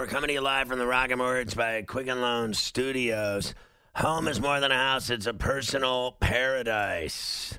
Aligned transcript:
We're 0.00 0.06
coming 0.06 0.28
to 0.28 0.32
you 0.32 0.40
live 0.40 0.68
from 0.68 0.78
the 0.78 0.86
Rocket 0.86 1.18
Mortgage 1.18 1.54
by 1.54 1.82
Quicken 1.82 2.22
Loan 2.22 2.54
Studios. 2.54 3.54
Home 3.96 4.28
is 4.28 4.40
more 4.40 4.58
than 4.58 4.72
a 4.72 4.74
house, 4.74 5.10
it's 5.10 5.26
a 5.26 5.34
personal 5.34 6.12
paradise. 6.12 7.58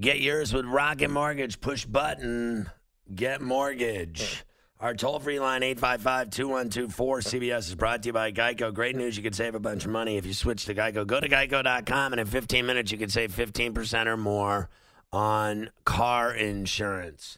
Get 0.00 0.18
yours 0.18 0.54
with 0.54 0.64
Rocket 0.64 1.10
Mortgage. 1.10 1.60
Push 1.60 1.84
button, 1.84 2.70
get 3.14 3.42
mortgage. 3.42 4.42
Our 4.80 4.94
toll 4.94 5.18
free 5.18 5.38
line, 5.38 5.62
855 5.62 6.30
2124 6.30 7.20
CBS, 7.20 7.58
is 7.58 7.74
brought 7.74 8.04
to 8.04 8.08
you 8.08 8.12
by 8.14 8.32
Geico. 8.32 8.72
Great 8.72 8.96
news, 8.96 9.18
you 9.18 9.22
can 9.22 9.34
save 9.34 9.54
a 9.54 9.60
bunch 9.60 9.84
of 9.84 9.90
money 9.90 10.16
if 10.16 10.24
you 10.24 10.32
switch 10.32 10.64
to 10.64 10.74
Geico. 10.74 11.06
Go 11.06 11.20
to 11.20 11.28
geico.com, 11.28 12.14
and 12.14 12.20
in 12.20 12.26
15 12.26 12.64
minutes, 12.64 12.90
you 12.90 12.96
can 12.96 13.10
save 13.10 13.32
15% 13.32 14.06
or 14.06 14.16
more 14.16 14.70
on 15.12 15.68
car 15.84 16.32
insurance. 16.32 17.36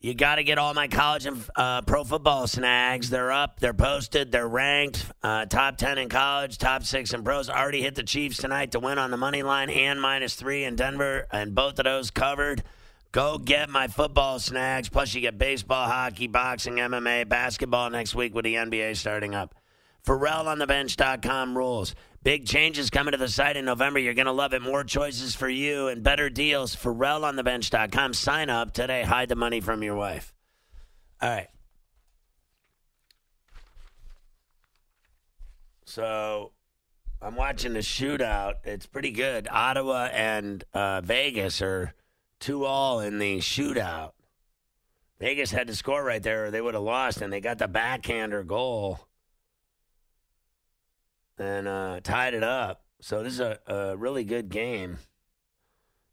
You 0.00 0.14
got 0.14 0.36
to 0.36 0.44
get 0.44 0.58
all 0.58 0.74
my 0.74 0.86
college 0.86 1.26
and 1.26 1.42
uh, 1.56 1.82
pro 1.82 2.04
football 2.04 2.46
snags. 2.46 3.10
They're 3.10 3.32
up, 3.32 3.58
they're 3.58 3.74
posted, 3.74 4.30
they're 4.30 4.46
ranked. 4.46 5.04
Uh, 5.24 5.46
top 5.46 5.76
10 5.76 5.98
in 5.98 6.08
college, 6.08 6.56
top 6.56 6.84
six 6.84 7.12
in 7.12 7.24
pros. 7.24 7.50
Already 7.50 7.82
hit 7.82 7.96
the 7.96 8.04
Chiefs 8.04 8.36
tonight 8.36 8.70
to 8.72 8.78
win 8.78 8.98
on 8.98 9.10
the 9.10 9.16
money 9.16 9.42
line 9.42 9.70
and 9.70 10.00
minus 10.00 10.36
three 10.36 10.62
in 10.62 10.76
Denver, 10.76 11.26
and 11.32 11.52
both 11.52 11.80
of 11.80 11.84
those 11.84 12.12
covered. 12.12 12.62
Go 13.10 13.38
get 13.38 13.70
my 13.70 13.88
football 13.88 14.38
snags. 14.38 14.88
Plus, 14.88 15.14
you 15.14 15.20
get 15.20 15.36
baseball, 15.36 15.88
hockey, 15.88 16.28
boxing, 16.28 16.74
MMA, 16.74 17.28
basketball 17.28 17.90
next 17.90 18.14
week 18.14 18.36
with 18.36 18.44
the 18.44 18.54
NBA 18.54 18.96
starting 18.96 19.34
up. 19.34 19.56
Ferrall 20.04 20.46
on 20.46 20.60
the 20.60 20.66
FerrallOnTheBench.com 20.66 21.58
rules. 21.58 21.96
Big 22.28 22.44
changes 22.44 22.90
coming 22.90 23.12
to 23.12 23.16
the 23.16 23.26
site 23.26 23.56
in 23.56 23.64
November. 23.64 23.98
You're 23.98 24.12
going 24.12 24.26
to 24.26 24.32
love 24.32 24.52
it. 24.52 24.60
More 24.60 24.84
choices 24.84 25.34
for 25.34 25.48
you 25.48 25.88
and 25.88 26.02
better 26.02 26.28
deals. 26.28 26.76
FerrallOnTheBench.com. 26.76 28.12
Sign 28.12 28.50
up 28.50 28.74
today. 28.74 29.02
Hide 29.02 29.30
the 29.30 29.34
money 29.34 29.62
from 29.62 29.82
your 29.82 29.94
wife. 29.94 30.34
All 31.22 31.30
right. 31.30 31.46
So 35.86 36.52
I'm 37.22 37.34
watching 37.34 37.72
the 37.72 37.78
shootout. 37.78 38.56
It's 38.62 38.84
pretty 38.84 39.12
good. 39.12 39.48
Ottawa 39.50 40.10
and 40.12 40.62
uh, 40.74 41.00
Vegas 41.00 41.62
are 41.62 41.94
two 42.40 42.66
all 42.66 43.00
in 43.00 43.18
the 43.18 43.38
shootout. 43.38 44.10
Vegas 45.18 45.50
had 45.50 45.68
to 45.68 45.74
score 45.74 46.04
right 46.04 46.22
there, 46.22 46.44
or 46.44 46.50
they 46.50 46.60
would 46.60 46.74
have 46.74 46.82
lost, 46.82 47.22
and 47.22 47.32
they 47.32 47.40
got 47.40 47.56
the 47.56 47.68
backhander 47.68 48.42
goal 48.42 49.07
and 51.38 51.68
uh, 51.68 52.00
tied 52.02 52.34
it 52.34 52.42
up. 52.42 52.82
So 53.00 53.22
this 53.22 53.34
is 53.34 53.40
a, 53.40 53.58
a 53.66 53.96
really 53.96 54.24
good 54.24 54.48
game. 54.48 54.98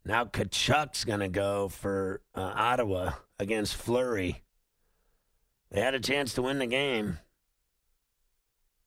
Now 0.04 0.24
Tkachuk's 0.24 1.04
going 1.04 1.20
to 1.20 1.28
go 1.28 1.68
for 1.68 2.22
uh, 2.34 2.52
Ottawa 2.54 3.12
against 3.38 3.74
Fleury. 3.74 4.44
They 5.70 5.80
had 5.80 5.94
a 5.94 6.00
chance 6.00 6.34
to 6.34 6.42
win 6.42 6.60
the 6.60 6.66
game, 6.66 7.18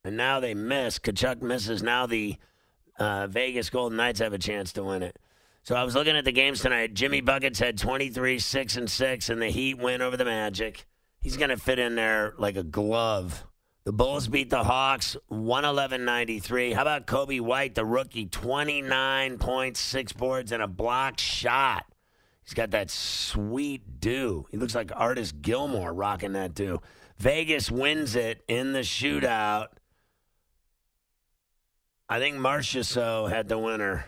and 0.02 0.16
now 0.16 0.40
they 0.40 0.54
miss. 0.54 0.98
Tkachuk 0.98 1.42
misses. 1.42 1.82
Now 1.82 2.06
the 2.06 2.36
uh, 2.98 3.26
Vegas 3.26 3.68
Golden 3.68 3.98
Knights 3.98 4.20
have 4.20 4.32
a 4.32 4.38
chance 4.38 4.72
to 4.74 4.82
win 4.82 5.02
it. 5.02 5.18
So 5.62 5.76
I 5.76 5.84
was 5.84 5.94
looking 5.94 6.16
at 6.16 6.24
the 6.24 6.32
games 6.32 6.60
tonight. 6.60 6.94
Jimmy 6.94 7.20
Buckets 7.20 7.58
had 7.58 7.76
23, 7.76 8.38
6, 8.38 8.76
and 8.76 8.90
6, 8.90 9.28
and 9.28 9.42
the 9.42 9.50
Heat 9.50 9.78
win 9.78 10.00
over 10.00 10.16
the 10.16 10.24
Magic. 10.24 10.86
He's 11.20 11.36
going 11.36 11.50
to 11.50 11.58
fit 11.58 11.78
in 11.78 11.96
there 11.96 12.32
like 12.38 12.56
a 12.56 12.62
glove. 12.62 13.44
The 13.84 13.92
Bulls 13.92 14.28
beat 14.28 14.50
the 14.50 14.64
Hawks 14.64 15.16
111 15.28 16.04
93. 16.04 16.72
How 16.74 16.82
about 16.82 17.06
Coby 17.06 17.40
White, 17.40 17.74
the 17.74 17.84
rookie? 17.84 18.26
29 18.26 19.38
points, 19.38 19.80
six 19.80 20.12
boards, 20.12 20.52
and 20.52 20.62
a 20.62 20.68
blocked 20.68 21.20
shot. 21.20 21.86
He's 22.44 22.52
got 22.52 22.72
that 22.72 22.90
sweet 22.90 24.00
do. 24.00 24.46
He 24.50 24.58
looks 24.58 24.74
like 24.74 24.92
Artis 24.94 25.32
Gilmore 25.32 25.94
rocking 25.94 26.34
that 26.34 26.54
do. 26.54 26.80
Vegas 27.16 27.70
wins 27.70 28.16
it 28.16 28.42
in 28.48 28.72
the 28.72 28.80
shootout. 28.80 29.68
I 32.08 32.18
think 32.18 32.36
Marchessault 32.36 33.30
had 33.30 33.48
the 33.48 33.58
winner. 33.58 34.06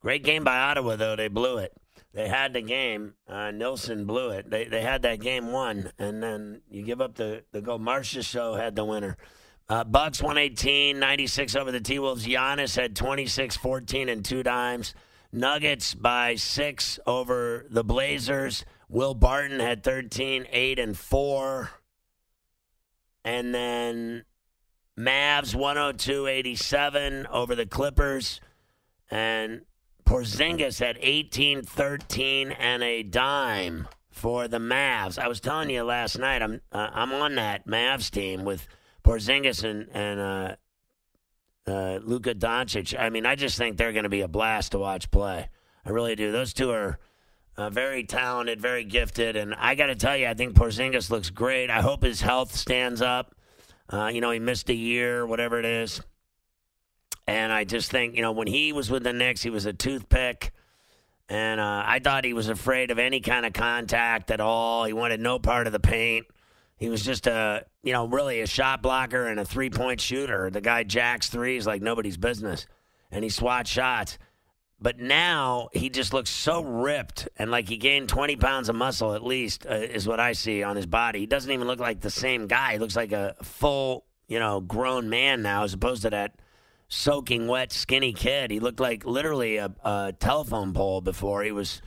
Great 0.00 0.24
game 0.24 0.44
by 0.44 0.58
Ottawa, 0.58 0.96
though. 0.96 1.14
They 1.14 1.28
blew 1.28 1.58
it. 1.58 1.72
They 2.16 2.28
had 2.28 2.54
the 2.54 2.62
game. 2.62 3.12
Uh, 3.28 3.50
Nilsson 3.50 4.06
blew 4.06 4.30
it. 4.30 4.48
They 4.48 4.64
they 4.64 4.80
had 4.80 5.02
that 5.02 5.20
game 5.20 5.52
won, 5.52 5.92
and 5.98 6.22
then 6.22 6.62
you 6.70 6.82
give 6.82 7.02
up 7.02 7.16
the, 7.16 7.44
the 7.52 7.60
goal. 7.60 7.78
Show 8.02 8.54
had 8.54 8.74
the 8.74 8.86
winner. 8.86 9.18
Uh, 9.68 9.84
Bucks 9.84 10.22
118, 10.22 10.98
96 10.98 11.54
over 11.56 11.70
the 11.70 11.80
T 11.80 11.98
Wolves. 11.98 12.26
Giannis 12.26 12.74
had 12.74 12.96
26, 12.96 13.58
14, 13.58 14.08
and 14.08 14.24
two 14.24 14.42
dimes. 14.42 14.94
Nuggets 15.30 15.94
by 15.94 16.36
six 16.36 16.98
over 17.06 17.66
the 17.68 17.84
Blazers. 17.84 18.64
Will 18.88 19.12
Barton 19.12 19.60
had 19.60 19.82
13, 19.82 20.46
8, 20.50 20.78
and 20.78 20.96
4. 20.96 21.70
And 23.26 23.54
then 23.54 24.24
Mavs 24.98 25.54
102, 25.54 26.28
87 26.28 27.26
over 27.26 27.54
the 27.54 27.66
Clippers. 27.66 28.40
And 29.10 29.66
Porzingis 30.06 30.78
had 30.78 30.98
18, 31.00 31.62
13, 31.62 32.52
and 32.52 32.82
a 32.82 33.02
dime 33.02 33.88
for 34.08 34.46
the 34.46 34.58
Mavs. 34.58 35.18
I 35.18 35.26
was 35.26 35.40
telling 35.40 35.68
you 35.68 35.82
last 35.82 36.16
night, 36.16 36.42
I'm 36.42 36.60
uh, 36.70 36.90
I'm 36.92 37.12
on 37.12 37.34
that 37.34 37.66
Mavs 37.66 38.10
team 38.10 38.44
with 38.44 38.68
Porzingis 39.04 39.64
and 39.64 39.88
and 39.92 40.20
uh, 40.20 40.56
uh, 41.66 41.98
Luka 42.02 42.36
Doncic. 42.36 42.98
I 42.98 43.10
mean, 43.10 43.26
I 43.26 43.34
just 43.34 43.58
think 43.58 43.76
they're 43.76 43.92
going 43.92 44.04
to 44.04 44.08
be 44.08 44.20
a 44.20 44.28
blast 44.28 44.72
to 44.72 44.78
watch 44.78 45.10
play. 45.10 45.48
I 45.84 45.90
really 45.90 46.14
do. 46.14 46.30
Those 46.30 46.54
two 46.54 46.70
are 46.70 47.00
uh, 47.56 47.70
very 47.70 48.04
talented, 48.04 48.60
very 48.60 48.84
gifted, 48.84 49.34
and 49.34 49.54
I 49.56 49.74
got 49.74 49.86
to 49.86 49.96
tell 49.96 50.16
you, 50.16 50.28
I 50.28 50.34
think 50.34 50.54
Porzingis 50.54 51.10
looks 51.10 51.30
great. 51.30 51.68
I 51.68 51.80
hope 51.80 52.04
his 52.04 52.20
health 52.20 52.54
stands 52.54 53.02
up. 53.02 53.34
Uh, 53.92 54.06
you 54.06 54.20
know, 54.20 54.30
he 54.30 54.38
missed 54.38 54.70
a 54.70 54.74
year, 54.74 55.26
whatever 55.26 55.58
it 55.58 55.64
is. 55.64 56.00
And 57.26 57.52
I 57.52 57.64
just 57.64 57.90
think, 57.90 58.14
you 58.14 58.22
know, 58.22 58.32
when 58.32 58.46
he 58.46 58.72
was 58.72 58.90
with 58.90 59.02
the 59.02 59.12
Knicks, 59.12 59.42
he 59.42 59.50
was 59.50 59.66
a 59.66 59.72
toothpick. 59.72 60.52
And 61.28 61.60
uh, 61.60 61.82
I 61.84 61.98
thought 61.98 62.24
he 62.24 62.32
was 62.32 62.48
afraid 62.48 62.90
of 62.92 62.98
any 63.00 63.20
kind 63.20 63.44
of 63.44 63.52
contact 63.52 64.30
at 64.30 64.40
all. 64.40 64.84
He 64.84 64.92
wanted 64.92 65.20
no 65.20 65.40
part 65.40 65.66
of 65.66 65.72
the 65.72 65.80
paint. 65.80 66.26
He 66.76 66.88
was 66.88 67.02
just 67.02 67.26
a, 67.26 67.64
you 67.82 67.92
know, 67.92 68.06
really 68.06 68.42
a 68.42 68.46
shot 68.46 68.82
blocker 68.82 69.26
and 69.26 69.40
a 69.40 69.44
three 69.44 69.70
point 69.70 70.00
shooter. 70.00 70.50
The 70.50 70.60
guy 70.60 70.84
jacks 70.84 71.28
threes 71.28 71.66
like 71.66 71.82
nobody's 71.82 72.16
business. 72.16 72.66
And 73.10 73.24
he 73.24 73.30
swats 73.30 73.70
shots. 73.70 74.18
But 74.78 75.00
now 75.00 75.68
he 75.72 75.88
just 75.88 76.12
looks 76.12 76.28
so 76.28 76.62
ripped 76.62 77.28
and 77.38 77.50
like 77.50 77.66
he 77.66 77.78
gained 77.78 78.10
20 78.10 78.36
pounds 78.36 78.68
of 78.68 78.76
muscle 78.76 79.14
at 79.14 79.24
least, 79.24 79.66
uh, 79.66 79.74
is 79.74 80.06
what 80.06 80.20
I 80.20 80.32
see 80.32 80.62
on 80.62 80.76
his 80.76 80.86
body. 80.86 81.20
He 81.20 81.26
doesn't 81.26 81.50
even 81.50 81.66
look 81.66 81.80
like 81.80 82.02
the 82.02 82.10
same 82.10 82.46
guy. 82.46 82.74
He 82.74 82.78
looks 82.78 82.94
like 82.94 83.12
a 83.12 83.34
full, 83.42 84.04
you 84.28 84.38
know, 84.38 84.60
grown 84.60 85.08
man 85.08 85.40
now 85.40 85.64
as 85.64 85.72
opposed 85.72 86.02
to 86.02 86.10
that 86.10 86.36
soaking 86.88 87.48
wet, 87.48 87.72
skinny 87.72 88.12
kid. 88.12 88.50
He 88.50 88.60
looked 88.60 88.80
like 88.80 89.04
literally 89.04 89.56
a, 89.56 89.74
a 89.84 90.14
telephone 90.18 90.72
pole 90.72 91.00
before. 91.00 91.42
He 91.42 91.52
was. 91.52 91.82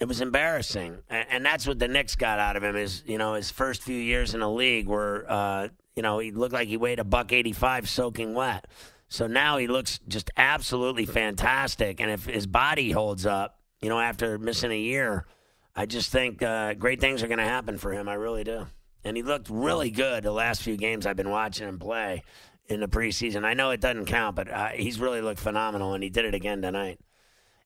It 0.00 0.06
was 0.06 0.20
embarrassing, 0.20 0.98
and, 1.10 1.26
and, 1.28 1.44
that's 1.44 1.66
what 1.66 1.80
the 1.80 1.88
Knicks 1.88 2.14
got 2.14 2.38
out 2.38 2.54
of 2.54 2.62
him. 2.62 2.76
Is 2.76 3.02
you 3.04 3.18
know 3.18 3.34
his 3.34 3.50
first 3.50 3.82
few 3.82 3.96
years 3.96 4.32
in 4.32 4.38
the 4.38 4.48
league 4.48 4.86
were 4.86 5.26
uh, 5.28 5.68
you 5.96 6.04
know 6.04 6.20
he 6.20 6.30
looked 6.30 6.52
like 6.52 6.68
he 6.68 6.76
weighed 6.76 7.00
a 7.00 7.04
buck 7.04 7.32
eighty 7.32 7.52
five, 7.52 7.88
soaking 7.88 8.32
wet. 8.32 8.68
So 9.08 9.26
now 9.26 9.56
he 9.56 9.66
looks 9.66 9.98
just 10.06 10.30
absolutely 10.36 11.04
fantastic, 11.04 11.98
and 12.00 12.12
if 12.12 12.26
his 12.26 12.46
body 12.46 12.92
holds 12.92 13.26
up, 13.26 13.58
you 13.80 13.88
know 13.88 13.98
after 13.98 14.38
missing 14.38 14.70
a 14.70 14.78
year, 14.78 15.26
I 15.74 15.86
just 15.86 16.12
think 16.12 16.44
uh, 16.44 16.74
great 16.74 17.00
things 17.00 17.24
are 17.24 17.28
going 17.28 17.38
to 17.38 17.44
happen 17.44 17.76
for 17.76 17.92
him. 17.92 18.08
I 18.08 18.14
really 18.14 18.44
do. 18.44 18.68
And 19.04 19.16
he 19.16 19.24
looked 19.24 19.48
really 19.50 19.90
good 19.90 20.22
the 20.22 20.30
last 20.30 20.62
few 20.62 20.76
games 20.76 21.06
I've 21.06 21.16
been 21.16 21.30
watching 21.30 21.66
him 21.66 21.78
play 21.78 22.22
in 22.68 22.80
the 22.80 22.88
preseason. 22.88 23.44
I 23.44 23.54
know 23.54 23.70
it 23.70 23.80
doesn't 23.80 24.06
count, 24.06 24.36
but 24.36 24.50
uh, 24.50 24.68
he's 24.68 25.00
really 25.00 25.20
looked 25.20 25.40
phenomenal, 25.40 25.94
and 25.94 26.02
he 26.02 26.10
did 26.10 26.24
it 26.24 26.34
again 26.34 26.62
tonight. 26.62 27.00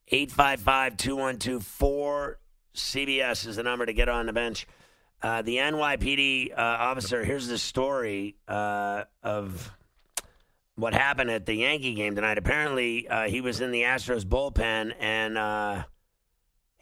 855 0.08 0.96
212 0.96 1.64
4 1.64 2.38
CBS 2.74 3.46
is 3.46 3.56
the 3.56 3.62
number 3.62 3.86
to 3.86 3.92
get 3.92 4.08
on 4.08 4.26
the 4.26 4.32
bench. 4.32 4.66
Uh, 5.22 5.42
the 5.42 5.56
NYPD 5.56 6.52
uh, 6.52 6.56
officer, 6.56 7.24
here's 7.24 7.46
the 7.46 7.58
story 7.58 8.36
uh, 8.48 9.04
of 9.22 9.70
what 10.74 10.94
happened 10.94 11.30
at 11.30 11.46
the 11.46 11.54
Yankee 11.54 11.94
game 11.94 12.16
tonight. 12.16 12.38
Apparently, 12.38 13.06
uh, 13.08 13.28
he 13.28 13.40
was 13.40 13.60
in 13.60 13.70
the 13.70 13.82
Astros 13.82 14.24
bullpen 14.24 14.92
and 14.98 15.38
uh, 15.38 15.84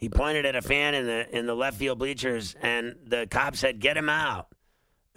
he 0.00 0.08
pointed 0.08 0.46
at 0.46 0.56
a 0.56 0.62
fan 0.62 0.94
in 0.94 1.06
the 1.06 1.38
in 1.38 1.44
the 1.44 1.54
left 1.54 1.76
field 1.76 1.98
bleachers, 1.98 2.56
and 2.62 2.96
the 3.04 3.26
cop 3.30 3.54
said, 3.54 3.80
"Get 3.80 3.98
him 3.98 4.08
out." 4.08 4.49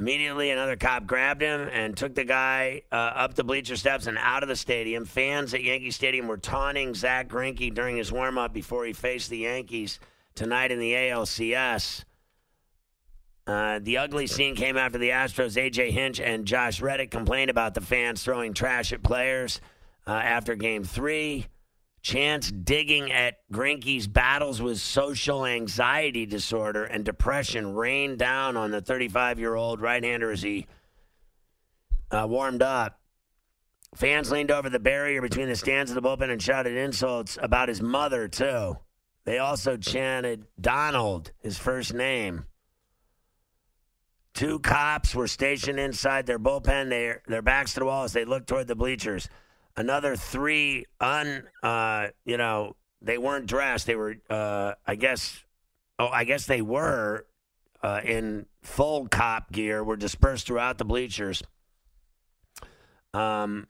Immediately, 0.03 0.49
another 0.49 0.75
cop 0.75 1.05
grabbed 1.07 1.41
him 1.41 1.69
and 1.71 1.95
took 1.95 2.13
the 2.13 2.25
guy 2.25 2.81
uh, 2.91 2.95
up 2.95 3.35
the 3.35 3.43
bleacher 3.45 3.77
steps 3.77 4.05
and 4.05 4.17
out 4.17 4.43
of 4.43 4.49
the 4.49 4.55
stadium. 4.57 5.05
Fans 5.05 5.53
at 5.53 5.63
Yankee 5.63 5.91
Stadium 5.91 6.27
were 6.27 6.35
taunting 6.35 6.93
Zack 6.93 7.29
Greinke 7.29 7.73
during 7.73 7.95
his 7.95 8.11
warm 8.11 8.37
up 8.37 8.51
before 8.51 8.83
he 8.83 8.91
faced 8.91 9.29
the 9.29 9.37
Yankees 9.37 10.01
tonight 10.35 10.73
in 10.73 10.79
the 10.79 10.91
ALCS. 10.91 12.03
Uh, 13.47 13.79
the 13.81 13.97
ugly 13.97 14.27
scene 14.27 14.57
came 14.57 14.75
after 14.75 14.97
the 14.97 15.11
Astros' 15.11 15.55
AJ 15.55 15.91
Hinch 15.91 16.19
and 16.19 16.45
Josh 16.45 16.81
Reddick 16.81 17.09
complained 17.09 17.49
about 17.49 17.73
the 17.73 17.79
fans 17.79 18.21
throwing 18.21 18.53
trash 18.53 18.91
at 18.91 19.03
players 19.03 19.61
uh, 20.05 20.11
after 20.11 20.55
Game 20.55 20.83
Three. 20.83 21.47
Chance 22.03 22.51
digging 22.51 23.13
at 23.13 23.37
Greinke's 23.49 24.07
battles 24.07 24.61
with 24.61 24.77
social 24.77 25.45
anxiety 25.45 26.25
disorder 26.25 26.83
and 26.83 27.05
depression 27.05 27.73
rained 27.73 28.19
down 28.19 28.57
on 28.57 28.71
the 28.71 28.81
35 28.81 29.39
year 29.39 29.55
old 29.55 29.79
right 29.79 30.03
hander 30.03 30.29
as 30.29 30.41
he 30.41 30.67
uh, 32.11 32.27
warmed 32.27 32.61
up. 32.61 32.99
Fans 33.95 34.31
leaned 34.31 34.51
over 34.51 34.69
the 34.69 34.79
barrier 34.79 35.21
between 35.21 35.47
the 35.47 35.55
stands 35.55 35.91
of 35.91 35.95
the 35.95 36.01
bullpen 36.01 36.29
and 36.29 36.41
shouted 36.41 36.75
insults 36.75 37.37
about 37.41 37.69
his 37.69 37.81
mother, 37.81 38.27
too. 38.27 38.77
They 39.23 39.37
also 39.37 39.77
chanted 39.77 40.45
Donald, 40.59 41.31
his 41.39 41.57
first 41.57 41.93
name. 41.93 42.43
Two 44.33 44.59
cops 44.59 45.15
were 45.15 45.27
stationed 45.27 45.79
inside 45.79 46.25
their 46.25 46.39
bullpen, 46.39 46.89
their, 46.89 47.21
their 47.27 47.41
backs 47.41 47.75
to 47.75 47.79
the 47.79 47.85
wall 47.85 48.03
as 48.03 48.11
they 48.11 48.25
looked 48.25 48.47
toward 48.47 48.67
the 48.67 48.75
bleachers 48.75 49.29
another 49.75 50.15
three 50.15 50.85
un 50.99 51.43
uh 51.61 52.07
you 52.25 52.37
know 52.37 52.75
they 53.01 53.17
weren't 53.17 53.45
dressed. 53.45 53.87
They 53.87 53.95
were 53.95 54.15
uh 54.29 54.73
i 54.85 54.95
guess 54.95 55.43
oh 55.99 56.07
i 56.07 56.23
guess 56.23 56.45
they 56.45 56.61
were 56.61 57.25
uh 57.81 58.01
in 58.03 58.45
full 58.61 59.07
cop 59.07 59.51
gear 59.51 59.83
were 59.83 59.97
dispersed 59.97 60.47
throughout 60.47 60.77
the 60.77 60.85
bleachers. 60.85 61.43
Um 63.13 63.67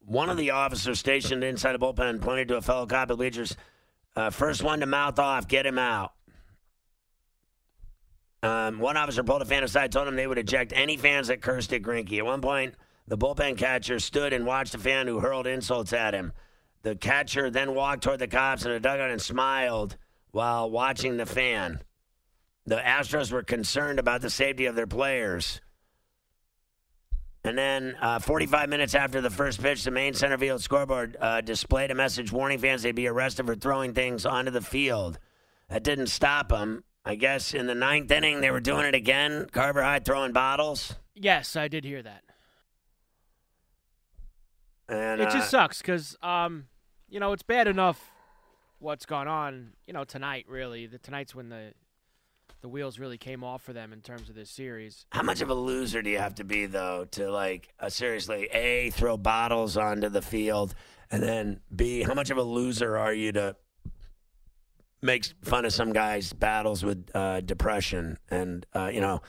one 0.00 0.28
of 0.28 0.36
the 0.36 0.50
officers 0.50 0.98
stationed 0.98 1.42
inside 1.42 1.72
the 1.72 1.78
bullpen 1.78 2.20
pointed 2.20 2.48
to 2.48 2.56
a 2.56 2.60
fellow 2.60 2.86
cop 2.86 3.10
at 3.10 3.16
bleachers 3.16 3.56
uh, 4.16 4.30
first 4.30 4.62
one 4.62 4.80
to 4.80 4.86
mouth 4.86 5.18
off 5.18 5.48
get 5.48 5.66
him 5.66 5.78
out. 5.78 6.12
Um, 8.42 8.78
one 8.78 8.96
officer 8.96 9.24
pulled 9.24 9.42
a 9.42 9.46
fan 9.46 9.64
aside, 9.64 9.90
told 9.90 10.06
him 10.06 10.16
they 10.16 10.26
would 10.26 10.38
eject 10.38 10.72
any 10.76 10.96
fans 10.96 11.28
that 11.28 11.40
cursed 11.40 11.72
at 11.72 11.82
Greinke. 11.82 12.18
At 12.18 12.26
one 12.26 12.42
point, 12.42 12.74
the 13.06 13.18
bullpen 13.18 13.58
catcher 13.58 13.98
stood 13.98 14.32
and 14.32 14.46
watched 14.46 14.74
a 14.74 14.78
fan 14.78 15.06
who 15.06 15.20
hurled 15.20 15.46
insults 15.46 15.92
at 15.92 16.14
him. 16.14 16.32
The 16.82 16.96
catcher 16.96 17.50
then 17.50 17.74
walked 17.74 18.02
toward 18.02 18.18
the 18.18 18.28
cops 18.28 18.64
in 18.64 18.72
a 18.72 18.80
dugout 18.80 19.10
and 19.10 19.20
smiled 19.20 19.96
while 20.30 20.70
watching 20.70 21.16
the 21.16 21.26
fan. 21.26 21.82
The 22.66 22.76
Astros 22.76 23.30
were 23.30 23.42
concerned 23.42 23.98
about 23.98 24.22
the 24.22 24.30
safety 24.30 24.66
of 24.66 24.74
their 24.74 24.86
players. 24.86 25.60
And 27.46 27.58
then, 27.58 27.94
uh, 28.00 28.18
45 28.20 28.70
minutes 28.70 28.94
after 28.94 29.20
the 29.20 29.28
first 29.28 29.60
pitch, 29.62 29.84
the 29.84 29.90
main 29.90 30.14
center 30.14 30.38
field 30.38 30.62
scoreboard 30.62 31.18
uh, 31.20 31.42
displayed 31.42 31.90
a 31.90 31.94
message 31.94 32.32
warning 32.32 32.58
fans 32.58 32.82
they'd 32.82 32.92
be 32.92 33.06
arrested 33.06 33.44
for 33.44 33.54
throwing 33.54 33.92
things 33.92 34.24
onto 34.24 34.50
the 34.50 34.62
field. 34.62 35.18
That 35.68 35.82
didn't 35.82 36.06
stop 36.06 36.48
them. 36.48 36.84
I 37.04 37.16
guess 37.16 37.52
in 37.52 37.66
the 37.66 37.74
ninth 37.74 38.10
inning, 38.10 38.40
they 38.40 38.50
were 38.50 38.60
doing 38.60 38.86
it 38.86 38.94
again. 38.94 39.46
Carver 39.52 39.82
High 39.82 39.98
throwing 39.98 40.32
bottles. 40.32 40.94
Yes, 41.14 41.54
I 41.54 41.68
did 41.68 41.84
hear 41.84 42.02
that. 42.02 42.23
And, 44.88 45.20
it 45.20 45.30
just 45.30 45.48
uh, 45.48 45.58
sucks 45.58 45.78
because, 45.78 46.16
um, 46.22 46.66
you 47.08 47.20
know, 47.20 47.32
it's 47.32 47.42
bad 47.42 47.68
enough 47.68 48.10
what's 48.78 49.06
gone 49.06 49.28
on, 49.28 49.72
you 49.86 49.92
know, 49.92 50.04
tonight, 50.04 50.46
really. 50.48 50.86
The 50.86 50.98
Tonight's 50.98 51.34
when 51.34 51.48
the 51.48 51.72
the 52.60 52.68
wheels 52.68 52.98
really 52.98 53.18
came 53.18 53.44
off 53.44 53.60
for 53.60 53.74
them 53.74 53.92
in 53.92 54.00
terms 54.00 54.30
of 54.30 54.34
this 54.34 54.48
series. 54.48 55.04
How 55.10 55.22
much 55.22 55.42
of 55.42 55.50
a 55.50 55.54
loser 55.54 56.00
do 56.00 56.08
you 56.08 56.16
have 56.16 56.34
to 56.36 56.44
be 56.44 56.64
though 56.64 57.06
to 57.10 57.30
like 57.30 57.68
uh, 57.78 57.90
seriously 57.90 58.48
a 58.52 58.88
throw 58.90 59.18
bottles 59.18 59.76
onto 59.76 60.08
the 60.08 60.22
field, 60.22 60.74
and 61.10 61.22
then 61.22 61.60
b 61.74 62.02
how 62.02 62.14
much 62.14 62.30
of 62.30 62.38
a 62.38 62.42
loser 62.42 62.96
are 62.96 63.12
you 63.12 63.32
to 63.32 63.56
make 65.02 65.26
fun 65.42 65.66
of 65.66 65.72
some 65.72 65.92
guy's 65.92 66.32
battles 66.32 66.82
with 66.82 67.10
uh, 67.14 67.42
depression 67.42 68.18
and 68.30 68.64
uh, 68.74 68.90
you 68.92 69.00
know 69.00 69.20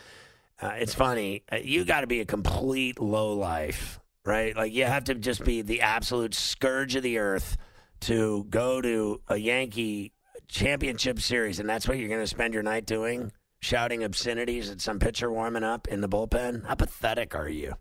uh, 0.62 0.72
it's 0.78 0.94
funny 0.94 1.44
uh, 1.51 1.58
you 1.58 1.84
got 1.84 2.01
to 2.01 2.08
be 2.08 2.22
a 2.22 2.25
complete 2.25 3.00
low 3.01 3.34
life 3.34 4.00
right 4.25 4.56
like 4.56 4.74
you 4.74 4.86
have 4.86 5.06
to 5.06 5.16
just 5.16 5.44
be 5.44 5.62
the 5.62 5.81
absolute 5.81 6.33
scourge 6.33 6.95
of 6.95 7.04
the 7.04 7.18
earth 7.18 7.57
to 8.01 8.45
go 8.50 8.81
to 8.81 9.22
a 9.27 9.38
Yankee 9.38 10.13
championship 10.48 11.19
series, 11.19 11.60
and 11.60 11.69
that's 11.69 11.88
what 11.88 11.98
you're 11.98 12.10
going 12.10 12.22
to 12.22 12.27
spend 12.27 12.54
your 12.54 12.63
night 12.63 12.86
doing, 12.86 13.31
shouting 13.60 14.04
obscenities 14.04 14.69
at 14.69 14.81
some 14.81 15.00
pitcher 15.00 15.31
warming 15.31 15.63
up 15.63 15.88
in 15.88 16.01
the 16.01 16.10
bullpen? 16.10 16.66
How 16.66 16.75
pathetic 16.75 17.36
are 17.36 17.50
you? 17.50 17.74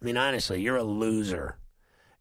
I 0.00 0.04
mean, 0.04 0.16
honestly, 0.16 0.60
you're 0.60 0.76
a 0.76 0.84
loser. 0.84 1.58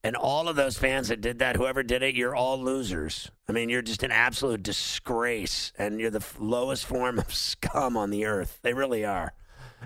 And 0.04 0.16
all 0.16 0.48
of 0.48 0.56
those 0.56 0.78
fans 0.78 1.10
that 1.10 1.22
did 1.22 1.40
that, 1.40 1.58
whoever 1.58 1.84
did 1.84 2.04
it, 2.04 2.16
you're 2.16 2.36
all 2.36 2.58
losers. 2.60 3.30
I 3.50 3.52
mean, 3.52 3.70
you're 3.70 3.82
just 3.82 4.04
an 4.04 4.12
absolute 4.12 4.64
disgrace, 4.64 5.74
and 5.78 6.00
you're 6.00 6.10
the 6.10 6.26
lowest 6.40 6.86
form 6.86 7.20
of 7.20 7.34
scum 7.34 7.98
on 7.98 8.10
the 8.10 8.26
earth. 8.26 8.60
They 8.62 8.74
really 8.74 9.06
are. 9.06 9.34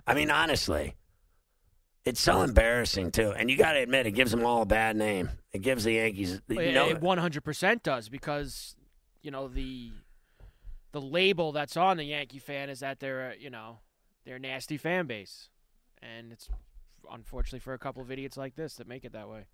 I 0.05 0.13
mean, 0.13 0.31
honestly. 0.31 0.95
It's 2.05 2.19
so 2.19 2.41
embarrassing 2.41 3.11
too, 3.11 3.31
and 3.31 3.49
you 3.49 3.57
got 3.57 3.73
to 3.73 3.79
admit 3.79 4.05
it 4.05 4.11
gives 4.11 4.31
them 4.31 4.45
all 4.45 4.63
a 4.63 4.65
bad 4.65 4.95
name. 4.97 5.29
It 5.53 5.61
gives 5.61 5.85
the 5.85 5.93
Yankees, 5.93 6.41
you 6.49 6.71
know, 6.73 6.89
It 6.89 6.99
100% 6.99 7.83
does 7.83 8.09
because, 8.09 8.75
you 9.21 9.31
know, 9.31 9.47
the 9.47 9.91
the 10.91 11.01
label 11.01 11.51
that's 11.51 11.75
on 11.75 11.97
the 11.97 12.03
Yankee 12.03 12.39
fan 12.39 12.69
is 12.69 12.81
that 12.81 12.99
they're, 12.99 13.31
uh, 13.31 13.33
you 13.39 13.49
know, 13.49 13.79
they're 14.25 14.35
a 14.35 14.39
nasty 14.39 14.77
fan 14.77 15.07
base. 15.07 15.49
And 16.01 16.31
it's 16.31 16.47
unfortunately 17.11 17.59
for 17.59 17.73
a 17.73 17.79
couple 17.79 18.01
of 18.01 18.11
idiots 18.11 18.37
like 18.37 18.55
this 18.55 18.75
that 18.75 18.87
make 18.87 19.03
it 19.03 19.13
that 19.13 19.27
way. 19.27 19.45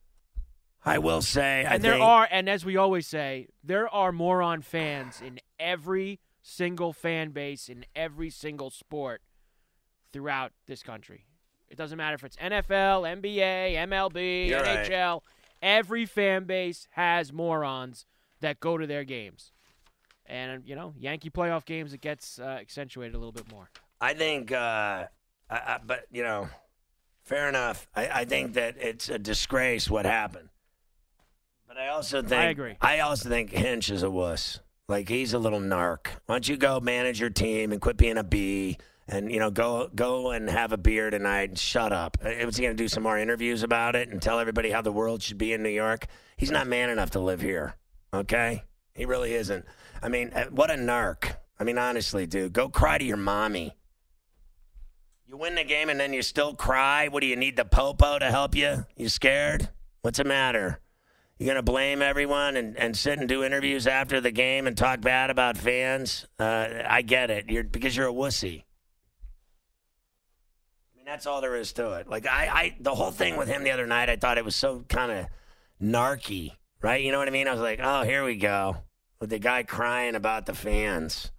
I 0.83 0.97
will 0.97 1.21
say, 1.21 1.65
I 1.65 1.75
and 1.75 1.83
there 1.83 1.93
think, 1.93 2.03
are, 2.03 2.27
and 2.29 2.49
as 2.49 2.65
we 2.65 2.77
always 2.77 3.05
say, 3.07 3.47
there 3.63 3.87
are 3.89 4.11
moron 4.11 4.61
fans 4.61 5.21
in 5.21 5.39
every 5.59 6.19
single 6.41 6.93
fan 6.93 7.31
base 7.31 7.69
in 7.69 7.85
every 7.95 8.29
single 8.29 8.69
sport 8.69 9.21
throughout 10.11 10.51
this 10.67 10.81
country. 10.81 11.25
It 11.69 11.77
doesn't 11.77 11.97
matter 11.97 12.15
if 12.15 12.23
it's 12.23 12.35
NFL, 12.37 13.21
NBA, 13.21 13.75
MLB, 13.75 14.47
You're 14.47 14.61
right. 14.61 14.89
NHL. 14.89 15.21
Every 15.61 16.05
fan 16.05 16.45
base 16.45 16.87
has 16.91 17.31
morons 17.31 18.05
that 18.41 18.59
go 18.59 18.77
to 18.77 18.87
their 18.87 19.03
games. 19.03 19.51
And, 20.25 20.63
you 20.65 20.75
know, 20.75 20.93
Yankee 20.97 21.29
playoff 21.29 21.65
games, 21.65 21.93
it 21.93 22.01
gets 22.01 22.39
uh, 22.39 22.57
accentuated 22.61 23.15
a 23.15 23.17
little 23.17 23.31
bit 23.31 23.51
more. 23.51 23.69
I 23.99 24.13
think, 24.13 24.51
uh, 24.51 25.05
I, 25.49 25.55
I, 25.55 25.79
but 25.85 26.05
you 26.11 26.23
know, 26.23 26.49
fair 27.23 27.49
enough. 27.49 27.87
I, 27.95 28.07
I 28.07 28.25
think 28.25 28.53
that 28.53 28.75
it's 28.79 29.09
a 29.09 29.19
disgrace 29.19 29.89
what 29.89 30.05
happened. 30.05 30.49
But 31.67 31.77
I 31.77 31.89
also 31.89 32.21
think 32.21 32.41
I 32.41 32.45
agree. 32.45 32.75
I 32.81 32.99
also 32.99 33.29
think 33.29 33.51
Hinch 33.51 33.91
is 33.91 34.03
a 34.03 34.09
wuss. 34.09 34.59
Like 34.87 35.07
he's 35.07 35.33
a 35.33 35.39
little 35.39 35.59
narc. 35.59 36.07
Why 36.25 36.35
don't 36.35 36.49
you 36.49 36.57
go 36.57 36.79
manage 36.79 37.19
your 37.19 37.29
team 37.29 37.71
and 37.71 37.79
quit 37.79 37.97
being 37.97 38.17
a 38.17 38.23
bee? 38.23 38.77
And 39.11 39.31
you 39.31 39.39
know, 39.39 39.49
go 39.49 39.89
go 39.93 40.31
and 40.31 40.47
have 40.49 40.71
a 40.71 40.77
beer 40.77 41.09
tonight. 41.09 41.49
And 41.49 41.59
shut 41.59 41.91
up. 41.91 42.17
Uh, 42.23 42.45
Was 42.45 42.57
he 42.57 42.63
going 42.63 42.77
to 42.77 42.83
do 42.83 42.87
some 42.87 43.03
more 43.03 43.17
interviews 43.17 43.63
about 43.63 43.95
it 43.95 44.09
and 44.09 44.21
tell 44.21 44.39
everybody 44.39 44.69
how 44.69 44.81
the 44.81 44.91
world 44.91 45.23
should 45.23 45.37
be 45.39 45.51
in 45.51 45.63
New 45.63 45.69
York? 45.69 46.05
He's 46.37 46.51
not 46.51 46.67
man 46.67 46.89
enough 46.89 47.11
to 47.11 47.19
live 47.19 47.41
here. 47.41 47.75
Okay, 48.13 48.63
he 48.93 49.05
really 49.05 49.33
isn't. 49.33 49.65
I 50.01 50.09
mean, 50.09 50.31
uh, 50.33 50.45
what 50.45 50.71
a 50.71 50.75
narc. 50.75 51.35
I 51.59 51.63
mean, 51.63 51.77
honestly, 51.77 52.25
dude, 52.25 52.53
go 52.53 52.69
cry 52.69 52.97
to 52.97 53.03
your 53.03 53.17
mommy. 53.17 53.75
You 55.25 55.37
win 55.37 55.55
the 55.55 55.63
game 55.63 55.89
and 55.89 55.99
then 55.99 56.13
you 56.13 56.21
still 56.21 56.55
cry. 56.55 57.07
What 57.07 57.21
do 57.21 57.27
you 57.27 57.35
need 57.35 57.55
the 57.55 57.65
popo 57.65 58.17
to 58.17 58.31
help 58.31 58.55
you? 58.55 58.85
You 58.95 59.09
scared? 59.09 59.69
What's 60.01 60.17
the 60.17 60.23
matter? 60.23 60.79
You 61.37 61.45
gonna 61.45 61.61
blame 61.61 62.01
everyone 62.01 62.57
and, 62.57 62.77
and 62.77 62.97
sit 62.97 63.19
and 63.19 63.27
do 63.27 63.43
interviews 63.43 63.87
after 63.87 64.19
the 64.19 64.31
game 64.31 64.67
and 64.67 64.75
talk 64.75 65.01
bad 65.01 65.29
about 65.29 65.57
fans? 65.57 66.25
Uh, 66.37 66.67
I 66.87 67.01
get 67.01 67.29
it. 67.29 67.49
You're 67.49 67.63
because 67.63 67.95
you're 67.95 68.09
a 68.09 68.13
wussy. 68.13 68.63
That's 71.09 71.25
all 71.25 71.41
there 71.41 71.55
is 71.55 71.73
to 71.73 71.93
it. 71.93 72.07
Like 72.07 72.27
I, 72.27 72.47
I 72.47 72.75
the 72.79 72.93
whole 72.93 73.09
thing 73.11 73.35
with 73.35 73.47
him 73.47 73.63
the 73.63 73.71
other 73.71 73.87
night, 73.87 74.09
I 74.09 74.15
thought 74.15 74.37
it 74.37 74.45
was 74.45 74.55
so 74.55 74.83
kind 74.87 75.11
of 75.11 75.25
narky, 75.81 76.53
right? 76.81 77.01
You 77.03 77.11
know 77.11 77.17
what 77.19 77.27
I 77.27 77.31
mean? 77.31 77.47
I 77.47 77.51
was 77.51 77.61
like, 77.61 77.79
oh, 77.81 78.03
here 78.03 78.23
we 78.23 78.35
go 78.35 78.77
with 79.19 79.29
the 79.31 79.39
guy 79.39 79.63
crying 79.63 80.15
about 80.15 80.45
the 80.45 80.53
fans, 80.53 81.31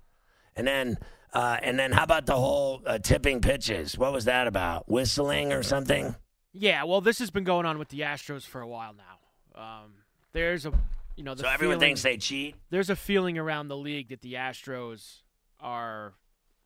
and 0.57 0.67
then. 0.67 0.99
Uh, 1.33 1.57
and 1.62 1.79
then, 1.79 1.93
how 1.93 2.03
about 2.03 2.27
the 2.27 2.35
whole 2.35 2.83
uh, 2.85 2.99
tipping 2.99 3.41
pitches? 3.41 3.97
What 3.97 4.12
was 4.12 4.25
that 4.25 4.49
about? 4.49 4.89
Whistling 4.91 5.53
or 5.53 5.62
something? 5.62 6.17
Yeah, 6.53 6.83
well, 6.83 7.00
this 7.00 7.21
has 7.21 7.31
been 7.31 7.45
going 7.45 7.67
on 7.67 7.79
with 7.79 7.87
the 7.91 8.00
Astros 8.00 8.45
for 8.45 8.61
a 8.61 8.67
while 8.67 8.95
now. 8.95 9.62
Um, 9.62 9.93
there's 10.33 10.67
a, 10.67 10.73
you 11.15 11.23
know, 11.23 11.35
the 11.37 11.45
So 11.45 11.49
everyone 11.49 11.77
feeling- 11.77 11.91
thinks 11.91 12.03
they 12.03 12.17
cheat. 12.17 12.57
there's 12.71 12.91
a 12.91 12.97
feeling 12.97 13.39
around 13.39 13.69
the 13.69 13.77
league 13.77 14.09
that 14.09 14.23
the 14.23 14.33
Astros 14.35 15.19
are 15.61 16.15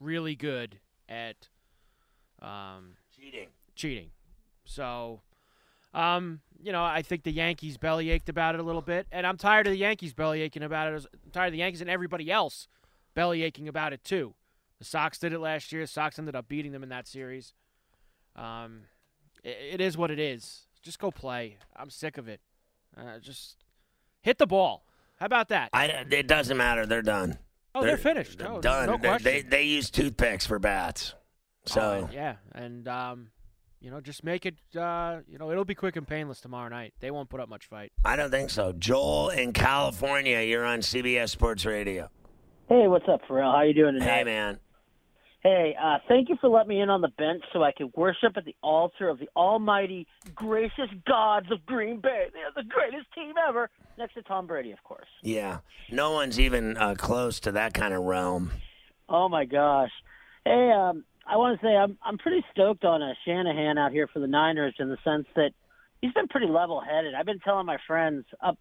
really 0.00 0.34
good 0.34 0.78
at 1.10 1.50
um, 2.44 2.96
Cheating. 3.16 3.48
cheating. 3.74 4.10
So, 4.64 5.20
um, 5.92 6.40
you 6.62 6.72
know, 6.72 6.82
I 6.84 7.02
think 7.02 7.22
the 7.22 7.32
Yankees 7.32 7.76
belly 7.76 8.10
ached 8.10 8.28
about 8.28 8.54
it 8.54 8.60
a 8.60 8.64
little 8.64 8.82
bit, 8.82 9.06
and 9.12 9.26
I'm 9.26 9.36
tired 9.36 9.66
of 9.66 9.72
the 9.72 9.78
Yankees 9.78 10.12
belly 10.14 10.40
aching 10.42 10.62
about 10.62 10.92
it. 10.92 11.06
I'm 11.24 11.30
tired 11.30 11.46
of 11.48 11.52
the 11.52 11.58
Yankees 11.58 11.80
and 11.80 11.90
everybody 11.90 12.30
else 12.30 12.68
belly 13.14 13.42
aching 13.42 13.68
about 13.68 13.92
it 13.92 14.02
too. 14.04 14.34
The 14.78 14.84
Sox 14.84 15.18
did 15.18 15.32
it 15.32 15.38
last 15.38 15.72
year. 15.72 15.82
The 15.82 15.86
Sox 15.86 16.18
ended 16.18 16.34
up 16.34 16.48
beating 16.48 16.72
them 16.72 16.82
in 16.82 16.88
that 16.88 17.06
series. 17.06 17.52
Um, 18.36 18.82
it, 19.42 19.56
it 19.74 19.80
is 19.80 19.96
what 19.96 20.10
it 20.10 20.18
is. 20.18 20.62
Just 20.82 20.98
go 20.98 21.10
play. 21.10 21.58
I'm 21.76 21.90
sick 21.90 22.18
of 22.18 22.28
it. 22.28 22.40
Uh, 22.96 23.18
just 23.20 23.56
hit 24.22 24.38
the 24.38 24.46
ball. 24.46 24.84
How 25.20 25.26
about 25.26 25.48
that? 25.48 25.70
I, 25.72 25.86
it 26.10 26.26
doesn't 26.26 26.56
matter. 26.56 26.86
They're 26.86 27.02
done. 27.02 27.38
oh, 27.74 27.82
they're, 27.82 27.96
finished. 27.96 28.38
They're 28.38 28.50
Oh, 28.52 28.60
done. 28.60 28.86
No 29.00 29.18
They- 29.18 29.18
they 29.18 29.42
they 29.42 29.62
use 29.62 29.90
toothpicks 29.90 30.46
for 30.46 30.58
bats. 30.58 31.14
So 31.66 32.06
Oh, 32.06 32.10
yeah, 32.12 32.36
and 32.52 32.86
um, 32.88 33.28
you 33.80 33.90
know, 33.90 34.00
just 34.00 34.24
make 34.24 34.46
it. 34.46 34.54
Uh, 34.76 35.20
you 35.28 35.38
know, 35.38 35.50
it'll 35.50 35.64
be 35.64 35.74
quick 35.74 35.96
and 35.96 36.06
painless 36.06 36.40
tomorrow 36.40 36.68
night. 36.68 36.94
They 37.00 37.10
won't 37.10 37.28
put 37.28 37.40
up 37.40 37.48
much 37.48 37.66
fight. 37.66 37.92
I 38.04 38.16
don't 38.16 38.30
think 38.30 38.50
so. 38.50 38.72
Joel 38.72 39.30
in 39.30 39.52
California, 39.52 40.40
you're 40.40 40.64
on 40.64 40.80
CBS 40.80 41.30
Sports 41.30 41.64
Radio. 41.64 42.10
Hey, 42.68 42.86
what's 42.88 43.06
up, 43.08 43.20
Ferrall? 43.28 43.52
How 43.52 43.62
you 43.62 43.74
doing 43.74 43.94
tonight? 43.94 44.08
Hey 44.08 44.24
man. 44.24 44.58
Hey, 45.42 45.76
uh, 45.78 45.98
thank 46.08 46.30
you 46.30 46.36
for 46.40 46.48
letting 46.48 46.70
me 46.70 46.80
in 46.80 46.88
on 46.88 47.02
the 47.02 47.10
bench 47.18 47.42
so 47.52 47.62
I 47.62 47.72
could 47.72 47.92
worship 47.94 48.34
at 48.38 48.46
the 48.46 48.56
altar 48.62 49.10
of 49.10 49.18
the 49.18 49.28
almighty, 49.36 50.06
gracious 50.34 50.88
gods 51.06 51.52
of 51.52 51.66
Green 51.66 52.00
Bay. 52.00 52.28
They're 52.32 52.64
the 52.64 52.66
greatest 52.66 53.12
team 53.14 53.34
ever, 53.46 53.68
next 53.98 54.14
to 54.14 54.22
Tom 54.22 54.46
Brady, 54.46 54.72
of 54.72 54.82
course. 54.84 55.06
Yeah. 55.22 55.58
No 55.90 56.12
one's 56.12 56.40
even 56.40 56.78
uh, 56.78 56.94
close 56.96 57.40
to 57.40 57.52
that 57.52 57.74
kind 57.74 57.92
of 57.92 58.04
realm. 58.04 58.52
Oh 59.06 59.28
my 59.28 59.44
gosh. 59.44 59.90
Hey, 60.46 60.70
um, 60.74 61.04
I 61.26 61.36
want 61.36 61.60
to 61.60 61.66
say 61.66 61.74
I'm 61.74 61.98
I'm 62.02 62.18
pretty 62.18 62.44
stoked 62.52 62.84
on 62.84 63.02
uh, 63.02 63.14
Shanahan 63.24 63.78
out 63.78 63.92
here 63.92 64.06
for 64.06 64.18
the 64.18 64.26
Niners 64.26 64.74
in 64.78 64.88
the 64.88 64.98
sense 65.04 65.26
that 65.36 65.50
he's 66.02 66.12
been 66.12 66.28
pretty 66.28 66.48
level-headed. 66.48 67.14
I've 67.14 67.26
been 67.26 67.40
telling 67.40 67.66
my 67.66 67.78
friends 67.86 68.26
up 68.40 68.58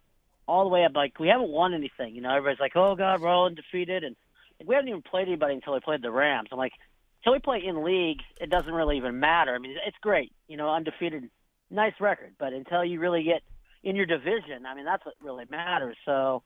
all 0.47 0.63
the 0.63 0.69
way 0.69 0.85
up 0.85 0.93
like 0.95 1.19
we 1.19 1.27
haven't 1.27 1.49
won 1.49 1.73
anything. 1.73 2.15
You 2.15 2.21
know, 2.21 2.29
everybody's 2.29 2.59
like, 2.59 2.75
"Oh 2.75 2.95
God, 2.95 3.21
we're 3.21 3.29
all 3.29 3.45
undefeated," 3.45 4.03
and 4.03 4.15
like, 4.59 4.67
we 4.67 4.75
haven't 4.75 4.89
even 4.89 5.01
played 5.01 5.27
anybody 5.27 5.55
until 5.55 5.73
we 5.73 5.79
played 5.79 6.01
the 6.01 6.11
Rams. 6.11 6.49
I'm 6.51 6.57
like, 6.57 6.73
until 7.19 7.33
we 7.33 7.39
play 7.39 7.63
in 7.65 7.83
league, 7.83 8.21
it 8.39 8.49
doesn't 8.49 8.73
really 8.73 8.97
even 8.97 9.19
matter. 9.19 9.55
I 9.55 9.57
mean, 9.57 9.75
it's 9.85 9.97
great, 10.01 10.31
you 10.47 10.57
know, 10.57 10.69
undefeated, 10.69 11.29
nice 11.69 11.93
record, 11.99 12.35
but 12.37 12.53
until 12.53 12.83
you 12.83 12.99
really 12.99 13.23
get 13.23 13.41
in 13.83 13.95
your 13.95 14.05
division, 14.05 14.65
I 14.65 14.75
mean, 14.75 14.85
that's 14.85 15.05
what 15.05 15.15
really 15.21 15.45
matters. 15.49 15.97
So, 16.05 16.43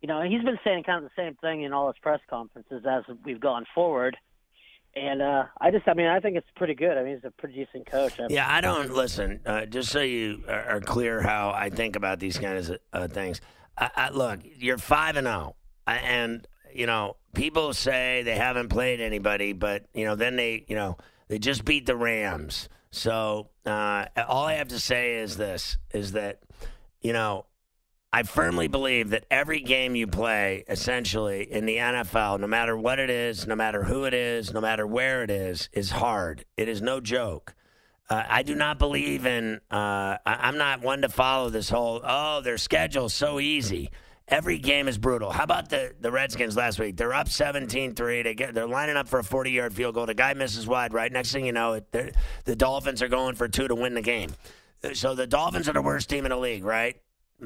you 0.00 0.08
know, 0.08 0.22
he's 0.22 0.42
been 0.42 0.58
saying 0.64 0.84
kind 0.84 1.04
of 1.04 1.10
the 1.10 1.22
same 1.22 1.34
thing 1.36 1.62
in 1.62 1.72
all 1.72 1.88
his 1.88 1.98
press 2.00 2.20
conferences 2.28 2.84
as 2.88 3.04
we've 3.24 3.40
gone 3.40 3.66
forward. 3.74 4.16
And 4.96 5.22
uh, 5.22 5.44
I 5.60 5.70
just, 5.70 5.86
I 5.86 5.94
mean, 5.94 6.06
I 6.06 6.18
think 6.18 6.36
it's 6.36 6.50
pretty 6.56 6.74
good. 6.74 6.98
I 6.98 7.04
mean, 7.04 7.14
he's 7.14 7.24
a 7.24 7.30
pretty 7.30 7.54
decent 7.54 7.86
coach. 7.86 8.18
I 8.18 8.26
Yeah, 8.28 8.52
I 8.52 8.60
don't 8.60 8.92
listen. 8.92 9.40
Uh, 9.46 9.64
just 9.66 9.90
so 9.90 10.00
you 10.00 10.42
are, 10.48 10.80
clear 10.80 11.20
how 11.20 11.50
I 11.50 11.70
think 11.70 11.94
about 11.94 12.18
these 12.18 12.38
kinds 12.38 12.70
of 12.70 12.78
uh, 12.92 13.06
things. 13.06 13.40
I, 13.78 13.90
I, 13.94 14.10
look, 14.10 14.40
you're 14.42 14.78
five 14.78 15.16
and 15.16 15.28
zero, 15.28 15.54
and 15.86 16.46
you 16.74 16.86
know 16.86 17.16
people 17.34 17.72
say 17.72 18.22
they 18.24 18.34
haven't 18.34 18.68
played 18.68 19.00
anybody, 19.00 19.52
but 19.52 19.86
you 19.94 20.04
know 20.04 20.16
then 20.16 20.34
they, 20.34 20.64
you 20.66 20.74
know, 20.74 20.98
they 21.28 21.38
just 21.38 21.64
beat 21.64 21.86
the 21.86 21.96
Rams. 21.96 22.68
So 22.90 23.50
uh, 23.64 24.06
all 24.26 24.46
I 24.46 24.54
have 24.54 24.68
to 24.68 24.80
say 24.80 25.18
is 25.18 25.36
this: 25.36 25.78
is 25.92 26.12
that 26.12 26.40
you 27.00 27.12
know 27.12 27.46
I 28.12 28.24
firmly 28.24 28.66
believe 28.66 29.10
that 29.10 29.24
every 29.30 29.60
game 29.60 29.94
you 29.94 30.08
play, 30.08 30.64
essentially 30.68 31.50
in 31.50 31.64
the 31.64 31.76
NFL, 31.76 32.40
no 32.40 32.48
matter 32.48 32.76
what 32.76 32.98
it 32.98 33.08
is, 33.08 33.46
no 33.46 33.54
matter 33.54 33.84
who 33.84 34.04
it 34.04 34.14
is, 34.14 34.52
no 34.52 34.60
matter 34.60 34.84
where 34.84 35.22
it 35.22 35.30
is, 35.30 35.68
is 35.72 35.92
hard. 35.92 36.44
It 36.56 36.68
is 36.68 36.82
no 36.82 37.00
joke. 37.00 37.54
Uh, 38.08 38.24
I 38.28 38.42
do 38.42 38.56
not 38.56 38.80
believe 38.80 39.26
in. 39.26 39.60
Uh, 39.70 40.18
I, 40.26 40.38
I'm 40.40 40.58
not 40.58 40.82
one 40.82 41.02
to 41.02 41.08
follow 41.08 41.50
this 41.50 41.70
whole. 41.70 42.00
Oh, 42.02 42.40
their 42.40 42.58
schedule's 42.58 43.14
so 43.14 43.38
easy. 43.38 43.90
Every 44.26 44.58
game 44.58 44.88
is 44.88 44.98
brutal. 44.98 45.30
How 45.30 45.44
about 45.44 45.70
the, 45.70 45.92
the 46.00 46.10
Redskins 46.10 46.56
last 46.56 46.80
week? 46.80 46.96
They're 46.96 47.14
up 47.14 47.28
17-3. 47.28 48.24
They 48.24 48.34
get 48.34 48.54
they're 48.54 48.66
lining 48.66 48.96
up 48.96 49.08
for 49.08 49.20
a 49.20 49.24
40-yard 49.24 49.72
field 49.72 49.94
goal. 49.94 50.06
The 50.06 50.14
guy 50.14 50.34
misses 50.34 50.66
wide 50.66 50.92
right. 50.92 51.10
Next 51.12 51.32
thing 51.32 51.46
you 51.46 51.52
know, 51.52 51.80
the 51.92 52.56
Dolphins 52.56 53.02
are 53.02 53.08
going 53.08 53.36
for 53.36 53.46
two 53.46 53.68
to 53.68 53.74
win 53.76 53.94
the 53.94 54.02
game. 54.02 54.32
So 54.94 55.14
the 55.14 55.26
Dolphins 55.26 55.68
are 55.68 55.72
the 55.72 55.82
worst 55.82 56.08
team 56.08 56.26
in 56.26 56.30
the 56.30 56.36
league, 56.36 56.64
right? 56.64 56.96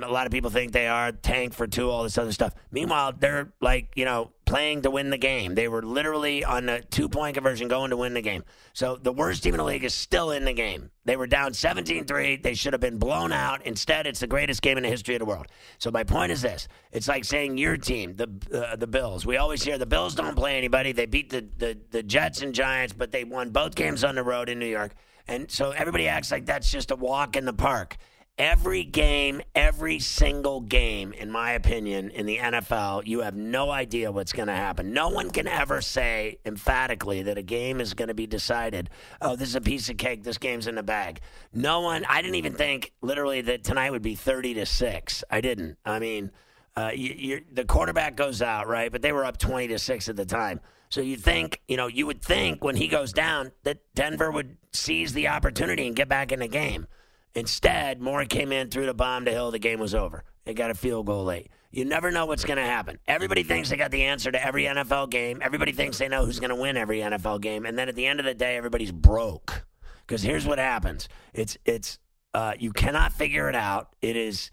A 0.03 0.11
lot 0.11 0.27
of 0.27 0.33
people 0.33 0.51
think 0.51 0.73
they 0.73 0.89
are 0.89 1.13
tank 1.13 1.55
for 1.55 1.67
two, 1.67 1.91
all 1.91 2.03
this 2.03 2.19
other 2.19 2.33
stuff. 2.33 2.55
Meanwhile, 2.73 3.15
they're 3.19 3.53
like, 3.61 3.91
you 3.95 4.05
know, 4.05 4.33
playing 4.45 4.83
to 4.83 4.91
win 4.91 5.11
the 5.11 5.19
game. 5.19 5.55
They 5.55 5.69
were 5.69 5.83
literally 5.83 6.45
on 6.45 6.69
a 6.69 6.81
two 6.83 7.09
point 7.09 7.35
conversion 7.35 7.69
going 7.69 7.91
to 7.91 7.97
win 7.97 8.15
the 8.15 8.23
game. 8.23 8.45
So 8.73 8.97
the 8.97 9.13
worst 9.13 9.43
team 9.43 9.55
in 9.55 9.59
the 9.59 9.65
league 9.65 9.85
is 9.85 9.95
still 9.95 10.31
in 10.31 10.45
the 10.45 10.53
game. 10.53 10.91
They 11.05 11.17
were 11.17 11.27
down 11.27 11.55
17 11.55 12.05
3. 12.05 12.37
They 12.37 12.55
should 12.55 12.73
have 12.73 12.81
been 12.81 12.99
blown 12.99 13.33
out. 13.33 13.65
Instead, 13.67 14.07
it's 14.07 14.21
the 14.21 14.27
greatest 14.27 14.63
game 14.63 14.77
in 14.77 14.83
the 14.83 14.89
history 14.89 15.15
of 15.15 15.21
the 15.21 15.27
world. 15.27 15.47
So 15.79 15.91
my 15.91 16.05
point 16.05 16.33
is 16.33 16.43
this 16.43 16.69
it's 16.93 17.09
like 17.09 17.25
saying 17.25 17.59
your 17.59 17.77
team, 17.77 18.17
the 18.17 18.29
uh, 18.53 18.77
the 18.77 18.87
Bills. 18.87 19.25
We 19.27 19.37
always 19.37 19.63
hear 19.63 19.79
the 19.79 19.87
Bills 19.87 20.15
don't 20.15 20.37
play 20.37 20.57
anybody. 20.57 20.93
They 20.93 21.07
beat 21.07 21.31
the, 21.31 21.47
the, 21.59 21.79
the 21.91 22.03
Jets 22.03 22.43
and 22.43 22.55
Giants, 22.55 22.93
but 22.93 23.13
they 23.13 23.25
won 23.25 23.51
both 23.51 23.75
games 23.75 24.05
on 24.05 24.15
the 24.15 24.23
road 24.23 24.49
in 24.49 24.59
New 24.59 24.67
York. 24.67 24.93
And 25.27 25.51
so 25.51 25.71
everybody 25.71 26.07
acts 26.07 26.31
like 26.31 26.47
that's 26.47 26.71
just 26.71 26.91
a 26.91 26.97
walk 26.97 27.37
in 27.37 27.45
the 27.45 27.53
park. 27.53 27.97
Every 28.37 28.83
game, 28.83 29.43
every 29.55 30.01
single 30.01 30.61
game, 30.61 31.13
in 31.13 31.31
my 31.31 31.53
opinion, 31.53 32.11
in 32.11 32.27
the 32.27 32.39
NFL, 32.39 33.07
you 33.07 33.21
have 33.21 33.37
no 33.37 33.71
idea 33.71 34.11
what's 34.11 34.33
going 34.33 34.49
to 34.49 34.57
happen. 34.57 34.93
No 34.93 35.09
one 35.09 35.31
can 35.31 35.47
ever 35.47 35.81
say 35.81 36.39
emphatically 36.45 37.23
that 37.23 37.39
a 37.39 37.43
game 37.43 37.81
is 37.81 37.95
going 37.95 38.09
to 38.09 38.15
be 38.15 38.27
decided. 38.27 38.91
Oh, 39.21 39.37
this 39.37 39.51
is 39.51 39.55
a 39.55 39.61
piece 39.61 39.89
of 39.89 39.99
cake. 39.99 40.25
This 40.25 40.39
game's 40.39 40.67
in 40.67 40.75
the 40.75 40.83
bag. 40.83 41.21
No 41.53 41.83
one. 41.83 42.05
I 42.09 42.23
didn't 42.23 42.35
even 42.35 42.55
think 42.55 42.91
literally 43.03 43.41
that 43.43 43.63
tonight 43.63 43.93
would 43.93 44.03
be 44.03 44.17
thirty 44.17 44.53
to 44.55 44.67
six. 44.67 45.23
I 45.31 45.41
didn't. 45.41 45.79
I 45.85 46.01
mean, 46.01 46.33
uh, 46.75 46.91
you, 46.93 47.45
the 47.53 47.65
quarterback 47.65 48.17
goes 48.17 48.43
out, 48.43 48.67
right? 48.67 48.91
But 48.91 49.01
they 49.01 49.13
were 49.13 49.25
up 49.25 49.39
twenty 49.39 49.69
to 49.69 49.79
six 49.79 50.09
at 50.09 50.17
the 50.17 50.27
time. 50.27 50.59
So 50.89 51.01
you 51.01 51.17
think, 51.17 51.61
you 51.69 51.77
know, 51.77 51.87
you 51.87 52.07
would 52.07 52.21
think 52.21 52.65
when 52.65 52.75
he 52.75 52.89
goes 52.89 53.13
down 53.13 53.53
that 53.63 53.79
Denver 53.95 54.33
would 54.33 54.57
seize 54.73 55.13
the 55.13 55.29
opportunity 55.29 55.87
and 55.87 55.95
get 55.95 56.09
back 56.09 56.33
in 56.33 56.41
the 56.41 56.49
game. 56.49 56.89
Instead, 57.35 58.01
Moore 58.01 58.25
came 58.25 58.53
in, 58.53 58.71
threw 58.71 58.87
the 58.87 58.95
bomb 58.95 59.25
to 59.25 59.31
Hill. 59.31 59.51
The 59.51 59.59
game 59.59 59.81
was 59.81 59.95
over. 59.95 60.25
They 60.45 60.55
got 60.55 60.71
a 60.71 60.75
field 60.75 61.07
goal 61.07 61.25
late. 61.25 61.51
You 61.71 61.85
never 61.85 62.13
know 62.13 62.27
what's 62.27 62.45
going 62.45 62.59
to 62.59 62.65
happen. 62.65 63.01
Everybody 63.09 63.43
thinks 63.43 63.71
they 63.71 63.77
got 63.77 63.91
the 63.91 64.05
answer 64.05 64.31
to 64.31 64.47
every 64.47 64.65
NFL 64.65 65.11
game. 65.11 65.41
Everybody 65.43 65.73
thinks 65.73 65.99
they 65.99 66.07
know 66.07 66.25
who's 66.25 66.39
going 66.39 66.51
to 66.51 66.57
win 66.57 66.77
every 66.77 67.01
NFL 67.01 67.41
game. 67.41 67.67
And 67.67 67.77
then 67.77 67.89
at 67.89 67.97
the 67.97 68.07
end 68.07 68.21
of 68.21 68.27
the 68.27 68.35
day, 68.35 68.57
everybody's 68.57 68.93
broke. 68.93 69.67
Because 70.07 70.23
here's 70.23 70.47
what 70.47 70.59
happens: 70.59 71.09
it's 71.33 71.57
it's 71.65 71.99
uh, 72.35 72.53
you 72.59 72.73
cannot 72.73 73.13
figure 73.13 73.49
it 73.49 73.57
out. 73.57 73.97
It 74.03 74.17
is 74.17 74.51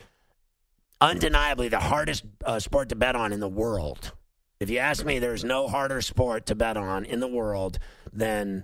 undeniably 1.00 1.68
the 1.68 1.80
hardest 1.80 2.24
uh, 2.46 2.60
sport 2.60 2.90
to 2.90 2.96
bet 2.96 3.16
on 3.16 3.34
in 3.34 3.40
the 3.40 3.50
world. 3.50 4.14
If 4.60 4.70
you 4.70 4.78
ask 4.78 5.06
me, 5.06 5.20
there's 5.20 5.44
no 5.44 5.68
harder 5.68 6.02
sport 6.02 6.46
to 6.48 6.56
bet 6.56 6.78
on 6.78 7.04
in 7.06 7.20
the 7.20 7.28
world 7.28 7.80
than 8.14 8.64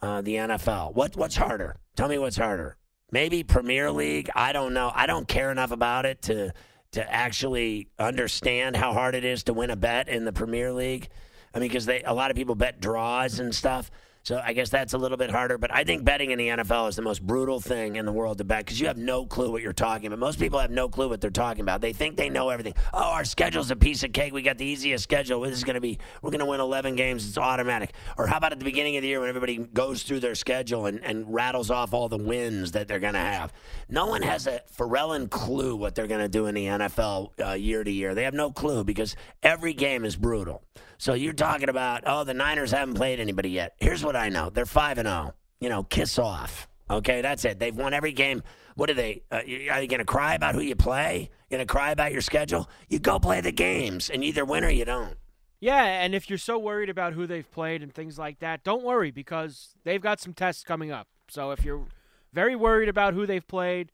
uh, 0.00 0.20
the 0.22 0.36
NFL. 0.36 0.94
What 0.94 1.16
what's 1.16 1.36
harder? 1.36 1.76
Tell 1.96 2.08
me 2.08 2.18
what's 2.18 2.36
harder. 2.36 2.76
Maybe 3.10 3.42
Premier 3.42 3.90
League. 3.90 4.30
I 4.34 4.52
don't 4.52 4.74
know. 4.74 4.92
I 4.94 5.06
don't 5.06 5.26
care 5.26 5.50
enough 5.50 5.70
about 5.70 6.06
it 6.06 6.22
to 6.22 6.52
to 6.92 7.12
actually 7.12 7.88
understand 7.98 8.74
how 8.76 8.92
hard 8.92 9.14
it 9.14 9.24
is 9.24 9.42
to 9.44 9.52
win 9.52 9.70
a 9.70 9.76
bet 9.76 10.08
in 10.08 10.24
the 10.24 10.32
Premier 10.32 10.72
League. 10.72 11.08
I 11.54 11.58
mean, 11.58 11.68
because 11.68 11.86
they 11.86 12.02
a 12.02 12.12
lot 12.12 12.30
of 12.30 12.36
people 12.36 12.54
bet 12.54 12.80
draws 12.80 13.38
and 13.38 13.54
stuff. 13.54 13.90
So 14.28 14.42
I 14.44 14.52
guess 14.52 14.68
that's 14.68 14.92
a 14.92 14.98
little 14.98 15.16
bit 15.16 15.30
harder. 15.30 15.56
But 15.56 15.74
I 15.74 15.84
think 15.84 16.04
betting 16.04 16.32
in 16.32 16.38
the 16.38 16.48
NFL 16.48 16.90
is 16.90 16.96
the 16.96 17.00
most 17.00 17.26
brutal 17.26 17.62
thing 17.62 17.96
in 17.96 18.04
the 18.04 18.12
world 18.12 18.36
to 18.36 18.44
bet 18.44 18.58
because 18.58 18.78
you 18.78 18.86
have 18.86 18.98
no 18.98 19.24
clue 19.24 19.50
what 19.50 19.62
you're 19.62 19.72
talking 19.72 20.08
about. 20.08 20.18
Most 20.18 20.38
people 20.38 20.58
have 20.58 20.70
no 20.70 20.86
clue 20.86 21.08
what 21.08 21.22
they're 21.22 21.30
talking 21.30 21.62
about. 21.62 21.80
They 21.80 21.94
think 21.94 22.18
they 22.18 22.28
know 22.28 22.50
everything. 22.50 22.74
Oh, 22.92 23.12
our 23.12 23.24
schedule's 23.24 23.70
a 23.70 23.76
piece 23.76 24.02
of 24.02 24.12
cake. 24.12 24.34
We 24.34 24.42
got 24.42 24.58
the 24.58 24.66
easiest 24.66 25.02
schedule. 25.02 25.40
This 25.40 25.56
is 25.56 25.64
going 25.64 25.76
to 25.76 25.80
be, 25.80 25.98
we're 26.20 26.30
going 26.30 26.40
to 26.40 26.44
win 26.44 26.60
11 26.60 26.94
games. 26.94 27.26
It's 27.26 27.38
automatic. 27.38 27.94
Or 28.18 28.26
how 28.26 28.36
about 28.36 28.52
at 28.52 28.58
the 28.58 28.66
beginning 28.66 28.96
of 28.98 29.02
the 29.02 29.08
year 29.08 29.20
when 29.20 29.30
everybody 29.30 29.56
goes 29.56 30.02
through 30.02 30.20
their 30.20 30.34
schedule 30.34 30.84
and, 30.84 31.02
and 31.02 31.32
rattles 31.32 31.70
off 31.70 31.94
all 31.94 32.10
the 32.10 32.18
wins 32.18 32.72
that 32.72 32.86
they're 32.86 33.00
going 33.00 33.14
to 33.14 33.20
have? 33.20 33.50
No 33.88 34.08
one 34.08 34.20
has 34.20 34.46
a 34.46 34.60
Pharrellan 34.76 35.30
clue 35.30 35.74
what 35.74 35.94
they're 35.94 36.06
going 36.06 36.20
to 36.20 36.28
do 36.28 36.44
in 36.44 36.54
the 36.54 36.66
NFL 36.66 37.30
uh, 37.42 37.52
year 37.52 37.82
to 37.82 37.90
year. 37.90 38.14
They 38.14 38.24
have 38.24 38.34
no 38.34 38.50
clue 38.50 38.84
because 38.84 39.16
every 39.42 39.72
game 39.72 40.04
is 40.04 40.16
brutal. 40.16 40.62
So 40.98 41.14
you're 41.14 41.32
talking 41.32 41.68
about, 41.68 42.02
oh, 42.06 42.24
the 42.24 42.34
Niners 42.34 42.72
haven't 42.72 42.94
played 42.94 43.20
anybody 43.20 43.50
yet. 43.50 43.74
Here's 43.78 44.04
what 44.04 44.16
I 44.16 44.28
know: 44.28 44.50
they're 44.50 44.66
five 44.66 44.98
and 44.98 45.08
zero. 45.08 45.34
You 45.60 45.68
know, 45.68 45.84
kiss 45.84 46.18
off. 46.18 46.68
Okay, 46.90 47.20
that's 47.20 47.44
it. 47.44 47.58
They've 47.58 47.74
won 47.74 47.94
every 47.94 48.12
game. 48.12 48.42
What 48.74 48.90
are 48.90 48.94
they? 48.94 49.22
Uh, 49.30 49.36
are 49.36 49.82
you 49.82 49.88
going 49.88 49.98
to 49.98 50.04
cry 50.04 50.34
about 50.34 50.54
who 50.54 50.60
you 50.60 50.76
play? 50.76 51.30
Going 51.50 51.60
to 51.60 51.66
cry 51.66 51.90
about 51.90 52.12
your 52.12 52.20
schedule? 52.20 52.68
You 52.88 52.98
go 52.98 53.18
play 53.18 53.40
the 53.40 53.52
games, 53.52 54.10
and 54.10 54.22
either 54.22 54.44
win 54.44 54.64
or 54.64 54.70
you 54.70 54.84
don't. 54.84 55.16
Yeah, 55.60 55.82
and 55.82 56.14
if 56.14 56.30
you're 56.30 56.38
so 56.38 56.58
worried 56.58 56.88
about 56.88 57.14
who 57.14 57.26
they've 57.26 57.50
played 57.50 57.82
and 57.82 57.92
things 57.92 58.18
like 58.18 58.38
that, 58.38 58.62
don't 58.62 58.84
worry 58.84 59.10
because 59.10 59.74
they've 59.84 60.00
got 60.00 60.20
some 60.20 60.32
tests 60.32 60.62
coming 60.62 60.92
up. 60.92 61.08
So 61.28 61.50
if 61.50 61.64
you're 61.64 61.86
very 62.32 62.54
worried 62.54 62.88
about 62.88 63.14
who 63.14 63.26
they've 63.26 63.46
played, 63.46 63.90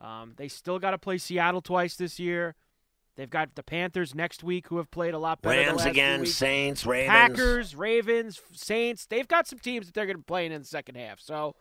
um, 0.00 0.34
they 0.36 0.46
still 0.46 0.78
got 0.78 0.92
to 0.92 0.98
play 0.98 1.18
Seattle 1.18 1.60
twice 1.60 1.96
this 1.96 2.20
year. 2.20 2.54
They've 3.18 3.28
got 3.28 3.56
the 3.56 3.64
Panthers 3.64 4.14
next 4.14 4.44
week, 4.44 4.68
who 4.68 4.76
have 4.76 4.92
played 4.92 5.12
a 5.12 5.18
lot 5.18 5.42
better. 5.42 5.60
the 5.60 5.66
Rams 5.70 5.84
again. 5.84 6.24
Saints, 6.24 6.86
Ravens. 6.86 7.10
Packers, 7.10 7.74
Ravens, 7.74 8.40
Saints. 8.52 9.06
They've 9.06 9.26
got 9.26 9.48
some 9.48 9.58
teams 9.58 9.86
that 9.86 9.94
they're 9.94 10.06
going 10.06 10.14
to 10.14 10.20
be 10.20 10.24
playing 10.24 10.52
in 10.52 10.60
the 10.60 10.66
second 10.68 10.94
half. 10.94 11.18
So 11.18 11.56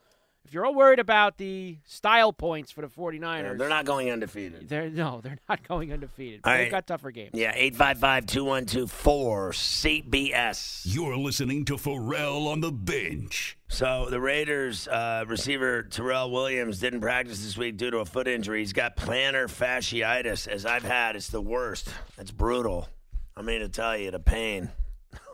If 0.47 0.53
you're 0.53 0.65
all 0.65 0.73
worried 0.75 0.99
about 0.99 1.37
the 1.37 1.75
style 1.83 2.31
points 2.31 2.71
for 2.71 2.79
the 2.79 2.87
49ers, 2.87 3.43
Yeah, 3.43 3.53
they're 3.55 3.67
not 3.67 3.83
going 3.83 4.09
undefeated. 4.09 4.69
They're 4.69 4.89
no, 4.89 5.19
they're 5.23 5.39
not 5.49 5.67
going 5.67 5.91
undefeated. 5.91 6.39
All 6.45 6.53
They've 6.53 6.61
right. 6.63 6.71
got 6.71 6.87
tougher 6.87 7.11
games. 7.11 7.31
Yeah, 7.33 7.53
855-212-4 7.57 9.51
CBS. 9.51 10.81
You're 10.85 11.17
listening 11.17 11.65
to 11.65 11.77
Ferrall 11.77 12.47
on 12.47 12.61
the 12.61 12.71
bench. 12.71 13.57
So 13.67 14.07
the 14.09 14.21
Raiders 14.21 14.87
uh, 14.87 15.25
receiver 15.27 15.83
Tyrell 15.83 16.31
Williams 16.31 16.79
didn't 16.79 17.01
practice 17.01 17.43
this 17.43 17.57
week 17.57 17.75
due 17.75 17.91
to 17.91 17.97
a 17.97 18.05
foot 18.05 18.29
injury. 18.29 18.59
He's 18.59 18.71
got 18.71 18.95
plantar 18.95 19.47
fasciitis, 19.49 20.47
as 20.47 20.65
I've 20.65 20.83
had. 20.83 21.17
It's 21.17 21.27
the 21.27 21.41
worst. 21.41 21.89
It's 22.17 22.31
brutal. 22.31 22.87
I 23.35 23.41
mean 23.41 23.59
to 23.59 23.67
tell 23.67 23.97
you, 23.97 24.11
the 24.11 24.19
pain. 24.19 24.71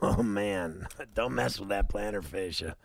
Oh 0.02 0.22
man, 0.22 0.86
don't 1.14 1.34
mess 1.34 1.58
with 1.60 1.68
that 1.70 1.88
plantar 1.88 2.22
fascia. 2.24 2.76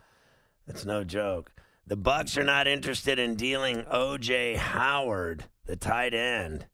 It's 0.68 0.86
no 0.86 1.04
joke. 1.04 1.52
The 1.90 1.98
Bucks 1.98 2.38
are 2.38 2.44
not 2.44 2.68
interested 2.68 3.18
in 3.18 3.34
dealing 3.34 3.84
O.J. 3.90 4.54
Howard, 4.58 5.46
the 5.66 5.76
tight 5.76 6.14
end. 6.14 6.68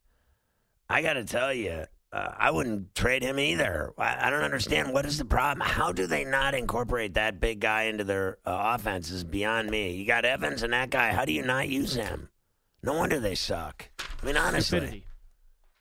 I 0.89 1.01
got 1.01 1.13
to 1.13 1.23
tell 1.23 1.53
you, 1.53 1.85
uh, 2.11 2.33
I 2.37 2.51
wouldn't 2.51 2.93
trade 2.95 3.23
him 3.23 3.39
either. 3.39 3.93
I, 3.97 4.27
I 4.27 4.29
don't 4.29 4.43
understand 4.43 4.91
what 4.91 5.05
is 5.05 5.17
the 5.17 5.23
problem. 5.23 5.65
How 5.65 5.93
do 5.93 6.05
they 6.05 6.25
not 6.25 6.53
incorporate 6.53 7.13
that 7.13 7.39
big 7.39 7.61
guy 7.61 7.83
into 7.83 8.03
their 8.03 8.39
uh, 8.45 8.75
offense? 8.75 9.09
Is 9.09 9.23
beyond 9.23 9.69
me. 9.69 9.95
You 9.95 10.05
got 10.05 10.25
Evans 10.25 10.63
and 10.63 10.73
that 10.73 10.89
guy. 10.89 11.13
How 11.13 11.23
do 11.23 11.31
you 11.31 11.43
not 11.43 11.69
use 11.69 11.93
him? 11.93 12.27
No 12.83 12.91
wonder 12.95 13.17
they 13.17 13.35
suck. 13.35 13.89
I 14.21 14.25
mean, 14.25 14.35
honestly. 14.35 14.79
Stupidity. 14.79 15.07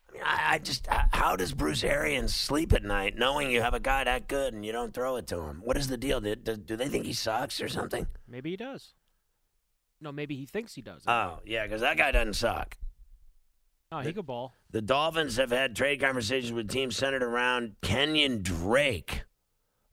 I 0.07 0.13
mean, 0.13 0.23
I, 0.23 0.53
I 0.53 0.59
just, 0.59 0.87
how 0.87 1.35
does 1.35 1.53
Bruce 1.53 1.83
Arians 1.83 2.33
sleep 2.33 2.71
at 2.71 2.85
night 2.85 3.17
knowing 3.17 3.51
you 3.51 3.59
have 3.59 3.73
a 3.73 3.81
guy 3.81 4.05
that 4.05 4.29
good 4.29 4.53
and 4.53 4.65
you 4.65 4.71
don't 4.71 4.93
throw 4.93 5.17
it 5.17 5.27
to 5.27 5.41
him? 5.41 5.59
What 5.61 5.75
is 5.75 5.89
the 5.89 5.97
deal? 5.97 6.21
Do, 6.21 6.37
do, 6.37 6.55
do 6.55 6.77
they 6.77 6.87
think 6.87 7.03
he 7.03 7.11
sucks 7.11 7.59
or 7.59 7.67
something? 7.67 8.07
Maybe 8.29 8.51
he 8.51 8.55
does. 8.55 8.93
No, 10.01 10.11
maybe 10.11 10.35
he 10.35 10.45
thinks 10.45 10.75
he 10.75 10.81
does. 10.81 11.03
Oh, 11.07 11.39
yeah, 11.45 11.63
because 11.63 11.81
that 11.81 11.97
guy 11.97 12.11
doesn't 12.11 12.33
suck. 12.35 12.77
oh, 13.91 13.99
he 13.99 14.13
could 14.13 14.25
ball. 14.25 14.53
The 14.71 14.81
Dolphins 14.81 15.37
have 15.37 15.51
had 15.51 15.75
trade 15.75 16.01
conversations 16.01 16.51
with 16.51 16.69
teams 16.69 16.97
centered 16.97 17.23
around 17.23 17.75
Kenyan 17.81 18.41
Drake. 18.43 19.23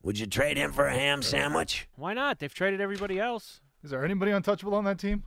Would 0.03 0.19
you 0.19 0.27
trade 0.27 0.57
him 0.57 0.73
for 0.73 0.87
a 0.87 0.93
ham 0.95 1.23
sandwich? 1.23 1.89
Why 1.95 2.13
not? 2.15 2.41
They've 2.41 2.53
traded 2.53 2.81
everybody 2.81 3.21
else. 3.21 3.61
Is 3.85 3.91
there 3.91 4.05
anybody 4.05 4.33
untouchable 4.33 4.75
on 4.75 4.85
that 4.85 4.99
team? 4.99 5.23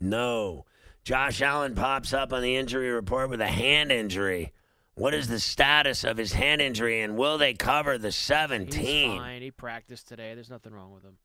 No. 0.00 0.64
Josh 1.02 1.42
Allen 1.42 1.74
pops 1.74 2.12
up 2.14 2.32
on 2.32 2.40
the 2.42 2.56
injury 2.56 2.90
report 2.90 3.28
with 3.30 3.40
a 3.40 3.46
hand 3.48 3.90
injury. 3.90 4.52
What 4.94 5.12
is 5.12 5.26
the 5.26 5.40
status 5.40 6.04
of 6.04 6.16
his 6.16 6.32
hand 6.34 6.60
injury, 6.62 7.00
and 7.00 7.16
will 7.16 7.36
they 7.36 7.52
cover 7.54 7.98
the 7.98 8.08
He's 8.08 8.16
17? 8.16 9.18
fine. 9.18 9.42
He 9.42 9.50
practiced 9.50 10.06
today. 10.06 10.34
There's 10.34 10.50
nothing 10.50 10.72
wrong 10.72 10.92
with 10.92 11.02
him. 11.02 11.18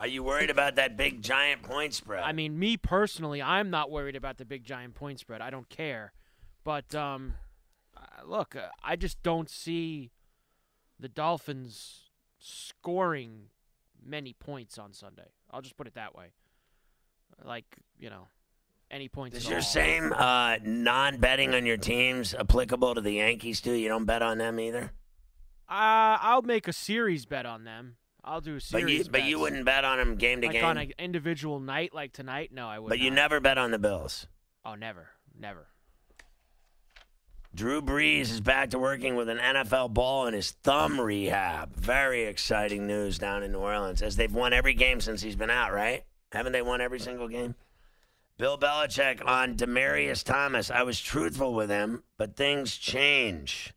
Are 0.00 0.06
you 0.06 0.22
worried 0.22 0.48
about 0.48 0.76
that 0.76 0.96
big 0.96 1.20
giant 1.20 1.62
point 1.62 1.92
spread? 1.92 2.22
I 2.22 2.32
mean, 2.32 2.58
me 2.58 2.78
personally, 2.78 3.42
I'm 3.42 3.68
not 3.68 3.90
worried 3.90 4.16
about 4.16 4.38
the 4.38 4.46
big 4.46 4.64
giant 4.64 4.94
point 4.94 5.20
spread. 5.20 5.42
I 5.42 5.50
don't 5.50 5.68
care. 5.68 6.14
But 6.64 6.94
um, 6.94 7.34
uh, 7.94 8.26
look, 8.26 8.56
uh, 8.56 8.68
I 8.82 8.96
just 8.96 9.22
don't 9.22 9.50
see 9.50 10.10
the 10.98 11.08
Dolphins 11.08 12.10
scoring 12.38 13.50
many 14.02 14.32
points 14.32 14.78
on 14.78 14.94
Sunday. 14.94 15.32
I'll 15.50 15.60
just 15.60 15.76
put 15.76 15.86
it 15.86 15.94
that 15.94 16.14
way. 16.14 16.32
Like 17.44 17.66
you 17.98 18.08
know, 18.08 18.28
any 18.90 19.08
points. 19.08 19.36
is 19.36 19.46
your 19.46 19.56
all. 19.56 19.62
same 19.62 20.14
uh, 20.14 20.56
non-betting 20.62 21.54
on 21.54 21.66
your 21.66 21.76
teams 21.76 22.34
applicable 22.34 22.94
to 22.94 23.02
the 23.02 23.12
Yankees 23.12 23.60
too? 23.60 23.72
You 23.72 23.88
don't 23.88 24.06
bet 24.06 24.22
on 24.22 24.38
them 24.38 24.58
either. 24.58 24.92
Uh, 25.68 26.18
I'll 26.20 26.42
make 26.42 26.68
a 26.68 26.72
series 26.72 27.26
bet 27.26 27.44
on 27.44 27.64
them. 27.64 27.96
I'll 28.24 28.40
do 28.40 28.56
a 28.56 28.60
But 28.72 28.88
you, 28.88 29.04
but 29.04 29.24
you 29.24 29.38
wouldn't 29.38 29.64
bet 29.64 29.84
on 29.84 29.98
them 29.98 30.16
game 30.16 30.40
to 30.42 30.46
like 30.48 30.54
game. 30.56 30.64
on 30.64 30.76
an 30.78 30.92
individual 30.98 31.60
night 31.60 31.94
like 31.94 32.12
tonight. 32.12 32.50
No, 32.52 32.68
I 32.68 32.78
would. 32.78 32.88
but 32.88 32.98
you 32.98 33.10
never 33.10 33.40
bet 33.40 33.58
on 33.58 33.70
the 33.70 33.78
Bills. 33.78 34.26
Oh, 34.64 34.74
never, 34.74 35.08
never. 35.38 35.66
Drew 37.54 37.82
Brees 37.82 38.30
is 38.30 38.40
back 38.40 38.70
to 38.70 38.78
working 38.78 39.16
with 39.16 39.28
an 39.28 39.38
NFL 39.38 39.92
ball 39.92 40.26
in 40.28 40.34
his 40.34 40.52
thumb 40.52 41.00
rehab. 41.00 41.74
Very 41.74 42.24
exciting 42.24 42.86
news 42.86 43.18
down 43.18 43.42
in 43.42 43.50
New 43.52 43.58
Orleans 43.58 44.02
as 44.02 44.14
they've 44.14 44.32
won 44.32 44.52
every 44.52 44.74
game 44.74 45.00
since 45.00 45.20
he's 45.20 45.34
been 45.34 45.50
out, 45.50 45.72
right? 45.72 46.04
Haven't 46.30 46.52
they 46.52 46.62
won 46.62 46.80
every 46.80 47.00
single 47.00 47.26
game? 47.26 47.56
Bill 48.38 48.56
Belichick 48.56 49.20
on 49.26 49.56
Demaryius 49.56 50.22
Thomas. 50.22 50.70
I 50.70 50.84
was 50.84 51.00
truthful 51.00 51.52
with 51.52 51.68
him, 51.70 52.04
but 52.16 52.36
things 52.36 52.76
change. 52.76 53.74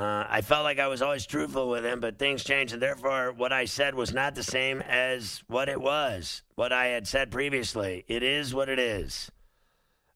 Uh, 0.00 0.26
I 0.30 0.40
felt 0.40 0.64
like 0.64 0.78
I 0.78 0.88
was 0.88 1.02
always 1.02 1.26
truthful 1.26 1.68
with 1.68 1.84
him, 1.84 2.00
but 2.00 2.18
things 2.18 2.42
changed, 2.42 2.72
and 2.72 2.80
therefore, 2.80 3.32
what 3.32 3.52
I 3.52 3.66
said 3.66 3.94
was 3.94 4.14
not 4.14 4.34
the 4.34 4.42
same 4.42 4.80
as 4.80 5.42
what 5.46 5.68
it 5.68 5.78
was, 5.78 6.42
what 6.54 6.72
I 6.72 6.86
had 6.86 7.06
said 7.06 7.30
previously. 7.30 8.06
It 8.08 8.22
is 8.22 8.54
what 8.54 8.70
it 8.70 8.78
is. 8.78 9.30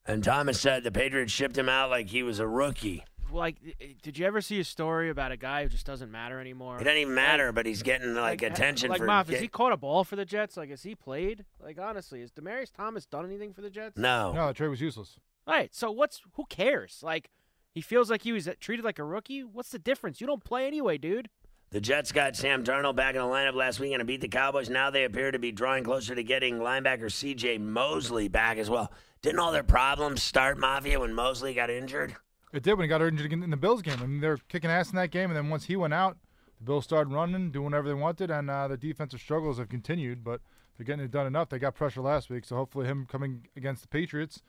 And 0.07 0.25
Thomas 0.25 0.59
said 0.59 0.85
the 0.85 0.91
Patriots 0.91 1.33
shipped 1.33 1.59
him 1.59 1.69
out 1.69 1.91
like 1.91 2.09
he 2.09 2.23
was 2.23 2.39
a 2.39 2.49
rookie. 2.49 3.05
Like, 3.31 3.57
did 4.03 4.17
you 4.17 4.25
ever 4.25 4.41
see 4.41 4.59
a 4.61 4.65
story 4.65 5.11
about 5.11 5.33
a 5.33 5.37
guy 5.37 5.65
who 5.65 5.69
just 5.69 5.85
doesn't 5.85 6.11
matter 6.11 6.41
anymore? 6.41 6.77
It 6.81 6.85
doesn't 6.85 6.99
even 7.01 7.15
matter, 7.15 7.53
but 7.53 7.67
he's 7.67 7.83
getting 7.83 8.15
like, 8.15 8.43
uh, 8.43 8.47
attention 8.47 8.89
Like, 8.89 9.01
for. 9.01 9.07
Moff, 9.07 9.29
has 9.29 9.41
he 9.41 9.49
caught 9.49 9.73
a 9.73 9.77
ball 9.77 10.05
for 10.05 10.17
the 10.17 10.25
Jets? 10.25 10.57
Like, 10.57 10.71
has 10.71 10.83
he 10.83 10.95
played? 10.95 11.45
Like, 11.63 11.79
honestly, 11.79 12.21
has 12.21 12.31
Demaryius 12.31 12.73
Thomas 12.73 13.05
done 13.05 13.27
anything 13.27 13.53
for 13.53 13.61
the 13.61 13.71
Jets? 13.71 13.99
no. 13.99 14.33
No, 14.33 14.47
the 14.47 14.55
trade 14.55 14.69
was 14.69 14.81
useless. 14.81 15.19
All 15.47 15.55
right, 15.55 15.75
so 15.75 15.91
what's 15.91 16.23
who 16.35 16.47
cares? 16.49 17.01
Like, 17.03 17.29
he 17.75 17.81
feels 17.81 18.09
like 18.09 18.23
he 18.23 18.33
was 18.33 18.49
treated 18.61 18.85
like 18.85 19.01
a 19.01 19.05
rookie. 19.05 19.43
What's 19.43 19.71
the 19.71 19.81
difference? 19.81 20.21
You 20.21 20.29
don't 20.29 20.45
play 20.45 20.67
anyway, 20.67 20.97
dude. 20.97 21.29
The 21.71 21.81
Jets 21.81 22.13
got 22.13 22.37
Sam 22.37 22.63
Darnold 22.63 22.95
back 22.95 23.17
in 23.17 23.21
the 23.21 23.27
lineup 23.27 23.55
last 23.55 23.81
weekend 23.81 24.01
and 24.01 24.07
beat 24.07 24.21
the 24.21 24.29
Cowboys. 24.29 24.71
Now 24.71 24.91
they 24.91 25.03
appear 25.03 25.33
to 25.33 25.41
be 25.41 25.51
drawing 25.51 25.83
closer 25.83 26.15
to 26.15 26.23
getting 26.23 26.61
linebacker 26.61 27.11
C.J. 27.11 27.59
Mosley 27.59 28.29
back 28.29 28.59
as 28.59 28.71
well. 28.71 28.93
Didn't 29.23 29.41
all 29.41 29.51
their 29.51 29.65
problems 29.65 30.23
start, 30.23 30.57
Mafia, 30.57 31.01
when 31.01 31.13
Mosley 31.13 31.53
got 31.53 31.71
injured? 31.71 32.15
It 32.53 32.63
did 32.63 32.75
when 32.75 32.85
he 32.85 32.89
got 32.89 33.03
injured 33.03 33.33
in 33.33 33.51
the 33.51 33.57
Bills 33.57 33.83
game. 33.83 33.99
I 34.01 34.07
mean, 34.07 34.21
they 34.21 34.29
were 34.29 34.39
kicking 34.49 34.71
ass 34.71 34.91
in 34.91 34.97
that 34.97 35.11
game, 35.11 35.31
and 35.31 35.37
then 35.37 35.51
once 35.51 35.65
he 35.65 35.75
went 35.75 35.95
out, 35.95 36.17
the 36.59 36.65
Bills 36.65 36.85
started 36.85 37.13
running, 37.13 37.51
doing 37.51 37.65
whatever 37.65 37.89
they 37.89 37.95
wanted, 37.95 38.31
and 38.31 38.49
uh, 38.49 38.69
the 38.69 38.77
defensive 38.77 39.21
struggles 39.21 39.59
have 39.59 39.69
continued. 39.69 40.23
But 40.23 40.43
they're 40.77 40.85
getting 40.85 41.05
it 41.05 41.11
done 41.11 41.27
enough. 41.27 41.49
They 41.49 41.59
got 41.59 41.75
pressure 41.75 42.03
last 42.03 42.31
week, 42.31 42.45
so 42.45 42.55
hopefully 42.55 42.87
him 42.87 43.07
coming 43.11 43.49
against 43.57 43.83
the 43.83 43.89
Patriots 43.89 44.43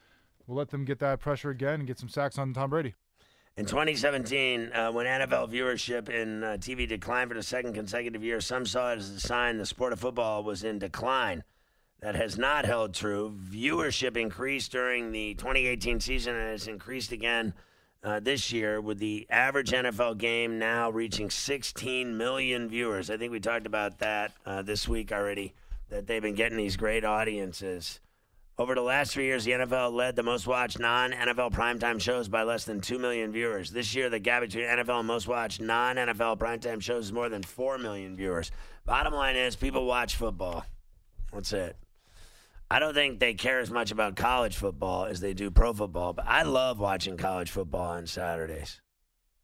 will 0.45 0.57
let 0.57 0.69
them 0.69 0.85
get 0.85 0.99
that 0.99 1.19
pressure 1.19 1.49
again 1.49 1.75
and 1.75 1.87
get 1.87 1.97
some 1.97 2.09
sacks 2.09 2.37
on 2.37 2.53
Tom 2.53 2.69
Brady. 2.69 2.93
In 3.57 3.65
2017, 3.65 4.73
uh, 4.73 4.91
when 4.91 5.05
NFL 5.05 5.49
viewership 5.49 6.09
in 6.09 6.43
uh, 6.43 6.57
TV 6.59 6.85
declined 6.85 7.29
for 7.29 7.35
the 7.35 7.43
second 7.43 7.71
consecutive 7.71 8.21
year, 8.21 8.41
some 8.41 8.65
saw 8.65 8.91
it 8.91 8.97
as 8.97 9.09
a 9.09 9.19
sign 9.21 9.57
the 9.57 9.65
sport 9.65 9.93
of 9.93 9.99
football 10.01 10.43
was 10.43 10.65
in 10.65 10.77
decline. 10.77 11.41
That 12.01 12.15
has 12.15 12.37
not 12.37 12.65
held 12.65 12.93
true. 12.93 13.33
Viewership 13.49 14.17
increased 14.17 14.73
during 14.73 15.13
the 15.13 15.35
2018 15.35 16.01
season 16.01 16.35
and 16.35 16.49
has 16.49 16.67
increased 16.67 17.13
again 17.13 17.53
uh, 18.03 18.19
this 18.19 18.51
year, 18.51 18.81
with 18.81 18.99
the 18.99 19.25
average 19.29 19.71
NFL 19.71 20.17
game 20.17 20.59
now 20.59 20.89
reaching 20.89 21.29
16 21.29 22.17
million 22.17 22.67
viewers. 22.67 23.09
I 23.09 23.15
think 23.15 23.31
we 23.31 23.39
talked 23.39 23.65
about 23.65 23.99
that 23.99 24.33
uh, 24.45 24.63
this 24.63 24.85
week 24.85 25.13
already, 25.13 25.53
that 25.87 26.07
they've 26.07 26.21
been 26.21 26.35
getting 26.35 26.57
these 26.57 26.75
great 26.75 27.05
audiences. 27.05 28.01
Over 28.57 28.73
the 28.73 28.81
last 28.81 29.11
three 29.11 29.25
years, 29.25 29.43
the 29.43 29.51
NFL 29.51 29.91
led 29.91 30.15
the 30.15 30.23
most 30.23 30.47
watched 30.47 30.79
non 30.79 31.11
NFL 31.11 31.51
primetime 31.51 31.99
shows 31.99 32.29
by 32.29 32.43
less 32.43 32.63
than 32.63 32.79
2 32.79 32.97
million 32.97 33.33
viewers. 33.33 33.69
This 33.69 33.93
year, 33.93 34.09
the 34.09 34.19
gap 34.19 34.43
between 34.43 34.63
NFL 34.63 34.99
and 34.99 35.07
most 35.07 35.27
watched 35.27 35.59
non 35.59 35.97
NFL 35.97 36.37
primetime 36.37 36.81
shows 36.81 37.05
is 37.05 37.13
more 37.13 37.27
than 37.27 37.43
4 37.43 37.77
million 37.77 38.15
viewers. 38.15 38.51
Bottom 38.85 39.13
line 39.13 39.35
is, 39.35 39.57
people 39.57 39.85
watch 39.85 40.15
football. 40.15 40.65
That's 41.33 41.51
it. 41.51 41.75
I 42.71 42.79
don't 42.79 42.93
think 42.93 43.19
they 43.19 43.33
care 43.33 43.59
as 43.59 43.69
much 43.69 43.91
about 43.91 44.15
college 44.15 44.55
football 44.55 45.05
as 45.05 45.19
they 45.19 45.33
do 45.33 45.51
pro 45.51 45.73
football, 45.73 46.13
but 46.13 46.25
I 46.25 46.43
love 46.43 46.79
watching 46.79 47.17
college 47.17 47.51
football 47.51 47.89
on 47.91 48.07
Saturdays. 48.07 48.81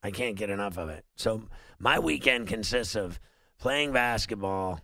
I 0.02 0.12
can't 0.12 0.38
get 0.38 0.50
enough 0.50 0.78
of 0.78 0.88
it. 0.90 1.04
So 1.18 1.44
my 1.80 2.00
weekend 2.00 2.48
consists 2.48 2.96
of 2.96 3.20
playing 3.60 3.92
basketball 3.92 4.80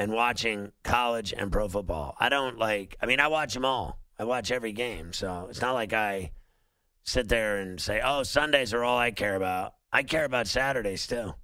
and 0.00 0.10
watching 0.10 0.72
college 0.82 1.34
and 1.36 1.52
pro 1.52 1.68
football. 1.68 2.16
I 2.18 2.30
don't 2.30 2.58
like, 2.58 2.96
I 3.02 3.06
mean, 3.06 3.20
I 3.20 3.28
watch 3.28 3.52
them 3.52 3.66
all. 3.66 4.00
I 4.18 4.24
watch 4.24 4.50
every 4.50 4.72
game. 4.72 5.12
So 5.12 5.48
it's 5.50 5.60
not 5.60 5.74
like 5.74 5.92
I 5.92 6.32
sit 7.04 7.28
there 7.28 7.58
and 7.58 7.78
say, 7.78 8.00
oh, 8.02 8.22
Sundays 8.22 8.72
are 8.72 8.82
all 8.82 8.96
I 8.96 9.10
care 9.10 9.36
about. 9.36 9.74
I 9.92 10.02
care 10.02 10.24
about 10.24 10.46
Saturdays 10.46 11.06
too. 11.06 11.34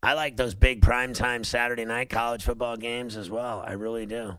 I 0.00 0.12
like 0.12 0.36
those 0.36 0.54
big 0.54 0.80
primetime 0.80 1.44
Saturday 1.44 1.84
night 1.84 2.08
college 2.08 2.44
football 2.44 2.76
games 2.76 3.16
as 3.16 3.28
well. 3.28 3.64
I 3.66 3.72
really 3.72 4.06
do. 4.06 4.38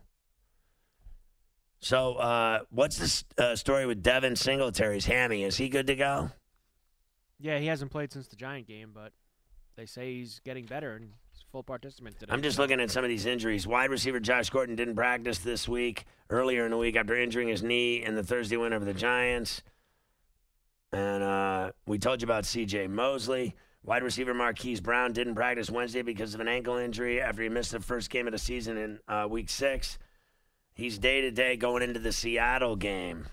So, 1.80 2.14
uh, 2.14 2.60
what's 2.70 2.96
this 2.96 3.24
uh, 3.36 3.56
story 3.56 3.84
with 3.84 4.02
Devin 4.02 4.36
Singletary's 4.36 5.04
hammy? 5.04 5.44
Is 5.44 5.58
he 5.58 5.68
good 5.68 5.88
to 5.88 5.96
go? 5.96 6.30
Yeah, 7.38 7.58
he 7.58 7.66
hasn't 7.66 7.90
played 7.90 8.10
since 8.10 8.28
the 8.28 8.36
Giant 8.36 8.66
game, 8.66 8.92
but 8.94 9.12
they 9.76 9.84
say 9.84 10.14
he's 10.14 10.40
getting 10.40 10.64
better 10.64 10.94
and 10.94 11.10
full 11.50 11.62
participant 11.62 12.18
today. 12.18 12.32
I'm 12.32 12.42
just 12.42 12.58
looking 12.58 12.80
at 12.80 12.90
some 12.90 13.04
of 13.04 13.08
these 13.08 13.26
injuries. 13.26 13.66
Wide 13.66 13.90
receiver 13.90 14.20
Josh 14.20 14.50
Gordon 14.50 14.76
didn't 14.76 14.96
practice 14.96 15.38
this 15.38 15.68
week, 15.68 16.04
earlier 16.30 16.64
in 16.64 16.70
the 16.70 16.76
week 16.76 16.96
after 16.96 17.16
injuring 17.16 17.48
his 17.48 17.62
knee 17.62 18.02
in 18.02 18.14
the 18.14 18.22
Thursday 18.22 18.56
win 18.56 18.72
over 18.72 18.84
the 18.84 18.94
Giants. 18.94 19.62
And 20.92 21.22
uh, 21.22 21.72
we 21.86 21.98
told 21.98 22.22
you 22.22 22.26
about 22.26 22.46
C.J. 22.46 22.86
Mosley. 22.88 23.54
Wide 23.82 24.02
receiver 24.02 24.34
Marquise 24.34 24.80
Brown 24.80 25.12
didn't 25.12 25.36
practice 25.36 25.70
Wednesday 25.70 26.02
because 26.02 26.34
of 26.34 26.40
an 26.40 26.48
ankle 26.48 26.76
injury 26.76 27.20
after 27.20 27.42
he 27.42 27.48
missed 27.48 27.70
the 27.70 27.80
first 27.80 28.10
game 28.10 28.26
of 28.26 28.32
the 28.32 28.38
season 28.38 28.76
in 28.76 28.98
uh, 29.06 29.26
week 29.30 29.48
six. 29.48 29.98
He's 30.74 30.98
day 30.98 31.20
to 31.20 31.30
day 31.30 31.56
going 31.56 31.82
into 31.82 32.00
the 32.00 32.12
Seattle 32.12 32.76
game. 32.76 33.26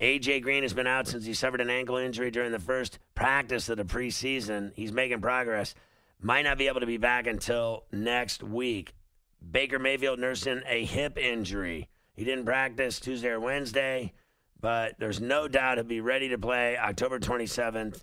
AJ 0.00 0.42
Green 0.42 0.62
has 0.62 0.72
been 0.72 0.86
out 0.86 1.08
since 1.08 1.26
he 1.26 1.34
suffered 1.34 1.60
an 1.60 1.70
ankle 1.70 1.96
injury 1.96 2.30
during 2.30 2.52
the 2.52 2.58
first 2.58 2.98
practice 3.14 3.68
of 3.68 3.76
the 3.76 3.84
preseason. 3.84 4.72
He's 4.74 4.92
making 4.92 5.20
progress. 5.20 5.74
Might 6.20 6.42
not 6.42 6.58
be 6.58 6.66
able 6.66 6.80
to 6.80 6.86
be 6.86 6.96
back 6.96 7.26
until 7.26 7.84
next 7.92 8.42
week. 8.42 8.94
Baker 9.50 9.78
Mayfield 9.78 10.18
nursing 10.18 10.62
a 10.66 10.84
hip 10.84 11.16
injury. 11.16 11.88
He 12.14 12.24
didn't 12.24 12.44
practice 12.44 12.98
Tuesday 12.98 13.28
or 13.28 13.38
Wednesday, 13.38 14.12
but 14.60 14.94
there's 14.98 15.20
no 15.20 15.46
doubt 15.46 15.78
he'll 15.78 15.84
be 15.84 16.00
ready 16.00 16.28
to 16.30 16.38
play 16.38 16.76
October 16.76 17.20
27th 17.20 18.02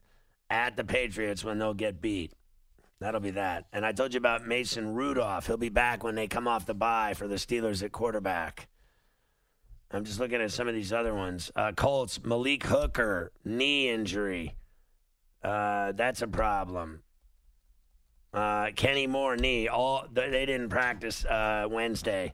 at 0.50 0.78
the 0.78 0.86
Patriots 0.86 1.44
when 1.44 1.60
they'll 1.60 1.74
get 1.74 2.02
beat. 2.02 2.32
That'll 3.02 3.20
be 3.20 3.32
that. 3.32 3.66
And 3.74 3.86
I 3.86 3.92
told 3.92 4.14
you 4.14 4.18
about 4.18 4.48
Mason 4.48 4.94
Rudolph. 4.94 5.48
He'll 5.48 5.58
be 5.58 5.70
back 5.70 6.04
when 6.04 6.16
they 6.16 6.28
come 6.28 6.48
off 6.48 6.66
the 6.66 6.74
bye 6.74 7.14
for 7.14 7.28
the 7.28 7.36
Steelers 7.36 7.84
at 7.84 7.92
quarterback. 7.92 8.70
I'm 9.92 10.06
just 10.06 10.20
looking 10.20 10.42
at 10.42 10.52
some 10.52 10.68
of 10.68 10.74
these 10.74 10.94
other 10.94 11.14
ones. 11.14 11.52
Uh, 11.56 11.74
Colts, 11.74 12.24
Malik 12.24 12.64
Hooker, 12.64 13.32
knee 13.44 13.90
injury. 13.90 14.56
Uh, 15.44 15.92
that's 15.92 16.22
a 16.22 16.28
problem. 16.28 17.02
Uh, 18.36 18.72
Kenny 18.76 19.08
Moore, 19.08 19.38
knee. 19.38 19.70
All 19.70 20.06
they 20.12 20.46
didn't 20.46 20.68
practice 20.68 21.24
uh, 21.24 21.68
Wednesday. 21.70 22.34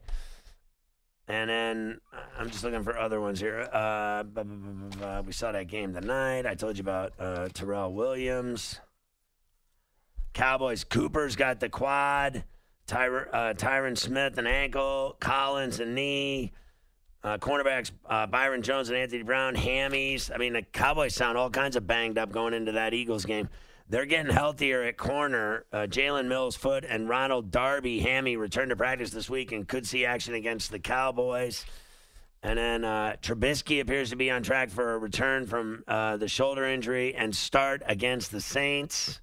And 1.27 1.49
then 1.49 2.01
uh, 2.11 2.17
I'm 2.39 2.49
just 2.49 2.63
looking 2.63 2.83
for 2.83 2.97
other 2.97 3.21
ones 3.21 3.39
here. 3.39 3.69
Uh, 3.71 4.23
bu- 4.23 5.21
we 5.25 5.31
saw 5.31 5.51
that 5.51 5.67
game 5.67 5.93
tonight. 5.93 6.47
I 6.47 6.55
told 6.55 6.77
you 6.77 6.81
about 6.81 7.13
uh, 7.19 7.49
Tyrell 7.53 7.93
Williams. 7.93 8.79
Cowboys. 10.33 10.83
Cooper's 10.83 11.35
got 11.35 11.59
the 11.59 11.69
quad. 11.69 12.45
Tyron, 12.87 13.27
uh, 13.31 13.53
Tyron 13.53 13.95
Smith 13.95 14.39
an 14.39 14.47
ankle. 14.47 15.15
Collins 15.19 15.79
a 15.79 15.85
knee. 15.85 16.51
Uh, 17.23 17.37
cornerbacks 17.37 17.91
uh, 18.07 18.25
Byron 18.25 18.63
Jones 18.63 18.89
and 18.89 18.97
Anthony 18.97 19.21
Brown, 19.21 19.55
hammies. 19.55 20.31
I 20.33 20.37
mean, 20.37 20.53
the 20.53 20.63
Cowboys 20.63 21.13
sound 21.13 21.37
all 21.37 21.51
kinds 21.51 21.75
of 21.75 21.85
banged 21.85 22.17
up 22.17 22.31
going 22.31 22.55
into 22.55 22.71
that 22.71 22.95
Eagles 22.95 23.25
game. 23.25 23.47
They're 23.91 24.05
getting 24.05 24.31
healthier 24.31 24.83
at 24.83 24.95
corner. 24.95 25.65
Uh, 25.73 25.79
Jalen 25.79 26.29
Mills 26.29 26.55
foot 26.55 26.85
and 26.87 27.09
Ronald 27.09 27.51
Darby 27.51 27.99
hammy 27.99 28.37
returned 28.37 28.69
to 28.69 28.77
practice 28.77 29.09
this 29.09 29.29
week 29.29 29.51
and 29.51 29.67
could 29.67 29.85
see 29.85 30.05
action 30.05 30.33
against 30.33 30.71
the 30.71 30.79
Cowboys. 30.79 31.65
And 32.41 32.57
then 32.57 32.85
uh, 32.85 33.17
Trubisky 33.21 33.81
appears 33.81 34.09
to 34.11 34.15
be 34.15 34.31
on 34.31 34.43
track 34.43 34.69
for 34.69 34.93
a 34.93 34.97
return 34.97 35.45
from 35.45 35.83
uh, 35.89 36.15
the 36.15 36.29
shoulder 36.29 36.63
injury 36.63 37.13
and 37.15 37.35
start 37.35 37.83
against 37.85 38.31
the 38.31 38.39
Saints. 38.39 39.19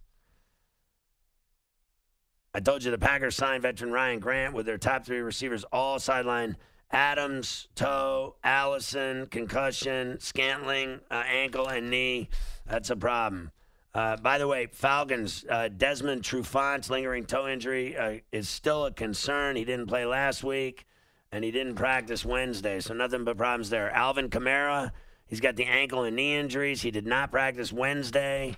I 2.53 2.61
told 2.61 2.85
you 2.85 2.91
the 2.91 2.99
Packers 2.99 3.37
signed 3.37 3.63
veteran 3.63 3.91
Ryan 3.91 4.19
Grant 4.19 4.53
with 4.53 4.67
their 4.67 4.77
top 4.77 5.07
three 5.07 5.21
receivers 5.21 5.65
all 5.73 5.99
sideline. 5.99 6.59
Adams, 6.91 7.69
toe, 7.75 8.37
Allison, 8.45 9.29
concussion, 9.29 10.21
Scantling, 10.21 11.01
uh, 11.11 11.23
ankle 11.27 11.69
and 11.69 11.89
knee. 11.89 12.29
That's 12.67 12.91
a 12.91 12.97
problem. 12.97 13.51
Uh, 13.99 14.17
by 14.17 14.39
the 14.39 14.47
way, 14.47 14.67
Falcons, 14.67 15.45
uh, 15.51 15.67
Desmond 15.67 16.23
Trufant's 16.23 16.89
lingering 16.89 17.25
toe 17.25 17.49
injury 17.49 17.97
uh, 17.97 18.19
is 18.31 18.49
still 18.49 18.85
a 18.85 18.93
concern. 18.93 19.57
He 19.57 19.65
didn't 19.65 19.89
play 19.89 20.07
last 20.07 20.45
week, 20.45 20.87
and 21.33 21.43
he 21.43 21.51
didn't 21.51 21.75
practice 21.75 22.25
Wednesday, 22.25 22.79
so 22.79 22.95
nothing 22.95 23.25
but 23.25 23.37
problems 23.37 23.71
there. 23.71 23.91
Alvin 23.91 24.29
Kamara, 24.29 24.93
he's 25.27 25.41
got 25.41 25.57
the 25.57 25.65
ankle 25.65 26.05
and 26.05 26.15
knee 26.15 26.37
injuries. 26.37 26.81
He 26.81 26.93
did 26.93 27.09
not 27.09 27.33
practice 27.33 27.73
Wednesday. 27.73 28.55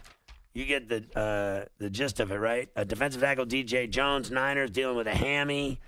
You 0.52 0.66
get 0.66 0.90
the 0.90 1.04
uh, 1.18 1.64
the 1.78 1.88
gist 1.88 2.20
of 2.20 2.30
it, 2.32 2.36
right? 2.36 2.68
Uh, 2.76 2.84
defensive 2.84 3.22
tackle 3.22 3.46
DJ 3.46 3.88
Jones, 3.88 4.30
Niners 4.30 4.70
dealing 4.70 4.98
with 4.98 5.06
a 5.06 5.14
hammy. 5.14 5.80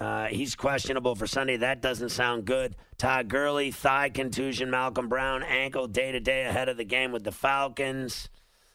Uh, 0.00 0.26
he's 0.26 0.56
questionable 0.56 1.14
for 1.14 1.28
Sunday. 1.28 1.58
That 1.58 1.80
doesn't 1.80 2.08
sound 2.08 2.44
good. 2.44 2.74
Todd 2.98 3.28
Gurley, 3.28 3.70
thigh 3.70 4.08
contusion. 4.08 4.68
Malcolm 4.68 5.08
Brown, 5.08 5.44
ankle 5.44 5.86
day 5.86 6.10
to 6.10 6.18
day 6.18 6.46
ahead 6.46 6.68
of 6.68 6.76
the 6.76 6.84
game 6.84 7.12
with 7.12 7.22
the 7.22 7.30
Falcons. 7.30 8.30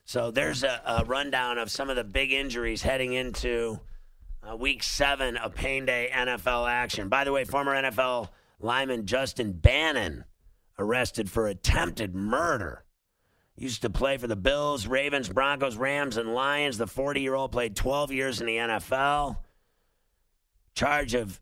So 0.05 0.31
there's 0.31 0.63
a, 0.63 0.81
a 0.85 1.05
rundown 1.05 1.57
of 1.57 1.71
some 1.71 1.89
of 1.89 1.95
the 1.95 2.03
big 2.03 2.31
injuries 2.31 2.81
heading 2.81 3.13
into 3.13 3.79
uh, 4.43 4.55
week 4.55 4.83
seven 4.83 5.37
of 5.37 5.55
Pain 5.55 5.85
Day 5.85 6.09
NFL 6.11 6.69
action. 6.69 7.09
By 7.09 7.23
the 7.23 7.31
way, 7.31 7.43
former 7.43 7.73
NFL 7.73 8.29
lineman 8.59 9.05
Justin 9.05 9.53
Bannan 9.53 10.25
arrested 10.77 11.29
for 11.29 11.47
attempted 11.47 12.15
murder. 12.15 12.83
Used 13.55 13.83
to 13.83 13.89
play 13.89 14.17
for 14.17 14.27
the 14.27 14.35
Bills, 14.35 14.87
Ravens, 14.87 15.29
Broncos, 15.29 15.75
Rams, 15.77 16.17
and 16.17 16.33
Lions. 16.33 16.77
The 16.77 16.87
40 16.87 17.21
year 17.21 17.35
old 17.35 17.51
played 17.51 17.75
12 17.75 18.11
years 18.11 18.41
in 18.41 18.47
the 18.47 18.55
NFL. 18.55 19.37
Charge 20.73 21.13
of 21.13 21.39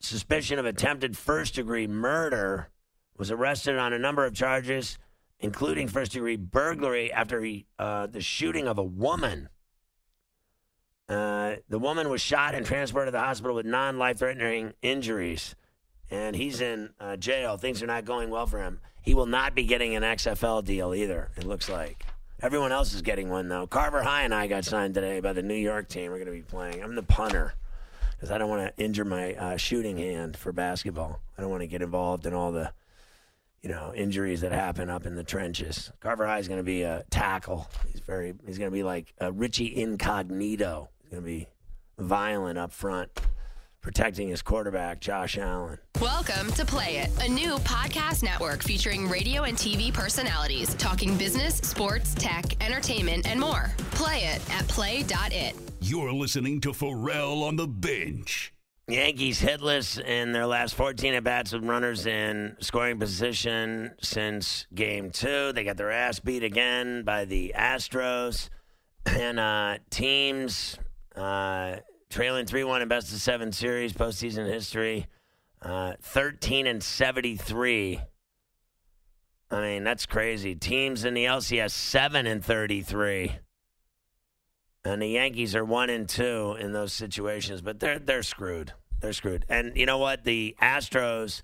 suspicion 0.00 0.58
of 0.58 0.66
attempted 0.66 1.16
first 1.16 1.54
degree 1.54 1.86
murder. 1.86 2.68
Was 3.16 3.30
arrested 3.30 3.78
on 3.78 3.92
a 3.92 3.98
number 3.98 4.26
of 4.26 4.34
charges, 4.34 4.98
including 5.40 5.88
first 5.88 6.12
degree 6.12 6.36
burglary 6.36 7.12
after 7.12 7.40
he, 7.40 7.66
uh, 7.78 8.06
the 8.06 8.20
shooting 8.20 8.66
of 8.66 8.78
a 8.78 8.82
woman. 8.82 9.48
Uh, 11.08 11.56
the 11.68 11.78
woman 11.78 12.08
was 12.08 12.22
shot 12.22 12.54
and 12.54 12.64
transported 12.64 13.08
to 13.12 13.18
the 13.18 13.24
hospital 13.24 13.54
with 13.54 13.66
non 13.66 13.98
life 13.98 14.18
threatening 14.18 14.72
injuries. 14.82 15.54
And 16.10 16.36
he's 16.36 16.60
in 16.60 16.90
uh, 17.00 17.16
jail. 17.16 17.56
Things 17.56 17.82
are 17.82 17.86
not 17.86 18.04
going 18.04 18.30
well 18.30 18.46
for 18.46 18.62
him. 18.62 18.80
He 19.02 19.14
will 19.14 19.26
not 19.26 19.54
be 19.54 19.64
getting 19.64 19.94
an 19.96 20.02
XFL 20.02 20.64
deal 20.64 20.94
either, 20.94 21.30
it 21.36 21.44
looks 21.44 21.68
like. 21.68 22.06
Everyone 22.40 22.72
else 22.72 22.94
is 22.94 23.02
getting 23.02 23.28
one, 23.28 23.48
though. 23.48 23.66
Carver 23.66 24.02
High 24.02 24.22
and 24.22 24.34
I 24.34 24.46
got 24.46 24.64
signed 24.64 24.94
today 24.94 25.20
by 25.20 25.32
the 25.32 25.42
New 25.42 25.54
York 25.54 25.88
team. 25.88 26.10
We're 26.10 26.18
going 26.18 26.26
to 26.26 26.32
be 26.32 26.42
playing. 26.42 26.82
I'm 26.82 26.94
the 26.94 27.02
punter 27.02 27.54
because 28.12 28.30
I 28.30 28.38
don't 28.38 28.48
want 28.48 28.74
to 28.76 28.82
injure 28.82 29.04
my 29.04 29.34
uh, 29.34 29.56
shooting 29.56 29.98
hand 29.98 30.36
for 30.36 30.52
basketball. 30.52 31.20
I 31.36 31.42
don't 31.42 31.50
want 31.50 31.62
to 31.62 31.66
get 31.66 31.82
involved 31.82 32.26
in 32.26 32.32
all 32.32 32.52
the, 32.52 32.72
you 33.64 33.70
know, 33.70 33.94
injuries 33.94 34.42
that 34.42 34.52
happen 34.52 34.90
up 34.90 35.06
in 35.06 35.14
the 35.14 35.24
trenches. 35.24 35.90
Carver 36.00 36.26
High 36.26 36.38
is 36.38 36.48
going 36.48 36.60
to 36.60 36.64
be 36.64 36.82
a 36.82 37.02
tackle. 37.08 37.66
He's 37.90 38.02
very. 38.02 38.34
He's 38.46 38.58
going 38.58 38.70
to 38.70 38.74
be 38.74 38.82
like 38.82 39.14
a 39.18 39.32
Richie 39.32 39.74
Incognito. 39.74 40.90
He's 41.00 41.10
going 41.10 41.22
to 41.22 41.26
be 41.26 41.46
violent 41.98 42.58
up 42.58 42.72
front, 42.72 43.08
protecting 43.80 44.28
his 44.28 44.42
quarterback, 44.42 45.00
Josh 45.00 45.38
Allen. 45.38 45.78
Welcome 45.98 46.52
to 46.52 46.66
Play 46.66 46.98
It, 46.98 47.10
a 47.24 47.28
new 47.28 47.54
podcast 47.60 48.22
network 48.22 48.62
featuring 48.62 49.08
radio 49.08 49.44
and 49.44 49.56
TV 49.56 49.90
personalities 49.90 50.74
talking 50.74 51.16
business, 51.16 51.56
sports, 51.56 52.14
tech, 52.14 52.62
entertainment, 52.62 53.26
and 53.26 53.40
more. 53.40 53.72
Play 53.92 54.24
it 54.24 54.42
at 54.50 54.68
play.it. 54.68 55.54
You're 55.80 56.12
listening 56.12 56.60
to 56.60 56.74
Ferrall 56.74 57.42
on 57.42 57.56
the 57.56 57.66
bench. 57.66 58.52
Yankees 58.86 59.40
hitless 59.40 59.98
in 59.98 60.32
their 60.32 60.46
last 60.46 60.74
14 60.74 61.14
at 61.14 61.24
bats 61.24 61.52
with 61.52 61.64
runners 61.64 62.04
in 62.04 62.54
scoring 62.60 62.98
position 62.98 63.92
since 64.02 64.66
game 64.74 65.10
two. 65.10 65.52
They 65.52 65.64
got 65.64 65.78
their 65.78 65.90
ass 65.90 66.20
beat 66.20 66.44
again 66.44 67.02
by 67.02 67.24
the 67.24 67.54
Astros. 67.56 68.48
And 69.06 69.38
uh, 69.38 69.76
teams 69.90 70.78
uh, 71.14 71.76
trailing 72.08 72.46
3 72.46 72.64
1 72.64 72.80
in 72.80 72.88
best 72.88 73.12
of 73.12 73.20
seven 73.20 73.52
series, 73.52 73.92
postseason 73.92 74.50
history, 74.50 75.08
uh, 75.60 75.92
13 76.00 76.66
and 76.66 76.82
73. 76.82 78.00
I 79.50 79.60
mean, 79.60 79.84
that's 79.84 80.06
crazy. 80.06 80.54
Teams 80.54 81.04
in 81.04 81.12
the 81.12 81.26
LCS, 81.26 81.72
7 81.72 82.26
and 82.26 82.42
33. 82.42 83.36
And 84.84 85.00
the 85.00 85.08
Yankees 85.08 85.56
are 85.56 85.64
one 85.64 85.88
and 85.88 86.08
two 86.08 86.56
in 86.60 86.72
those 86.72 86.92
situations, 86.92 87.62
but 87.62 87.80
they're 87.80 87.98
they're 87.98 88.22
screwed. 88.22 88.72
They're 89.00 89.12
screwed. 89.12 89.46
And 89.48 89.76
you 89.76 89.86
know 89.86 89.98
what? 89.98 90.24
The 90.24 90.54
Astros 90.60 91.42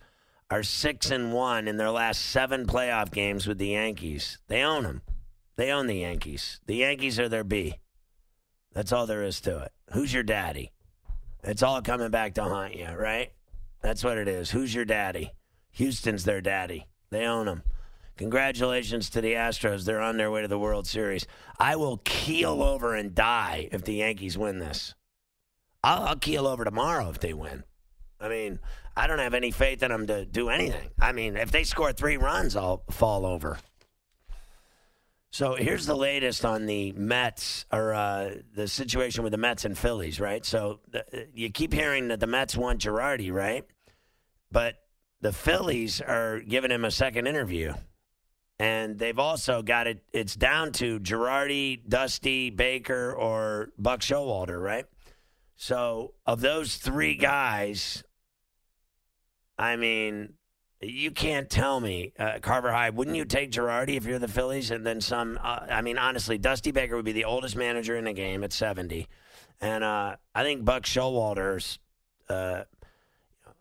are 0.50 0.62
six 0.62 1.11
and 1.11 1.33
one 1.33 1.68
in 1.68 1.76
their 1.76 1.90
last 1.90 2.20
seven 2.20 2.66
playoff 2.66 3.11
games 3.11 3.46
with 3.46 3.59
the 3.59 3.68
Yankees. 3.68 4.38
They 4.48 4.62
own 4.62 4.83
them. 4.83 5.03
They 5.57 5.70
own 5.70 5.87
the 5.87 5.98
Yankees. 5.98 6.61
The 6.66 6.76
Yankees 6.76 7.18
are 7.18 7.29
their 7.29 7.44
B. 7.44 7.79
That's 8.72 8.92
all 8.92 9.07
there 9.07 9.22
is 9.22 9.40
to 9.42 9.59
it. 9.59 9.72
Who's 9.92 10.12
your 10.12 10.22
daddy? 10.22 10.72
It's 11.42 11.62
all 11.62 11.81
coming 11.83 12.11
back 12.11 12.35
to 12.35 12.44
haunt 12.44 12.76
you, 12.76 12.88
right? 12.88 13.33
That's 13.83 14.05
what 14.05 14.18
it 14.18 14.29
is. 14.29 14.50
Who's 14.50 14.74
your 14.74 14.85
daddy? 14.85 15.33
Houston's 15.72 16.24
their 16.24 16.40
daddy. 16.40 16.87
They 17.11 17.24
own 17.24 17.46
them. 17.46 17.62
Congratulations 18.20 19.09
to 19.09 19.22
the 19.22 19.33
Astros. 19.33 19.87
They're 19.87 20.02
on 20.02 20.18
their 20.18 20.30
way 20.30 20.42
to 20.42 20.46
the 20.46 20.59
World 20.59 20.87
Series. 20.87 21.26
I 21.59 21.76
will 21.76 22.02
keel 22.04 22.62
over 22.62 22.94
and 22.94 23.14
die 23.14 23.70
if 23.72 23.83
the 23.83 23.94
Yankees 23.94 24.37
win 24.37 24.59
this. 24.59 24.94
I'll, 25.83 26.02
I'll 26.02 26.16
keel 26.16 26.46
over 26.46 26.62
tomorrow 26.62 27.09
if 27.09 27.18
they 27.18 27.33
win. 27.33 27.64
I 28.20 28.28
mean, 28.28 28.59
I 28.94 29.06
don't 29.06 29.20
have 29.20 29.33
any 29.33 29.50
faith 29.50 29.83
in 29.83 29.90
them 29.90 30.06
to 30.09 30.26
do 30.26 30.50
anything. 30.50 30.90
I 31.00 31.12
mean, 31.12 31.35
if 31.38 31.50
they 31.50 31.64
score 31.64 31.94
three 31.94 32.18
runs, 32.18 32.56
I'll 32.56 32.83
fall 32.90 33.24
over. 33.24 33.56
So 35.30 35.54
here's 35.54 35.87
the 35.87 35.96
latest 35.96 36.44
on 36.44 36.66
the 36.66 36.92
Mets 36.92 37.64
or 37.72 37.94
uh, 37.94 38.35
the 38.54 38.68
situation 38.68 39.22
with 39.24 39.30
the 39.30 39.38
Mets 39.38 39.64
and 39.64 39.78
Phillies, 39.78 40.20
right? 40.20 40.44
So 40.44 40.80
the, 40.90 41.26
you 41.33 41.48
keep 41.48 41.72
hearing 41.72 42.09
that 42.09 42.20
the 42.20 42.26
Mets 42.26 42.54
want 42.54 42.83
Girardi, 42.83 43.33
right? 43.33 43.64
But 44.52 44.74
the 45.22 45.33
Phillies 45.33 46.02
are 46.02 46.40
giving 46.40 46.70
him 46.70 46.85
a 46.85 46.90
second 46.90 47.26
interview 47.26 47.72
And 48.61 48.99
they've 48.99 49.18
also 49.18 49.62
got 49.62 49.87
it. 49.87 50.05
It's 50.12 50.37
down 50.37 50.73
to 50.73 51.01
Girardi, 51.01 51.81
Dusty 51.88 52.51
Baker, 52.51 53.11
or 53.11 53.70
Buck 53.79 54.01
Showalter, 54.01 54.61
right? 54.61 54.85
So 55.57 56.12
of 56.27 56.42
those 56.42 56.77
three 56.77 57.14
guys, 57.14 58.05
I 59.59 59.77
mean, 59.77 60.35
you 60.83 61.11
can't 61.11 61.49
tell 61.49 61.81
me, 61.81 62.12
uh, 62.18 62.40
Carver 62.42 62.70
High, 62.70 62.90
wouldn't 62.90 63.16
you 63.16 63.25
take 63.25 63.51
Girardi 63.51 63.96
if 63.96 64.05
you're 64.05 64.18
the 64.18 64.29
Phillies? 64.29 64.70
And 64.70 64.87
then 64.87 65.01
some, 65.01 65.38
uh, 65.42 65.61
I 65.70 65.81
mean, 65.81 65.96
honestly, 65.96 66.37
Dusty 66.37 66.70
Baker 66.70 66.96
would 66.96 67.07
be 67.07 67.12
the 67.12 67.25
oldest 67.25 67.57
manager 67.57 67.96
in 67.96 68.05
the 68.05 68.12
game 68.12 68.44
at 68.44 68.53
70. 68.53 69.09
And 69.62 69.83
uh, 69.83 70.16
I 70.35 70.42
think 70.42 70.66
Buck 70.66 70.83
Showalter's, 70.83 71.79
uh, 72.29 72.64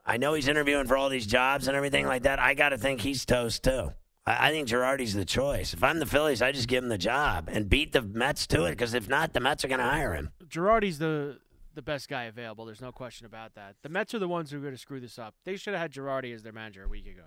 I 0.06 0.18
know 0.18 0.34
he's 0.34 0.50
interviewing 0.50 0.88
for 0.88 0.98
all 0.98 1.08
these 1.08 1.26
jobs 1.26 1.70
and 1.70 1.78
everything 1.78 2.06
like 2.06 2.24
that. 2.24 2.40
I 2.40 2.54
got 2.54 2.70
to 2.70 2.78
think 2.78 3.00
he's 3.00 3.24
toast 3.24 3.64
too. 3.64 3.94
I, 4.26 4.48
I 4.48 4.52
think 4.52 4.68
Girardi's 4.68 5.14
the 5.14 5.26
choice. 5.26 5.74
If 5.74 5.84
I'm 5.84 6.00
the 6.00 6.06
Phillies, 6.06 6.42
I 6.42 6.52
just 6.52 6.68
give 6.68 6.84
him 6.84 6.90
the 6.90 6.98
job 6.98 7.50
and 7.52 7.70
beat 7.70 7.92
the 7.94 8.02
Mets 8.02 8.48
to 8.48 8.66
it 8.66 8.72
because 8.72 8.94
if 8.94 9.08
not, 9.10 9.34
the 9.34 9.40
Mets 9.40 9.64
are 9.66 9.68
going 9.68 9.80
to 9.80 9.86
hire 9.86 10.14
him. 10.14 10.32
Girardi's 10.48 11.00
the 11.00 11.40
the 11.76 11.82
best 11.82 12.10
guy 12.10 12.24
available. 12.24 12.66
There's 12.66 12.82
no 12.82 12.92
question 12.92 13.26
about 13.26 13.54
that. 13.56 13.76
The 13.84 13.90
Mets 13.90 14.14
are 14.14 14.20
the 14.20 14.28
ones 14.28 14.52
who 14.52 14.58
are 14.58 14.62
going 14.62 14.74
to 14.74 14.78
screw 14.80 15.00
this 15.00 15.18
up. 15.20 15.36
They 15.46 15.56
should 15.56 15.74
have 15.74 15.82
had 15.82 15.94
Girardi 15.94 16.34
as 16.34 16.44
their 16.44 16.52
manager 16.52 16.84
a 16.84 16.88
week 16.88 17.06
ago. 17.08 17.24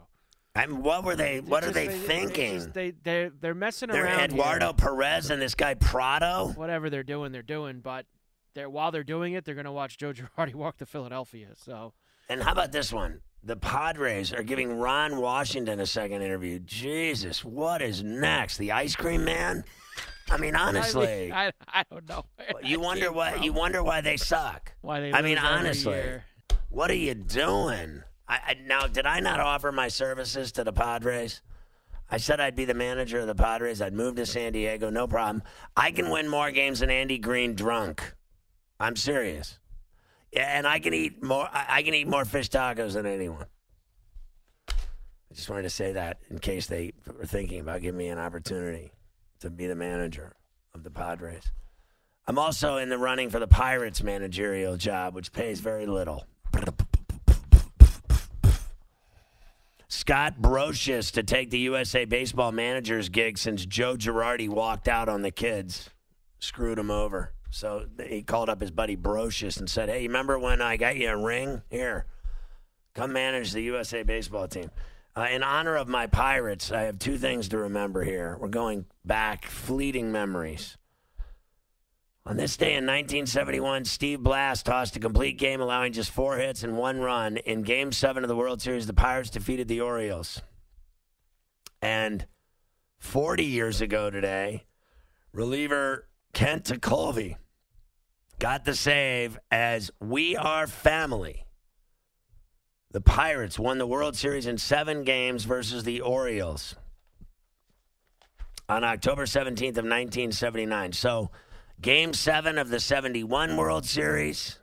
I 0.55 0.67
mean, 0.67 0.83
what 0.83 1.05
were 1.05 1.17
they? 1.17 1.41
What 1.41 1.65
It's 1.65 1.75
are 1.77 1.81
just- 1.87 1.91
they 2.03 2.07
thinking? 2.07 2.55
just- 2.55 2.75
they 2.75 2.91
they're 2.91 3.31
they're 3.31 3.55
messing 3.55 3.89
They're 3.89 4.05
around. 4.05 4.33
here. 4.33 4.41
Eduardo 4.41 4.73
Perez 4.75 5.31
and 5.31 5.41
this 5.41 5.55
guy 5.55 5.75
Prado. 5.75 6.49
Whatever 6.57 6.91
they're 6.91 7.03
doing, 7.03 7.33
they're 7.33 7.43
doing. 7.43 7.81
But 7.81 8.05
they're 8.55 8.69
while 8.69 8.91
they're 8.91 9.05
doing 9.05 9.33
it, 9.33 9.45
they're 9.47 9.55
going 9.55 9.65
to 9.65 9.73
watch 9.73 9.97
Joe 9.97 10.13
Girardi 10.13 10.55
walk 10.55 10.77
to 10.79 10.87
Philadelphia. 10.87 11.49
So 11.57 11.95
And 12.29 12.43
how 12.43 12.53
about 12.53 12.73
this 12.73 12.93
one? 12.93 13.21
The 13.45 13.57
Padres 13.57 14.33
are 14.33 14.43
giving 14.45 14.79
Ron 14.79 15.17
Washington 15.21 15.81
a 15.81 15.87
second 15.87 16.23
interview. 16.23 16.61
Jesus, 16.61 17.45
what 17.45 17.83
is 17.83 18.03
next? 18.03 18.57
The 18.57 18.71
ice 18.71 18.95
cream 18.95 19.25
man? 19.25 19.65
I 20.31 20.37
mean, 20.37 20.55
honestly, 20.55 21.33
I, 21.33 21.47
mean, 21.47 21.53
I, 21.67 21.81
I 21.81 21.85
don't 21.91 22.09
know. 22.09 22.25
you 22.63 22.79
wonder 22.79 23.13
why 23.13 23.33
from. 23.33 23.43
you 23.43 23.53
wonder 23.53 23.83
why 23.83 24.01
they 24.01 24.17
suck. 24.17 24.73
why 24.81 25.01
they. 25.01 25.13
I 25.13 25.23
mean, 25.23 25.39
honestly, 25.39 26.21
what 26.71 26.91
are 26.91 26.95
you 26.95 27.15
doing? 27.15 28.03
I, 28.29 28.41
I, 28.47 28.57
now, 28.65 28.87
did 28.87 29.07
I 29.07 29.21
not 29.21 29.41
offer 29.41 29.73
my 29.73 29.89
services 29.89 30.53
to 30.53 30.65
the 30.65 30.73
Padres? 30.73 31.43
I 32.11 32.19
said 32.19 32.41
I'd 32.41 32.57
be 32.57 32.65
the 32.65 32.75
manager 32.75 33.21
of 33.21 33.27
the 33.27 33.35
Padres. 33.35 33.83
I'd 33.83 33.93
move 33.93 34.17
to 34.17 34.27
San 34.27 34.53
Diego, 34.53 34.89
no 34.89 35.07
problem. 35.09 35.43
I 35.77 35.91
can 35.91 36.11
win 36.11 36.29
more 36.29 36.51
games 36.51 36.81
than 36.81 36.91
Andy 36.91 37.19
Green 37.19 37.55
drunk. 37.55 38.15
I'm 38.79 38.97
serious. 38.97 39.59
And 40.35 40.67
I 40.67 40.79
can 40.79 40.95
eat 40.95 41.23
more. 41.23 41.49
I 41.53 41.83
can 41.83 41.95
eat 41.95 42.09
more 42.09 42.25
fish 42.25 42.49
tacos 42.49 42.95
than 42.95 43.07
anyone. 43.07 43.47
I 44.69 45.35
just 45.35 45.49
wanted 45.49 45.63
to 45.63 45.71
say 45.71 45.93
that 45.93 46.19
in 46.31 46.39
case 46.39 46.67
they 46.67 46.93
were 47.07 47.27
thinking 47.27 47.61
about 47.61 47.81
giving 47.81 47.99
me 47.99 48.09
an 48.09 48.19
opportunity 48.19 48.93
to 49.41 49.51
be 49.51 49.67
the 49.67 49.75
manager 49.75 50.35
of 50.75 50.83
the 50.83 50.91
Padres. 50.91 51.43
I'm 52.27 52.39
also 52.39 52.77
in 52.77 52.89
the 52.89 52.99
running 52.99 53.31
for 53.31 53.39
the 53.39 53.49
Pirates 53.49 54.03
managerial 54.03 54.77
job, 54.77 55.15
which 55.15 55.33
pays 55.33 55.61
very 55.61 55.87
little. 55.87 56.27
Scott 59.89 60.35
Brosius 60.41 61.13
to 61.13 61.23
take 61.23 61.51
the 61.51 61.59
USA 61.61 62.05
Baseball 62.05 62.53
manager's 62.53 63.09
gig 63.09 63.39
since 63.39 63.65
Joe 63.65 63.97
Girardi 63.97 64.49
walked 64.49 64.89
out 64.89 65.09
on 65.09 65.23
the 65.23 65.31
kids, 65.31 65.91
screwed 66.39 66.79
him 66.79 66.91
over. 66.91 67.33
So 67.53 67.85
he 68.09 68.23
called 68.23 68.49
up 68.49 68.63
his 68.63 68.71
buddy 68.71 68.97
Brosius 68.97 69.59
and 69.59 69.69
said, 69.69 69.91
"Hey, 69.91 70.03
you 70.03 70.09
remember 70.09 70.39
when 70.39 70.63
I 70.63 70.79
got 70.79 70.97
you 70.97 71.11
a 71.11 71.17
ring? 71.17 71.61
Here, 71.69 72.07
come 72.95 73.13
manage 73.13 73.53
the 73.53 73.61
USA 73.65 74.03
Baseball 74.03 74.49
team." 74.49 74.71
Uh, 75.15 75.29
in 75.31 75.43
honor 75.43 75.77
of 75.77 75.87
my 75.87 76.07
Pirates, 76.07 76.73
I 76.73 76.83
have 76.83 76.99
two 76.99 77.19
things 77.19 77.51
to 77.51 77.59
remember 77.59 78.05
here. 78.05 78.39
We're 78.41 78.49
going 78.49 78.87
back, 79.05 79.45
fleeting 79.45 80.11
memories. 80.11 80.79
On 82.25 82.39
this 82.39 82.57
day 82.57 82.71
in 82.71 82.87
1971, 82.87 83.85
Steve 83.85 84.21
Blass 84.21 84.63
tossed 84.63 84.97
a 84.97 85.01
complete 85.01 85.37
game, 85.37 85.61
allowing 85.61 85.93
just 85.93 86.11
four 86.11 86.39
hits 86.39 86.63
and 86.63 86.79
one 86.79 87.01
run. 87.01 87.37
In 87.37 87.63
Game 87.63 87.93
7 87.93 88.25
of 88.25 88.29
the 88.29 88.37
World 88.37 88.63
Series, 88.63 88.87
the 88.87 88.95
Pirates 88.95 89.29
defeated 89.29 89.69
the 89.69 89.83
Orioles. 89.83 90.41
And 91.83 92.27
40 92.99 93.45
years 93.45 93.83
ago 93.83 94.09
today, 94.09 94.65
reliever 95.33 96.09
Kent 96.33 96.65
Tekulve 96.65 97.37
got 98.43 98.65
the 98.65 98.75
save 98.75 99.39
as 99.53 99.93
We 100.01 100.35
Are 100.35 100.67
Family. 100.67 101.47
The 102.91 103.01
Pirates 103.01 103.57
won 103.57 103.79
the 103.79 103.87
World 103.87 104.17
Series 104.17 104.49
in 104.49 104.59
seven 104.59 105.05
games 105.05 105.45
versus 105.45 105.85
the 105.85 106.01
Orioles 106.01 106.75
on 108.69 108.83
October 108.83 109.27
17th 109.27 109.79
of 109.79 109.85
1979. 109.85 110.93
So, 110.93 111.31
Game 111.81 112.13
7 112.13 112.59
of 112.59 112.69
the 112.69 112.81
71 112.81 113.57
World 113.57 113.87
Series 113.87 114.59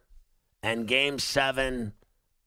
and 0.61 0.85
Game 0.85 1.17
7 1.17 1.93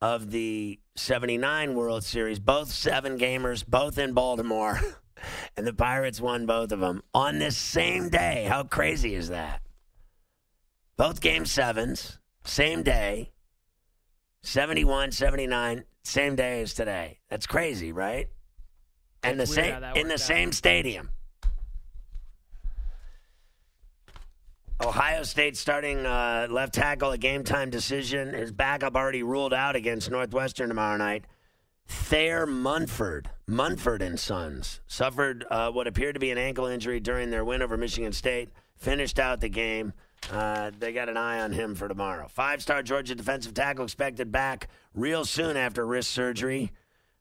of 0.03 0.33
the 0.33 0.81
79 0.97 1.75
World 1.75 2.05
Series, 2.05 2.41
both 2.41 2.71
seven 2.71 3.19
gamers, 3.19 3.67
both 3.67 3.97
in 3.97 4.13
Baltimore. 4.13 4.79
and 5.57 5.67
the 5.67 5.73
Pirates 5.73 6.21
won 6.21 6.45
both 6.45 6.73
of 6.73 6.81
them 6.81 7.03
on 7.15 7.39
this 7.39 7.57
same 7.57 8.11
day. 8.11 8.45
How 8.47 8.65
crazy 8.65 9.15
is 9.15 9.31
that? 9.31 9.63
Both 11.03 11.21
game 11.21 11.47
sevens, 11.47 12.21
same 12.45 12.85
day. 12.85 13.33
71, 14.43 15.11
79, 15.11 15.83
same 16.05 16.37
day 16.37 16.63
as 16.63 16.75
today. 16.75 17.19
That's 17.29 17.45
crazy, 17.45 17.91
right? 17.91 18.29
And 19.25 19.41
the 19.41 19.45
same 19.45 19.83
in 19.97 20.07
the 20.07 20.15
out. 20.15 20.21
same 20.21 20.53
stadium. 20.53 21.11
Ohio 24.81 25.25
State 25.25 25.57
starting 25.57 26.07
uh, 26.07 26.47
left 26.49 26.73
tackle, 26.73 27.11
a 27.11 27.19
game 27.19 27.43
time 27.43 27.69
decision. 27.69 28.33
His 28.33 28.53
backup 28.53 28.95
already 28.95 29.25
ruled 29.25 29.53
out 29.53 29.75
against 29.75 30.09
Northwestern 30.09 30.69
tomorrow 30.69 30.99
night. 30.99 31.25
Thayer 31.89 32.47
Munford, 32.47 33.29
Munford 33.49 34.03
and 34.03 34.21
Sons, 34.21 34.81
suffered 34.87 35.45
uh, 35.51 35.73
what 35.73 35.89
appeared 35.89 36.15
to 36.15 36.21
be 36.21 36.31
an 36.31 36.39
ankle 36.39 36.67
injury 36.67 37.01
during 37.01 37.31
their 37.31 37.45
win 37.45 37.61
over 37.61 37.77
Michigan 37.77 38.13
State. 38.13 38.51
Finished 38.77 39.19
out 39.19 39.41
the 39.41 39.49
game. 39.49 39.95
Uh, 40.31 40.71
they 40.79 40.93
got 40.93 41.09
an 41.09 41.17
eye 41.17 41.41
on 41.41 41.53
him 41.53 41.75
for 41.75 41.89
tomorrow. 41.89 42.29
Five-star 42.29 42.83
Georgia 42.83 43.15
defensive 43.15 43.55
tackle 43.55 43.85
expected 43.85 44.31
back 44.31 44.69
real 44.95 45.25
soon 45.25 45.57
after 45.57 45.85
wrist 45.87 46.11
surgery. 46.11 46.73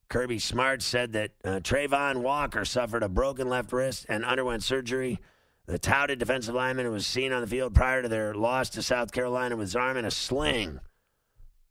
Kirby 0.08 0.40
Smart 0.40 0.82
said 0.82 1.14
that 1.14 1.32
uh, 1.44 1.50
Travon 1.62 2.18
Walker 2.18 2.66
suffered 2.66 3.02
a 3.02 3.10
broken 3.10 3.48
left 3.50 3.72
wrist 3.72 4.06
and 4.10 4.26
underwent 4.26 4.62
surgery. 4.62 5.20
The 5.68 5.80
touted 5.80 6.20
defensive 6.20 6.54
lineman 6.54 6.92
was 6.92 7.08
seen 7.08 7.32
on 7.32 7.42
the 7.42 7.48
field 7.48 7.74
prior 7.74 8.02
to 8.02 8.10
their 8.10 8.34
loss 8.34 8.70
to 8.72 8.82
South 8.82 9.12
Carolina 9.12 9.56
with 9.56 9.68
his 9.68 9.76
arm 9.76 9.96
in 9.98 10.06
a 10.06 10.12
sling. 10.12 10.80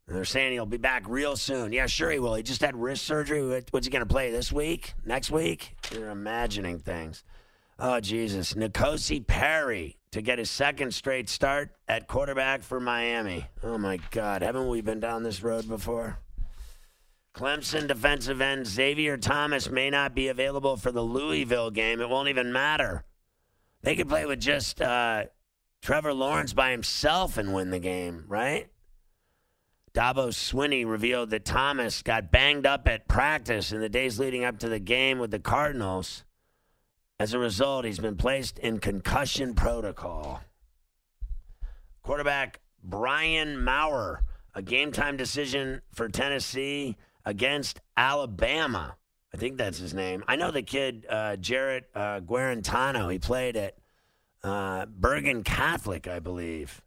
And 0.07 0.17
they're 0.17 0.25
saying 0.25 0.53
he'll 0.53 0.67
be 0.67 0.79
back 0.79 1.05
real 1.07 1.37
soon. 1.37 1.73
Yeah, 1.73 1.87
sure 1.87 2.11
he 2.11 2.19
will. 2.19 2.35
He 2.35 2.43
just 2.43 2.63
had 2.63 2.75
wrist 2.75 3.05
surgery. 3.05 3.63
What's 3.71 3.87
he 3.87 3.91
going 3.91 4.01
to 4.01 4.13
play 4.13 4.31
this 4.31 4.51
week? 4.51 4.95
Next 5.05 5.31
week? 5.31 5.77
You're 5.93 6.11
imagining 6.11 6.79
things. 6.79 7.23
Oh, 7.83 7.99
Jesus. 7.99 8.53
N'Kosi 8.53 9.27
Perry 9.27 9.97
to 10.11 10.21
get 10.21 10.39
his 10.39 10.51
second 10.51 10.93
straight 10.93 11.31
start 11.31 11.71
at 11.89 12.07
quarterback 12.07 12.63
for 12.63 12.79
Miami. 12.79 13.47
Oh, 13.63 13.79
my 13.79 13.99
God. 14.11 14.43
Haven't 14.43 14.69
we 14.69 14.83
been 14.83 15.01
down 15.01 15.23
this 15.23 15.43
road 15.43 15.67
before? 15.67 16.19
Clemson 17.35 17.87
defensive 17.89 18.43
end 18.43 18.67
Xavier 18.67 19.17
Thomas 19.17 19.71
may 19.71 19.89
not 19.89 20.15
be 20.15 20.29
available 20.29 20.77
for 20.77 20.93
the 20.93 21.01
Louisville 21.01 21.71
game. 21.71 22.01
It 22.01 22.09
won't 22.11 22.29
even 22.29 22.53
matter. 22.53 23.05
They 23.83 23.97
could 23.97 24.09
play 24.09 24.27
with 24.27 24.41
just 24.41 24.83
uh, 24.83 25.25
Trevor 25.81 26.13
Lawrence 26.13 26.53
by 26.53 26.73
himself 26.73 27.39
and 27.39 27.55
win 27.55 27.71
the 27.71 27.79
game, 27.79 28.25
right? 28.29 28.69
Dabo 29.95 30.29
Swinney 30.29 30.87
revealed 30.87 31.31
that 31.31 31.45
Thomas 31.45 32.03
got 32.03 32.31
banged 32.31 32.67
up 32.67 32.87
at 32.87 33.09
practice 33.09 33.73
in 33.73 33.81
the 33.81 33.89
days 33.89 34.19
leading 34.19 34.45
up 34.45 34.59
to 34.59 34.69
the 34.69 34.79
game 34.79 35.19
with 35.19 35.31
the 35.31 35.39
Cardinals. 35.39 36.25
As 37.21 37.35
a 37.35 37.39
result, 37.39 37.85
he's 37.85 37.99
been 37.99 38.17
placed 38.17 38.59
in 38.61 38.79
concussion 38.79 39.53
protocol. 39.53 40.41
Quarterback 42.03 42.61
Brian 42.83 43.63
Maurer, 43.63 44.23
a 44.55 44.63
game 44.63 44.91
time 44.91 45.19
decision 45.19 45.83
for 45.93 46.09
Tennessee 46.09 46.97
against 47.27 47.83
Alabama. 47.95 48.97
I 49.35 49.37
think 49.37 49.59
that's 49.59 49.77
his 49.77 49.93
name. 49.93 50.25
I 50.29 50.37
know 50.37 50.51
the 50.51 50.63
kid, 50.63 51.05
uh, 51.11 51.37
Jarrett 51.37 51.91
uh, 51.95 52.21
Guarantano. 52.21 53.13
He 53.13 53.19
played 53.19 53.55
at 53.55 53.77
uh, 54.43 54.87
Bergen 54.87 55.45
Catholic, 55.45 56.09
I 56.09 56.21
believe, 56.21 56.81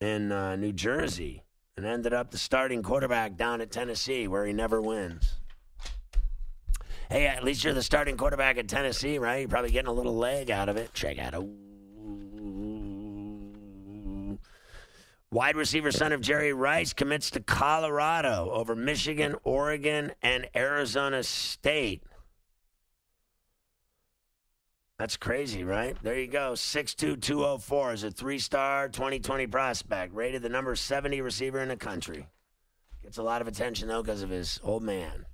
in 0.00 0.32
uh, 0.32 0.56
New 0.56 0.72
Jersey, 0.72 1.42
and 1.76 1.84
ended 1.84 2.14
up 2.14 2.30
the 2.30 2.38
starting 2.38 2.82
quarterback 2.82 3.36
down 3.36 3.60
at 3.60 3.70
Tennessee, 3.70 4.26
where 4.26 4.46
he 4.46 4.54
never 4.54 4.80
wins. 4.80 5.34
Hey, 7.10 7.26
at 7.26 7.44
least 7.44 7.64
you're 7.64 7.74
the 7.74 7.82
starting 7.82 8.16
quarterback 8.16 8.56
at 8.56 8.68
Tennessee, 8.68 9.18
right? 9.18 9.40
You're 9.40 9.48
probably 9.48 9.70
getting 9.70 9.88
a 9.88 9.92
little 9.92 10.16
leg 10.16 10.50
out 10.50 10.68
of 10.68 10.76
it. 10.76 10.92
Check 10.94 11.18
out 11.18 11.34
a 11.34 11.46
wide 15.30 15.56
receiver 15.56 15.90
son 15.90 16.12
of 16.12 16.20
Jerry 16.20 16.52
Rice 16.52 16.92
commits 16.92 17.30
to 17.32 17.40
Colorado 17.40 18.50
over 18.52 18.74
Michigan, 18.76 19.34
Oregon, 19.42 20.12
and 20.22 20.48
Arizona 20.54 21.22
State. 21.22 22.02
That's 24.98 25.16
crazy, 25.16 25.64
right? 25.64 25.96
There 26.02 26.18
you 26.18 26.28
go. 26.28 26.54
62204 26.54 27.92
is 27.92 28.04
a 28.04 28.10
three 28.12 28.38
star 28.38 28.88
2020 28.88 29.48
prospect, 29.48 30.14
rated 30.14 30.42
the 30.42 30.48
number 30.48 30.76
70 30.76 31.20
receiver 31.20 31.60
in 31.60 31.68
the 31.68 31.76
country. 31.76 32.28
Gets 33.02 33.18
a 33.18 33.22
lot 33.22 33.42
of 33.42 33.48
attention, 33.48 33.88
though, 33.88 34.02
because 34.02 34.22
of 34.22 34.30
his 34.30 34.60
old 34.62 34.82
man. 34.82 35.26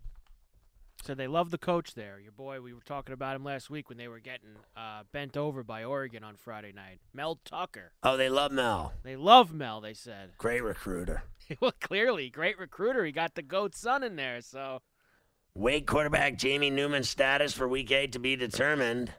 So 1.05 1.15
they 1.15 1.27
love 1.27 1.51
the 1.51 1.59
coach 1.59 1.95
there. 1.95 2.21
Your 2.21 2.33
boy, 2.33 2.61
we 2.61 2.75
were 2.75 2.83
talking 2.83 3.15
about 3.15 3.35
him 3.35 3.45
last 3.45 3.71
week 3.71 3.89
when 3.89 3.97
they 3.97 4.09
were 4.09 4.21
getting 4.21 4.51
uh, 4.77 5.03
bent 5.13 5.37
over 5.37 5.63
by 5.63 5.85
Oregon 5.85 6.23
on 6.23 6.37
Friday 6.37 6.73
night. 6.73 7.01
Mel 7.15 7.39
Tucker. 7.45 7.93
Oh, 8.03 8.17
they 8.17 8.29
love 8.29 8.53
Mel. 8.53 8.93
They 9.03 9.17
love 9.17 9.55
Mel, 9.55 9.81
they 9.81 9.95
said. 9.95 10.33
Great 10.37 10.63
recruiter. 10.63 11.23
well, 11.61 11.73
clearly, 11.81 12.29
great 12.29 12.59
recruiter. 12.59 13.05
He 13.05 13.13
got 13.13 13.35
the 13.35 13.43
GOAT 13.43 13.75
son 13.75 14.03
in 14.03 14.17
there, 14.17 14.43
so. 14.43 14.83
Wake 15.55 15.87
quarterback 15.87 16.37
Jamie 16.37 16.71
Newman's 16.71 17.09
status 17.09 17.53
for 17.53 17.67
week 17.67 17.91
eight 17.91 18.13
to 18.13 18.19
be 18.19 18.37
determined. 18.37 19.13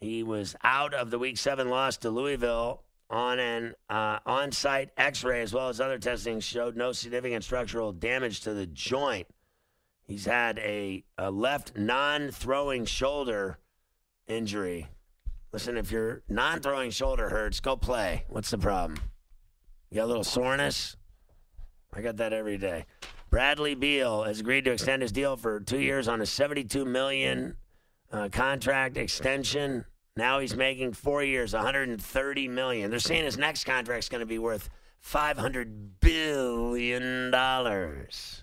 He 0.00 0.22
was 0.22 0.56
out 0.64 0.94
of 0.94 1.10
the 1.10 1.18
week 1.18 1.36
seven 1.36 1.68
loss 1.68 1.98
to 1.98 2.10
Louisville 2.10 2.82
on 3.08 3.38
an 3.38 3.74
uh, 3.88 4.18
on-site 4.24 4.90
X-ray 4.96 5.42
as 5.42 5.52
well 5.52 5.68
as 5.68 5.80
other 5.80 5.98
testing 5.98 6.40
showed 6.40 6.76
no 6.76 6.92
significant 6.92 7.44
structural 7.44 7.92
damage 7.92 8.40
to 8.40 8.54
the 8.54 8.66
joint. 8.66 9.28
He's 10.12 10.26
had 10.26 10.58
a, 10.58 11.04
a 11.16 11.30
left 11.30 11.74
non-throwing 11.74 12.84
shoulder 12.84 13.56
injury. 14.26 14.88
Listen, 15.52 15.78
if 15.78 15.90
your 15.90 16.20
non-throwing 16.28 16.90
shoulder 16.90 17.30
hurts, 17.30 17.60
go 17.60 17.76
play. 17.76 18.26
What's 18.28 18.50
the 18.50 18.58
problem? 18.58 18.98
You 19.88 19.96
got 19.96 20.04
a 20.04 20.08
little 20.08 20.22
soreness? 20.22 20.98
I 21.94 22.02
got 22.02 22.18
that 22.18 22.34
every 22.34 22.58
day. 22.58 22.84
Bradley 23.30 23.74
Beal 23.74 24.24
has 24.24 24.40
agreed 24.40 24.66
to 24.66 24.72
extend 24.72 25.00
his 25.00 25.12
deal 25.12 25.38
for 25.38 25.60
two 25.60 25.80
years 25.80 26.08
on 26.08 26.20
a 26.20 26.26
72 26.26 26.84
million 26.84 27.56
uh, 28.12 28.28
contract 28.30 28.98
extension. 28.98 29.86
Now 30.14 30.40
he's 30.40 30.54
making 30.54 30.92
four 30.92 31.22
years, 31.22 31.54
130 31.54 32.48
million. 32.48 32.90
They're 32.90 33.00
saying 33.00 33.24
his 33.24 33.38
next 33.38 33.64
contract's 33.64 34.10
going 34.10 34.20
to 34.20 34.26
be 34.26 34.38
worth 34.38 34.68
500 35.00 36.00
billion 36.00 37.30
dollars. 37.30 38.41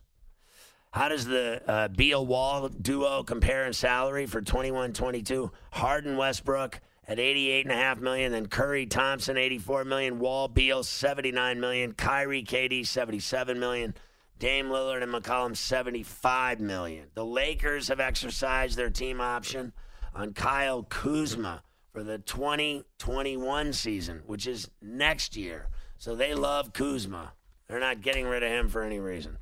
How 0.91 1.07
does 1.07 1.25
the 1.25 1.61
uh, 1.67 1.87
Beal 1.89 2.25
Wall 2.25 2.67
duo 2.67 3.23
compare 3.23 3.65
in 3.65 3.73
salary 3.73 4.25
for 4.25 4.41
21-22? 4.41 5.51
Harden 5.71 6.17
Westbrook 6.17 6.81
at 7.07 7.19
88.5 7.19 7.99
million, 7.99 8.31
then 8.31 8.47
Curry 8.47 8.87
Thompson 8.87 9.37
84 9.37 9.85
million, 9.85 10.19
Wall 10.19 10.47
Beal 10.47 10.83
79 10.83 11.59
million, 11.59 11.93
Kyrie 11.93 12.43
KD 12.43 12.85
77 12.85 13.59
million. 13.59 13.93
Dame 14.39 14.67
Lillard 14.67 15.03
and 15.03 15.11
McCollum 15.11 15.55
75 15.55 16.61
million. 16.61 17.07
The 17.13 17.25
Lakers 17.25 17.89
have 17.89 17.99
exercised 17.99 18.77
their 18.77 18.89
team 18.89 19.19
option 19.19 19.73
on 20.15 20.33
Kyle 20.33 20.83
Kuzma 20.83 21.61
for 21.91 22.03
the 22.03 22.19
2021 22.19 23.73
season, 23.73 24.21
which 24.25 24.47
is 24.47 24.69
next 24.81 25.35
year. 25.35 25.67
So 25.97 26.15
they 26.15 26.33
love 26.33 26.71
Kuzma. 26.71 27.33
They're 27.67 27.81
not 27.81 28.01
getting 28.01 28.25
rid 28.25 28.41
of 28.41 28.49
him 28.49 28.69
for 28.69 28.81
any 28.81 28.99
reason, 28.99 29.37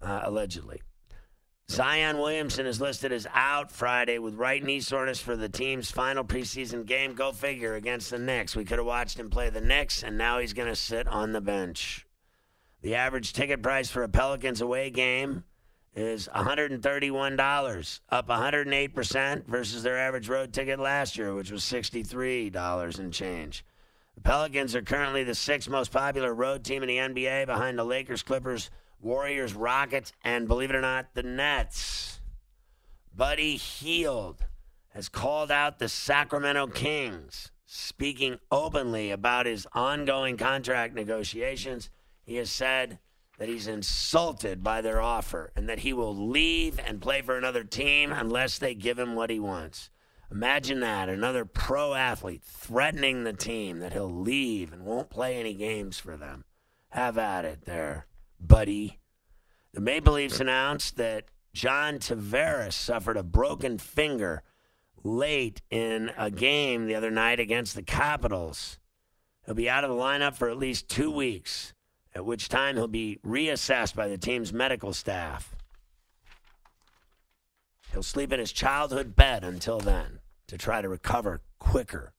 uh, 0.00 0.22
allegedly. 0.24 0.80
Zion 1.70 2.18
Williamson 2.18 2.66
is 2.66 2.80
listed 2.80 3.12
as 3.12 3.26
out 3.34 3.70
Friday 3.70 4.18
with 4.18 4.34
right 4.34 4.64
knee 4.64 4.80
soreness 4.80 5.20
for 5.20 5.36
the 5.36 5.50
team's 5.50 5.90
final 5.90 6.24
preseason 6.24 6.86
game. 6.86 7.14
Go 7.14 7.30
figure 7.30 7.74
against 7.74 8.10
the 8.10 8.18
Knicks. 8.18 8.56
We 8.56 8.64
could 8.64 8.78
have 8.78 8.86
watched 8.86 9.18
him 9.18 9.28
play 9.28 9.50
the 9.50 9.60
Knicks, 9.60 10.02
and 10.02 10.16
now 10.16 10.38
he's 10.38 10.54
going 10.54 10.68
to 10.68 10.74
sit 10.74 11.06
on 11.06 11.32
the 11.32 11.42
bench. 11.42 12.06
The 12.80 12.94
average 12.94 13.32
ticket 13.32 13.62
price 13.62 13.90
for 13.90 14.02
a 14.02 14.08
Pelicans 14.08 14.60
away 14.62 14.88
game 14.90 15.44
is 15.94 16.28
$131, 16.34 18.00
up 18.08 18.28
108% 18.28 19.46
versus 19.46 19.82
their 19.82 19.98
average 19.98 20.28
road 20.28 20.52
ticket 20.52 20.78
last 20.78 21.18
year, 21.18 21.34
which 21.34 21.50
was 21.50 21.62
$63 21.62 22.98
and 22.98 23.12
change. 23.12 23.64
The 24.14 24.22
Pelicans 24.22 24.74
are 24.74 24.82
currently 24.82 25.22
the 25.22 25.34
sixth 25.34 25.68
most 25.68 25.92
popular 25.92 26.32
road 26.32 26.64
team 26.64 26.82
in 26.82 26.88
the 26.88 26.96
NBA 26.96 27.46
behind 27.46 27.78
the 27.78 27.84
Lakers, 27.84 28.22
Clippers, 28.22 28.70
Warriors, 29.00 29.54
Rockets, 29.54 30.12
and 30.24 30.48
believe 30.48 30.70
it 30.70 30.76
or 30.76 30.80
not, 30.80 31.14
the 31.14 31.22
Nets. 31.22 32.20
Buddy 33.14 33.56
Hield 33.56 34.44
has 34.90 35.08
called 35.08 35.50
out 35.50 35.78
the 35.78 35.88
Sacramento 35.88 36.68
Kings, 36.68 37.50
speaking 37.66 38.38
openly 38.50 39.10
about 39.10 39.46
his 39.46 39.66
ongoing 39.72 40.36
contract 40.36 40.94
negotiations. 40.94 41.90
He 42.24 42.36
has 42.36 42.50
said 42.50 42.98
that 43.38 43.48
he's 43.48 43.68
insulted 43.68 44.64
by 44.64 44.80
their 44.80 45.00
offer 45.00 45.52
and 45.54 45.68
that 45.68 45.80
he 45.80 45.92
will 45.92 46.14
leave 46.14 46.80
and 46.84 47.00
play 47.00 47.22
for 47.22 47.38
another 47.38 47.62
team 47.62 48.12
unless 48.12 48.58
they 48.58 48.74
give 48.74 48.98
him 48.98 49.14
what 49.14 49.30
he 49.30 49.38
wants. 49.38 49.90
Imagine 50.30 50.80
that 50.80 51.08
another 51.08 51.44
pro 51.44 51.94
athlete 51.94 52.42
threatening 52.42 53.24
the 53.24 53.32
team 53.32 53.78
that 53.78 53.92
he'll 53.92 54.10
leave 54.10 54.72
and 54.72 54.84
won't 54.84 55.08
play 55.08 55.36
any 55.38 55.54
games 55.54 55.98
for 55.98 56.16
them. 56.16 56.44
Have 56.90 57.16
at 57.16 57.44
it 57.44 57.64
there, 57.64 58.07
buddy. 58.40 58.98
The 59.72 59.80
Maple 59.80 60.14
Leafs 60.14 60.40
announced 60.40 60.96
that 60.96 61.24
John 61.52 61.98
Tavares 61.98 62.72
suffered 62.72 63.16
a 63.16 63.22
broken 63.22 63.78
finger 63.78 64.42
late 65.02 65.62
in 65.70 66.10
a 66.16 66.30
game 66.30 66.86
the 66.86 66.94
other 66.94 67.10
night 67.10 67.40
against 67.40 67.74
the 67.74 67.82
Capitals. 67.82 68.78
He'll 69.44 69.54
be 69.54 69.70
out 69.70 69.84
of 69.84 69.90
the 69.90 69.96
lineup 69.96 70.36
for 70.36 70.50
at 70.50 70.58
least 70.58 70.88
two 70.88 71.10
weeks 71.10 71.72
at 72.14 72.24
which 72.24 72.48
time 72.48 72.76
he'll 72.76 72.88
be 72.88 73.18
reassessed 73.24 73.94
by 73.94 74.08
the 74.08 74.18
team's 74.18 74.52
medical 74.52 74.92
staff. 74.92 75.54
He'll 77.92 78.02
sleep 78.02 78.32
in 78.32 78.40
his 78.40 78.52
childhood 78.52 79.16
bed 79.16 79.44
until 79.44 79.78
then 79.78 80.20
to 80.48 80.58
try 80.58 80.82
to 80.82 80.88
recover 80.88 81.40
quicker. 81.58 82.12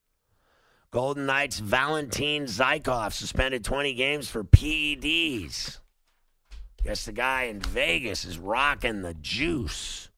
Golden 0.92 1.26
Knights 1.26 1.60
Valentin 1.60 2.46
Zykov 2.46 3.14
suspended 3.14 3.64
20 3.64 3.94
games 3.94 4.30
for 4.30 4.44
PEDs. 4.44 5.80
Guess 6.84 7.06
the 7.06 7.12
guy 7.12 7.44
in 7.44 7.60
Vegas 7.60 8.26
is 8.26 8.40
rocking 8.40 9.02
the 9.02 9.14
juice. 9.16 10.10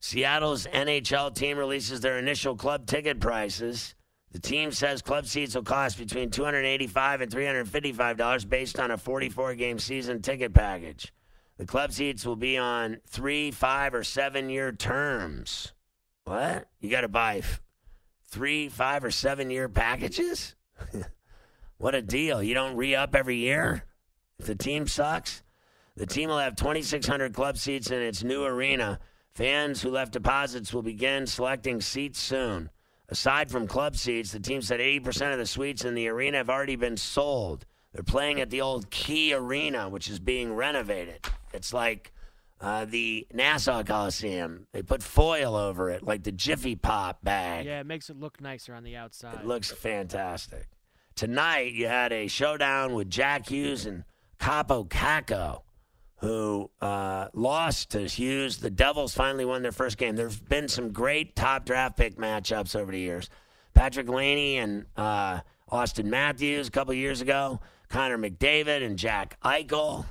Seattle's 0.00 0.66
NHL 0.66 1.34
team 1.34 1.58
releases 1.58 2.00
their 2.00 2.18
initial 2.18 2.56
club 2.56 2.86
ticket 2.86 3.20
prices. 3.20 3.94
The 4.32 4.40
team 4.40 4.72
says 4.72 5.02
club 5.02 5.26
seats 5.26 5.54
will 5.54 5.62
cost 5.62 5.98
between 5.98 6.30
285 6.30 7.20
and 7.20 7.30
$355 7.30 8.48
based 8.48 8.80
on 8.80 8.90
a 8.90 8.98
44 8.98 9.54
game 9.54 9.78
season 9.78 10.22
ticket 10.22 10.54
package. 10.54 11.12
The 11.58 11.66
club 11.66 11.92
seats 11.92 12.24
will 12.24 12.36
be 12.36 12.56
on 12.56 12.98
three, 13.06 13.50
five, 13.50 13.94
or 13.94 14.02
seven 14.02 14.48
year 14.48 14.72
terms. 14.72 15.72
What? 16.24 16.68
You 16.80 16.90
got 16.90 17.02
to 17.02 17.08
buy 17.08 17.42
three, 18.26 18.68
five, 18.70 19.04
or 19.04 19.10
seven 19.10 19.50
year 19.50 19.68
packages? 19.68 20.56
what 21.76 21.94
a 21.94 22.02
deal. 22.02 22.42
You 22.42 22.54
don't 22.54 22.74
re 22.74 22.94
up 22.94 23.14
every 23.14 23.36
year 23.36 23.84
if 24.38 24.46
the 24.46 24.54
team 24.54 24.86
sucks? 24.86 25.42
The 25.96 26.06
team 26.06 26.28
will 26.28 26.38
have 26.38 26.56
2,600 26.56 27.34
club 27.34 27.58
seats 27.58 27.90
in 27.90 28.00
its 28.00 28.24
new 28.24 28.44
arena. 28.44 28.98
Fans 29.34 29.82
who 29.82 29.90
left 29.90 30.12
deposits 30.12 30.72
will 30.72 30.82
begin 30.82 31.26
selecting 31.26 31.80
seats 31.80 32.18
soon. 32.18 32.70
Aside 33.08 33.50
from 33.50 33.66
club 33.66 33.96
seats, 33.96 34.32
the 34.32 34.40
team 34.40 34.62
said 34.62 34.80
80% 34.80 35.32
of 35.32 35.38
the 35.38 35.46
suites 35.46 35.84
in 35.84 35.94
the 35.94 36.08
arena 36.08 36.38
have 36.38 36.48
already 36.48 36.76
been 36.76 36.96
sold. 36.96 37.66
They're 37.92 38.02
playing 38.02 38.40
at 38.40 38.48
the 38.48 38.62
old 38.62 38.90
Key 38.90 39.34
Arena, 39.34 39.88
which 39.88 40.08
is 40.08 40.18
being 40.18 40.54
renovated. 40.54 41.26
It's 41.52 41.74
like 41.74 42.12
uh, 42.58 42.86
the 42.86 43.26
Nassau 43.32 43.82
Coliseum. 43.82 44.66
They 44.72 44.82
put 44.82 45.02
foil 45.02 45.54
over 45.54 45.90
it, 45.90 46.02
like 46.02 46.22
the 46.22 46.32
Jiffy 46.32 46.74
Pop 46.74 47.22
bag. 47.22 47.66
Yeah, 47.66 47.80
it 47.80 47.86
makes 47.86 48.08
it 48.08 48.18
look 48.18 48.40
nicer 48.40 48.74
on 48.74 48.82
the 48.82 48.96
outside. 48.96 49.40
It 49.40 49.46
looks 49.46 49.70
fantastic. 49.70 50.68
Tonight, 51.14 51.74
you 51.74 51.88
had 51.88 52.12
a 52.12 52.28
showdown 52.28 52.94
with 52.94 53.10
Jack 53.10 53.48
Hughes 53.48 53.84
and 53.84 54.04
Kaapo 54.42 54.88
Kakko, 54.88 55.62
who 56.16 56.68
uh, 56.80 57.28
lost 57.32 57.90
to 57.90 58.08
Hughes. 58.08 58.56
The 58.56 58.70
Devils 58.70 59.14
finally 59.14 59.44
won 59.44 59.62
their 59.62 59.70
first 59.70 59.98
game. 59.98 60.16
There's 60.16 60.40
been 60.40 60.66
some 60.66 60.92
great 60.92 61.36
top 61.36 61.64
draft 61.64 61.96
pick 61.96 62.16
matchups 62.16 62.74
over 62.74 62.90
the 62.90 62.98
years. 62.98 63.30
Patrik 63.76 64.08
Laine 64.08 64.58
and 64.58 64.86
uh, 64.96 65.40
Auston 65.70 66.06
Matthews 66.06 66.66
a 66.66 66.70
couple 66.72 66.92
years 66.92 67.20
ago, 67.20 67.60
Connor 67.88 68.18
McDavid 68.18 68.84
and 68.84 68.98
Jack 68.98 69.38
Eichel, 69.44 70.06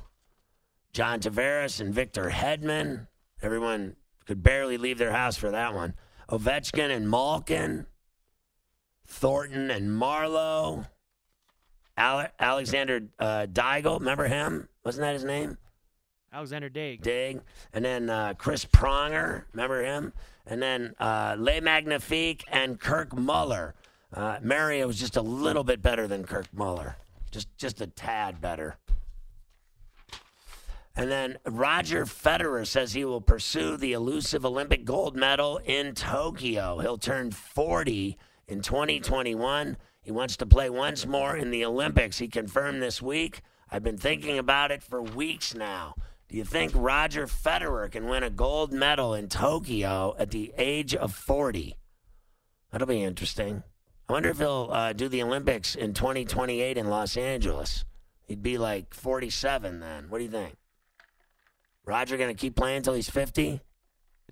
John 0.94 1.20
Tavares 1.20 1.82
and 1.82 1.94
Victor 1.94 2.30
Hedman. 2.30 3.08
Everyone 3.42 3.98
could 4.26 4.42
barely 4.42 4.78
leave 4.78 4.98
their 4.98 5.12
house 5.12 5.36
for 5.36 5.52
that 5.52 5.76
one. 5.76 5.94
Ovechkin 6.30 6.90
and 6.90 7.10
Malkin, 7.10 7.86
Thornton 9.06 9.70
and 9.70 9.90
Marleau, 9.90 10.88
Ale- 11.98 12.30
Alexander 12.40 13.04
uh, 13.20 13.48
Daigle, 13.52 14.00
remember 14.00 14.28
him? 14.28 14.68
Wasn't 14.84 15.02
that 15.02 15.14
his 15.14 15.24
name? 15.24 15.58
Alexander 16.34 16.70
Daig. 16.70 17.02
Dig. 17.02 17.42
And 17.74 17.84
then 17.84 18.10
uh, 18.10 18.34
Chris 18.38 18.66
Pronger, 18.66 19.44
remember 19.54 19.84
him? 19.84 20.14
And 20.46 20.62
then 20.62 20.96
uh, 21.00 21.36
Le 21.38 21.62
Magnifique 21.62 22.44
and 22.50 22.80
Kirk 22.80 23.16
Muller. 23.16 23.76
Uh, 24.14 24.38
Mario 24.42 24.88
was 24.88 25.00
just 25.00 25.18
a 25.18 25.22
little 25.22 25.64
bit 25.64 25.82
better 25.82 26.08
than 26.08 26.26
Kirk 26.26 26.48
Muller, 26.54 26.98
just 27.32 27.48
just 27.58 27.80
a 27.80 27.88
tad 27.88 28.42
better. 28.42 28.78
And 30.96 31.10
then 31.10 31.38
Roger 31.46 32.06
Federer 32.06 32.68
says 32.68 32.92
he 32.92 33.06
will 33.06 33.22
pursue 33.22 33.78
the 33.78 33.94
elusive 33.94 34.46
Olympic 34.46 34.84
gold 34.84 35.16
medal 35.16 35.58
in 35.64 35.96
Tokyo. 35.96 36.80
He'll 36.80 36.98
turn 36.98 37.32
40 37.32 38.18
in 38.50 38.62
2021. 38.62 39.78
He 40.02 40.12
wants 40.12 40.38
to 40.38 40.46
play 40.46 40.70
once 40.70 41.06
more 41.06 41.36
in 41.38 41.52
the 41.52 41.64
Olympics. 41.64 42.18
He 42.18 42.28
confirmed 42.28 42.82
this 42.82 43.02
week. 43.02 43.42
I've 43.70 43.84
been 43.84 43.98
thinking 43.98 44.38
about 44.38 44.72
it 44.72 44.82
for 44.82 45.02
weeks 45.02 45.54
now. 45.54 45.96
Do 46.28 46.38
you 46.38 46.44
think 46.44 46.72
Roger 46.74 47.28
Federer 47.28 47.92
can 47.92 48.08
win 48.08 48.24
a 48.24 48.30
gold 48.30 48.74
medal 48.74 49.14
in 49.14 49.28
Tokyo 49.28 50.16
at 50.18 50.32
the 50.32 50.54
age 50.58 50.96
of 50.96 51.14
40? 51.14 51.76
That'll 52.72 52.88
be 52.88 53.04
interesting. 53.04 53.64
I 54.10 54.14
wonder 54.14 54.30
if 54.30 54.40
he'll 54.40 54.70
uh, 54.72 54.94
do 54.94 55.08
the 55.08 55.22
Olympics 55.24 55.76
in 55.76 55.94
2028 55.94 56.78
in 56.78 56.90
Los 56.90 57.16
Angeles. 57.16 57.86
He'd 58.24 58.42
be 58.42 58.58
like 58.58 58.94
47 58.94 59.80
then. 59.82 60.10
What 60.10 60.18
do 60.18 60.24
you 60.24 60.32
think? 60.32 60.56
Roger 61.86 62.18
going 62.18 62.34
to 62.34 62.40
keep 62.40 62.56
playing 62.56 62.78
until 62.78 62.94
he's 62.94 63.10
50? 63.10 63.52
Get 63.52 63.62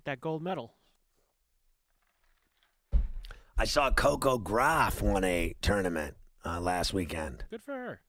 that 0.04 0.20
gold 0.20 0.42
medal. 0.42 0.74
I 3.60 3.64
saw 3.64 3.90
Coco 3.90 4.38
Graf 4.38 5.02
won 5.02 5.22
a 5.22 5.54
tournament 5.60 6.16
uh, 6.46 6.62
last 6.62 6.94
weekend. 6.94 7.44
Good 7.50 7.62
for 7.62 7.74
her. 7.74 8.00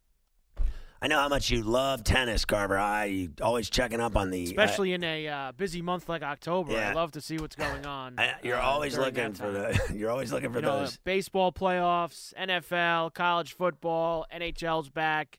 I 1.01 1.07
know 1.07 1.19
how 1.19 1.27
much 1.27 1.49
you 1.49 1.61
love 1.61 2.05
tennis, 2.05 2.45
Carver. 2.45 2.77
I 2.77 3.05
you 3.05 3.33
always 3.41 3.69
checking 3.69 3.99
up 3.99 4.15
on 4.15 4.29
the. 4.29 4.45
Especially 4.45 4.93
in 4.93 5.03
a 5.03 5.27
uh, 5.27 5.51
busy 5.51 5.81
month 5.81 6.07
like 6.07 6.21
October. 6.21 6.71
Yeah. 6.71 6.91
I 6.91 6.93
love 6.93 7.11
to 7.11 7.21
see 7.21 7.37
what's 7.37 7.57
going 7.57 7.85
on. 7.85 8.17
I, 8.17 8.35
you're 8.43 8.55
uh, 8.55 8.61
always 8.61 8.97
looking 8.97 9.33
for 9.33 9.51
the. 9.51 9.77
You're 9.93 10.09
always 10.09 10.31
looking 10.31 10.53
for 10.53 10.59
you 10.59 10.65
know, 10.65 10.79
those. 10.79 10.95
baseball 11.03 11.51
playoffs, 11.51 12.33
NFL, 12.35 13.13
college 13.13 13.51
football, 13.51 14.25
NHL's 14.33 14.87
back. 14.87 15.37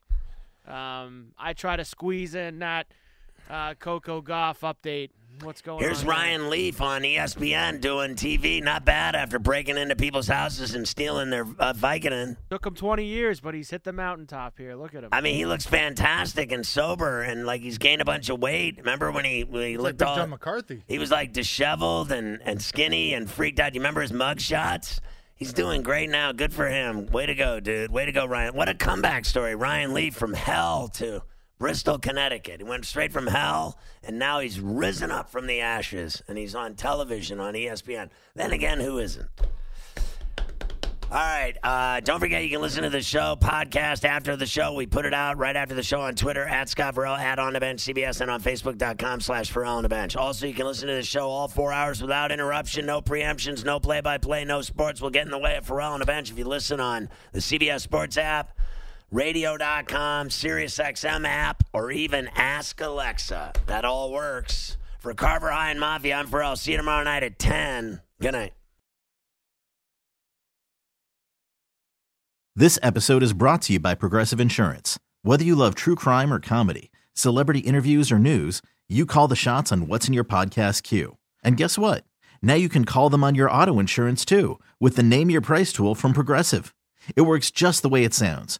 Um, 0.67 1.29
I 1.39 1.53
try 1.53 1.75
to 1.75 1.85
squeeze 1.85 2.35
in 2.35 2.59
that 2.59 2.85
uh, 3.49 3.73
Coco 3.73 4.21
Gauff 4.21 4.59
update. 4.59 5.09
What's 5.41 5.61
going 5.61 5.79
Here's 5.79 5.99
on? 5.99 6.05
Here's 6.05 6.17
Ryan 6.17 6.49
Leaf 6.49 6.81
on 6.81 7.01
ESPN 7.01 7.81
doing 7.81 8.15
TV. 8.15 8.63
Not 8.63 8.85
bad 8.85 9.15
after 9.15 9.39
breaking 9.39 9.77
into 9.77 9.95
people's 9.95 10.27
houses 10.27 10.75
and 10.75 10.87
stealing 10.87 11.29
their 11.29 11.43
uh, 11.59 11.73
Vicodin. 11.73 12.37
Took 12.49 12.65
him 12.65 12.75
20 12.75 13.05
years, 13.05 13.39
but 13.39 13.53
he's 13.53 13.69
hit 13.69 13.83
the 13.83 13.93
mountaintop 13.93 14.57
here. 14.57 14.75
Look 14.75 14.95
at 14.95 15.03
him. 15.03 15.09
I 15.11 15.21
mean, 15.21 15.35
he 15.35 15.45
looks 15.45 15.65
fantastic 15.65 16.51
and 16.51 16.65
sober, 16.65 17.21
and 17.21 17.45
like 17.45 17.61
he's 17.61 17.77
gained 17.77 18.01
a 18.01 18.05
bunch 18.05 18.29
of 18.29 18.39
weight. 18.39 18.77
Remember 18.77 19.11
when 19.11 19.25
he 19.25 19.43
when 19.43 19.63
he 19.63 19.73
It's 19.73 19.83
like 19.83 19.89
looked 19.89 19.99
Big 19.99 20.07
all 20.07 20.15
John 20.15 20.29
McCarthy. 20.29 20.83
He 20.87 20.99
was 20.99 21.11
like 21.11 21.33
disheveled 21.33 22.11
and, 22.11 22.39
and 22.43 22.61
skinny 22.61 23.13
and 23.13 23.29
freaked 23.29 23.59
out. 23.59 23.73
You 23.73 23.81
remember 23.81 24.01
his 24.01 24.13
mug 24.13 24.39
shots? 24.39 25.01
He's 25.35 25.51
doing 25.51 25.81
great 25.81 26.09
now. 26.09 26.31
Good 26.31 26.53
for 26.53 26.67
him. 26.69 27.07
Way 27.07 27.25
to 27.25 27.35
go, 27.35 27.59
dude. 27.59 27.91
Way 27.91 28.05
to 28.05 28.11
go, 28.11 28.25
Ryan. 28.25 28.55
What 28.55 28.69
a 28.69 28.73
comeback 28.73 29.25
story. 29.25 29.55
Ryan 29.55 29.93
Leaf 29.93 30.15
from 30.15 30.33
hell 30.33 30.87
to 30.89 31.23
Bristol, 31.63 31.97
Connecticut. 31.97 32.59
He 32.59 32.65
went 32.65 32.83
straight 32.83 33.13
from 33.13 33.25
hell, 33.25 33.77
and 34.03 34.19
now 34.19 34.41
he's 34.41 34.59
risen 34.59 35.11
up 35.11 35.31
from 35.31 35.47
the 35.47 35.61
ashes, 35.61 36.21
and 36.27 36.37
he's 36.37 36.55
on 36.55 36.75
television 36.75 37.39
on 37.39 37.53
ESPN. 37.53 38.09
Then 38.35 38.51
again, 38.51 38.81
who 38.81 38.97
isn't? 38.97 39.29
All 41.09 41.19
right. 41.19 41.53
Uh, 41.63 42.01
don't 42.01 42.19
forget, 42.19 42.43
you 42.43 42.49
can 42.49 42.59
listen 42.59 42.83
to 42.83 42.89
the 42.89 43.01
show 43.01 43.37
podcast 43.39 44.03
after 44.03 44.35
the 44.35 44.45
show. 44.45 44.73
We 44.73 44.87
put 44.87 45.05
it 45.05 45.13
out 45.13 45.37
right 45.37 45.55
after 45.55 45.73
the 45.73 45.83
show 45.83 46.01
on 46.01 46.15
Twitter 46.15 46.43
at 46.43 46.67
Scott 46.67 46.95
Ferrall, 46.95 47.15
at 47.15 47.39
On 47.39 47.53
the 47.53 47.61
Bench 47.61 47.79
CBS, 47.79 48.19
and 48.19 48.29
on 48.29 48.41
Facebook.com 48.41 49.21
slash 49.21 49.49
Ferrall 49.49 49.77
on 49.77 49.83
the 49.83 49.89
Bench. 49.89 50.17
Also, 50.17 50.45
you 50.45 50.53
can 50.53 50.65
listen 50.65 50.89
to 50.89 50.95
the 50.95 51.01
show 51.01 51.29
all 51.29 51.47
four 51.47 51.71
hours 51.71 52.01
without 52.01 52.33
interruption, 52.33 52.85
no 52.85 53.01
preemptions, 53.01 53.63
no 53.63 53.79
play 53.79 54.01
by 54.01 54.17
play, 54.17 54.43
no 54.43 54.61
sports 54.61 54.99
will 54.99 55.11
get 55.11 55.23
in 55.23 55.31
the 55.31 55.39
way 55.39 55.55
of 55.55 55.65
Ferrall 55.65 55.93
on 55.93 56.01
the 56.01 56.05
Bench 56.05 56.29
if 56.29 56.37
you 56.37 56.43
listen 56.43 56.81
on 56.81 57.07
the 57.31 57.39
CBS 57.39 57.79
Sports 57.79 58.17
app, 58.17 58.59
radio.com, 59.13 60.29
SiriusXM 60.29 61.25
app, 61.27 61.63
or 61.71 61.91
even 61.91 62.27
Ask 62.35 62.81
Alexa. 62.81 63.53
That 63.67 63.85
all 63.85 64.11
works. 64.11 64.77
For 64.99 65.13
Carver 65.13 65.51
High 65.51 65.71
and 65.71 65.79
Mafia, 65.79 66.15
I'm 66.15 66.27
Ferrall. 66.27 66.55
See 66.55 66.71
you 66.71 66.77
tomorrow 66.77 67.03
night 67.03 67.23
at 67.23 67.37
10. 67.37 68.01
Good 68.19 68.31
night. 68.31 68.53
This 72.55 72.77
episode 72.83 73.23
is 73.23 73.33
brought 73.33 73.63
to 73.63 73.73
you 73.73 73.79
by 73.79 73.95
Progressive 73.95 74.39
Insurance. 74.39 74.99
Whether 75.23 75.43
you 75.43 75.55
love 75.55 75.75
true 75.75 75.95
crime 75.95 76.31
or 76.31 76.39
comedy, 76.39 76.91
celebrity 77.13 77.59
interviews 77.59 78.11
or 78.11 78.19
news, 78.19 78.61
you 78.87 79.05
call 79.05 79.27
the 79.27 79.35
shots 79.35 79.71
on 79.71 79.87
what's 79.87 80.07
in 80.07 80.13
your 80.13 80.23
podcast 80.23 80.83
queue. 80.83 81.17
And 81.43 81.57
guess 81.57 81.77
what? 81.77 82.03
Now 82.41 82.53
you 82.53 82.69
can 82.69 82.85
call 82.85 83.09
them 83.09 83.23
on 83.23 83.35
your 83.35 83.49
auto 83.49 83.79
insurance 83.79 84.23
too 84.23 84.59
with 84.79 84.95
the 84.95 85.03
Name 85.03 85.29
Your 85.31 85.41
Price 85.41 85.73
tool 85.73 85.95
from 85.95 86.13
Progressive. 86.13 86.75
It 87.15 87.21
works 87.21 87.49
just 87.49 87.81
the 87.81 87.89
way 87.89 88.03
it 88.03 88.13
sounds. 88.13 88.59